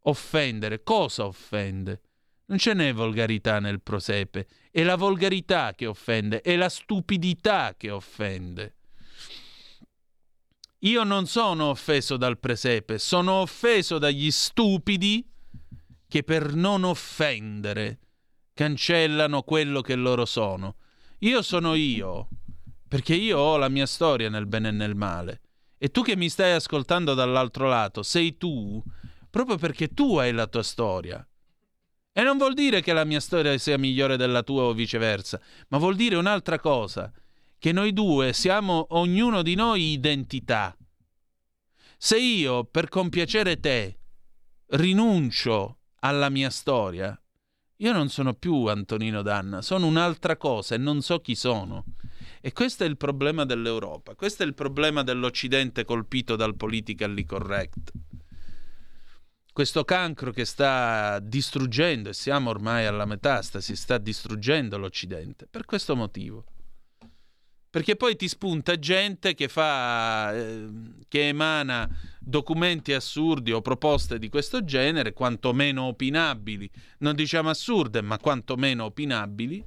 [0.03, 2.01] Offendere, cosa offende?
[2.47, 7.91] Non ce n'è volgarità nel presepe, è la volgarità che offende, è la stupidità che
[7.91, 8.75] offende.
[10.83, 15.29] Io non sono offeso dal presepe, sono offeso dagli stupidi
[16.09, 17.99] che per non offendere
[18.59, 20.75] cancellano quello che loro sono.
[21.21, 22.29] Io sono io,
[22.89, 25.43] perché io ho la mia storia nel bene e nel male.
[25.79, 28.83] E tu che mi stai ascoltando dall'altro lato, sei tu,
[29.31, 31.25] proprio perché tu hai la tua storia.
[32.13, 35.79] E non vuol dire che la mia storia sia migliore della tua o viceversa, ma
[35.79, 37.13] vuol dire un'altra cosa,
[37.61, 40.77] che noi due siamo ognuno di noi identità.
[41.97, 44.01] Se io, per compiacere te,
[44.71, 47.17] rinuncio alla mia storia,
[47.81, 51.85] io non sono più Antonino Danna, sono un'altra cosa e non so chi sono.
[52.41, 57.93] E questo è il problema dell'Europa, questo è il problema dell'Occidente colpito dal politically correct.
[59.53, 65.97] Questo cancro che sta distruggendo, e siamo ormai alla metastasi, sta distruggendo l'Occidente, per questo
[65.97, 66.45] motivo.
[67.71, 70.69] Perché poi ti spunta gente che fa, eh,
[71.07, 71.89] che emana
[72.19, 79.63] documenti assurdi o proposte di questo genere, quantomeno opinabili, non diciamo assurde, ma quantomeno opinabili,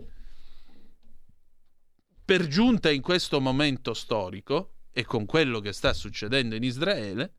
[2.26, 7.34] per giunta in questo momento storico e con quello che sta succedendo in Israele,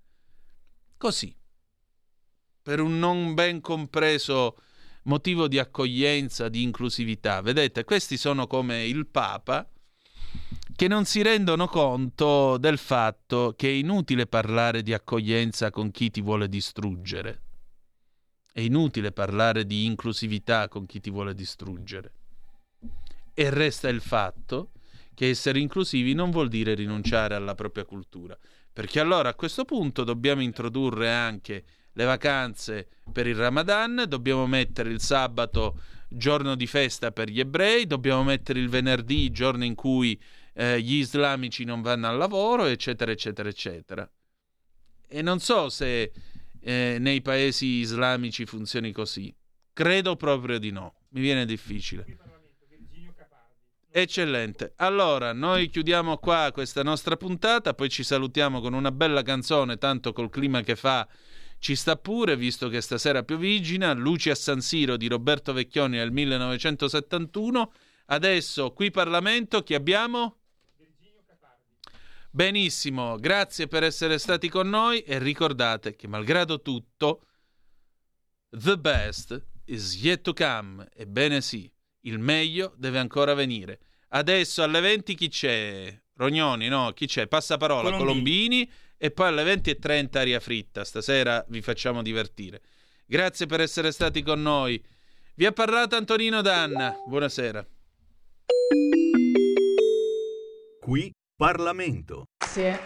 [0.97, 1.35] così,
[2.63, 4.59] per un non ben compreso
[5.05, 7.41] motivo di accoglienza, di inclusività.
[7.41, 9.69] Vedete, questi sono come il Papa
[10.83, 16.11] che non si rendono conto del fatto che è inutile parlare di accoglienza con chi
[16.11, 17.41] ti vuole distruggere.
[18.53, 22.13] È inutile parlare di inclusività con chi ti vuole distruggere.
[23.33, 24.73] E resta il fatto
[25.15, 28.37] che essere inclusivi non vuol dire rinunciare alla propria cultura,
[28.73, 34.91] perché allora a questo punto dobbiamo introdurre anche le vacanze per il Ramadan, dobbiamo mettere
[34.91, 35.79] il sabato
[36.09, 40.21] giorno di festa per gli ebrei, dobbiamo mettere il venerdì giorno in cui
[40.55, 44.11] eh, gli islamici non vanno al lavoro, eccetera, eccetera, eccetera.
[45.09, 46.13] E non so se
[46.61, 49.35] eh, nei paesi islamici funzioni così.
[49.73, 50.95] Credo proprio di no.
[51.11, 52.05] Mi viene difficile.
[53.95, 54.73] Eccellente.
[54.77, 60.15] Allora, noi chiudiamo qua questa nostra puntata, poi ci salutiamo con una bella canzone, tanto
[60.15, 61.07] col clima che fa
[61.59, 66.11] ci sta pure, visto che stasera piovigina, Luci a San Siro di Roberto Vecchioni nel
[66.11, 67.73] 1971.
[68.07, 70.39] Adesso qui Parlamento chi abbiamo?
[72.35, 77.27] Benissimo, grazie per essere stati con noi e ricordate che malgrado tutto,
[78.49, 80.89] the best is yet to come.
[80.95, 81.71] Ebbene sì,
[82.05, 83.81] il meglio deve ancora venire.
[84.09, 86.03] Adesso alle 20 chi c'è?
[86.15, 86.93] Rognoni, no?
[86.95, 87.27] Chi c'è?
[87.27, 88.07] Passaparola, Colombini.
[88.07, 90.85] Colombini e poi alle 20.30 aria fritta.
[90.85, 92.63] Stasera vi facciamo divertire.
[93.05, 94.83] Grazie per essere stati con noi.
[95.35, 96.97] Vi ha parlato Antonino Danna.
[97.07, 97.67] Buonasera.
[100.81, 102.29] Qui Parlamento.
[102.39, 102.79] Grazie,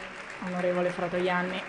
[0.47, 1.61] onorevole Fratoianni.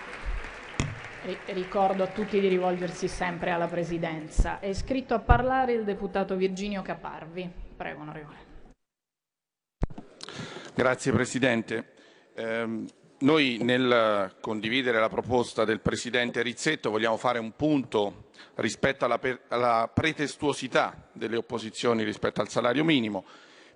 [1.48, 4.58] Ricordo a tutti di rivolgersi sempre alla Presidenza.
[4.58, 7.46] È iscritto a parlare il deputato Virginio Caparvi.
[7.76, 8.36] Prego, onorevole.
[10.74, 11.92] Grazie Presidente.
[12.34, 12.84] Eh,
[13.18, 19.90] noi nel condividere la proposta del Presidente Rizzetto vogliamo fare un punto rispetto alla, alla
[19.92, 23.26] pretestuosità delle opposizioni rispetto al salario minimo,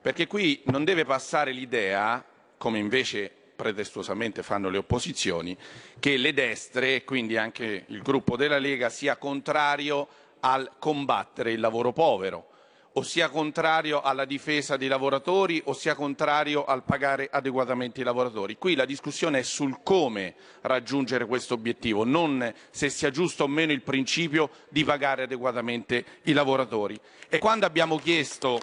[0.01, 2.25] perché qui non deve passare l'idea
[2.63, 5.57] come invece pretestuosamente fanno le opposizioni,
[5.99, 10.07] che le destre, e quindi anche il gruppo della Lega, sia contrario
[10.39, 12.51] al combattere il lavoro povero,
[12.93, 18.57] o sia contrario alla difesa dei lavoratori o sia contrario al pagare adeguatamente i lavoratori.
[18.57, 23.73] Qui la discussione è sul come raggiungere questo obiettivo, non se sia giusto o meno
[23.73, 26.97] il principio di pagare adeguatamente i lavoratori.
[27.29, 28.61] E quando abbiamo chiesto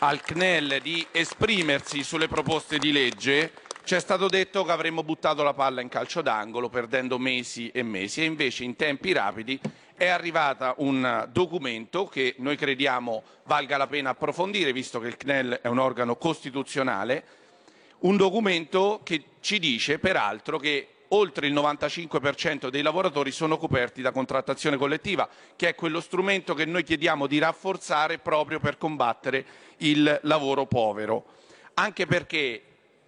[0.00, 3.52] al CNEL di esprimersi sulle proposte di legge,
[3.84, 7.82] ci è stato detto che avremmo buttato la palla in calcio d'angolo perdendo mesi e
[7.82, 9.58] mesi e invece in tempi rapidi
[9.96, 15.60] è arrivato un documento che noi crediamo valga la pena approfondire visto che il CNEL
[15.62, 17.24] è un organo costituzionale,
[18.00, 24.12] un documento che ci dice peraltro che oltre il 95% dei lavoratori sono coperti da
[24.12, 29.44] contrattazione collettiva, che è quello strumento che noi chiediamo di rafforzare proprio per combattere
[29.78, 31.24] il lavoro povero.
[31.74, 32.62] Anche perché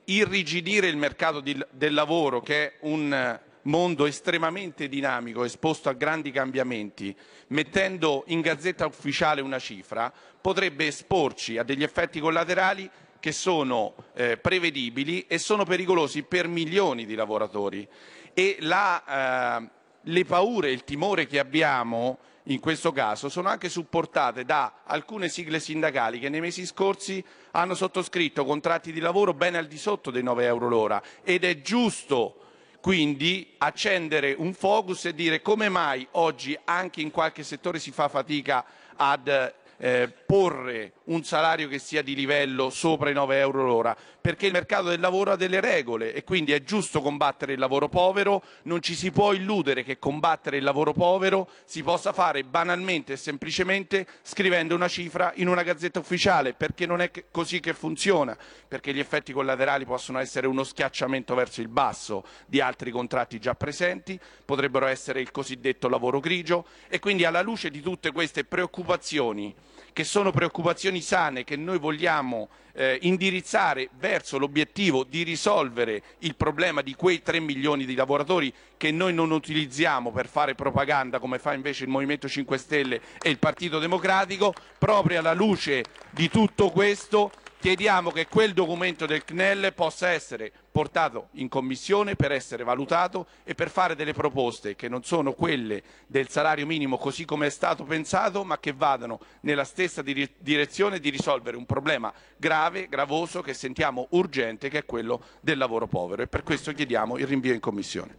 [0.04, 6.30] irrigidire il mercato di, del lavoro, che è un mondo estremamente dinamico, esposto a grandi
[6.30, 7.14] cambiamenti,
[7.48, 12.90] mettendo in gazzetta ufficiale una cifra, potrebbe esporci a degli effetti collaterali
[13.20, 17.86] che sono eh, prevedibili e sono pericolosi per milioni di lavoratori.
[18.32, 19.68] E la, eh,
[20.02, 25.60] le paure, il timore che abbiamo in questo caso sono anche supportate da alcune sigle
[25.60, 27.22] sindacali che nei mesi scorsi
[27.52, 31.60] hanno sottoscritto contratti di lavoro ben al di sotto dei 9 euro l'ora ed è
[31.60, 32.36] giusto
[32.80, 38.08] quindi accendere un focus e dire come mai oggi anche in qualche settore si fa
[38.08, 38.64] fatica
[38.96, 44.46] ad eh, porre un salario che sia di livello sopra i 9 euro l'ora, perché
[44.46, 48.42] il mercato del lavoro ha delle regole e quindi è giusto combattere il lavoro povero,
[48.64, 53.16] non ci si può illudere che combattere il lavoro povero si possa fare banalmente e
[53.16, 58.36] semplicemente scrivendo una cifra in una gazzetta ufficiale, perché non è così che funziona,
[58.68, 63.54] perché gli effetti collaterali possono essere uno schiacciamento verso il basso di altri contratti già
[63.54, 69.54] presenti, potrebbero essere il cosiddetto lavoro grigio e quindi alla luce di tutte queste preoccupazioni
[69.92, 76.82] che sono preoccupazioni sane che noi vogliamo eh, indirizzare verso l'obiettivo di risolvere il problema
[76.82, 81.52] di quei 3 milioni di lavoratori che noi non utilizziamo per fare propaganda come fa
[81.52, 87.30] invece il Movimento 5 Stelle e il Partito Democratico, proprio alla luce di tutto questo
[87.60, 93.54] chiediamo che quel documento del CNEL possa essere portato in commissione per essere valutato e
[93.54, 97.84] per fare delle proposte che non sono quelle del salario minimo così come è stato
[97.84, 104.06] pensato, ma che vadano nella stessa direzione di risolvere un problema grave, gravoso, che sentiamo
[104.10, 106.22] urgente, che è quello del lavoro povero.
[106.22, 108.16] E per questo chiediamo il rinvio in commissione.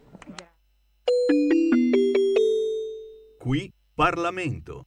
[3.40, 4.86] Qui Parlamento.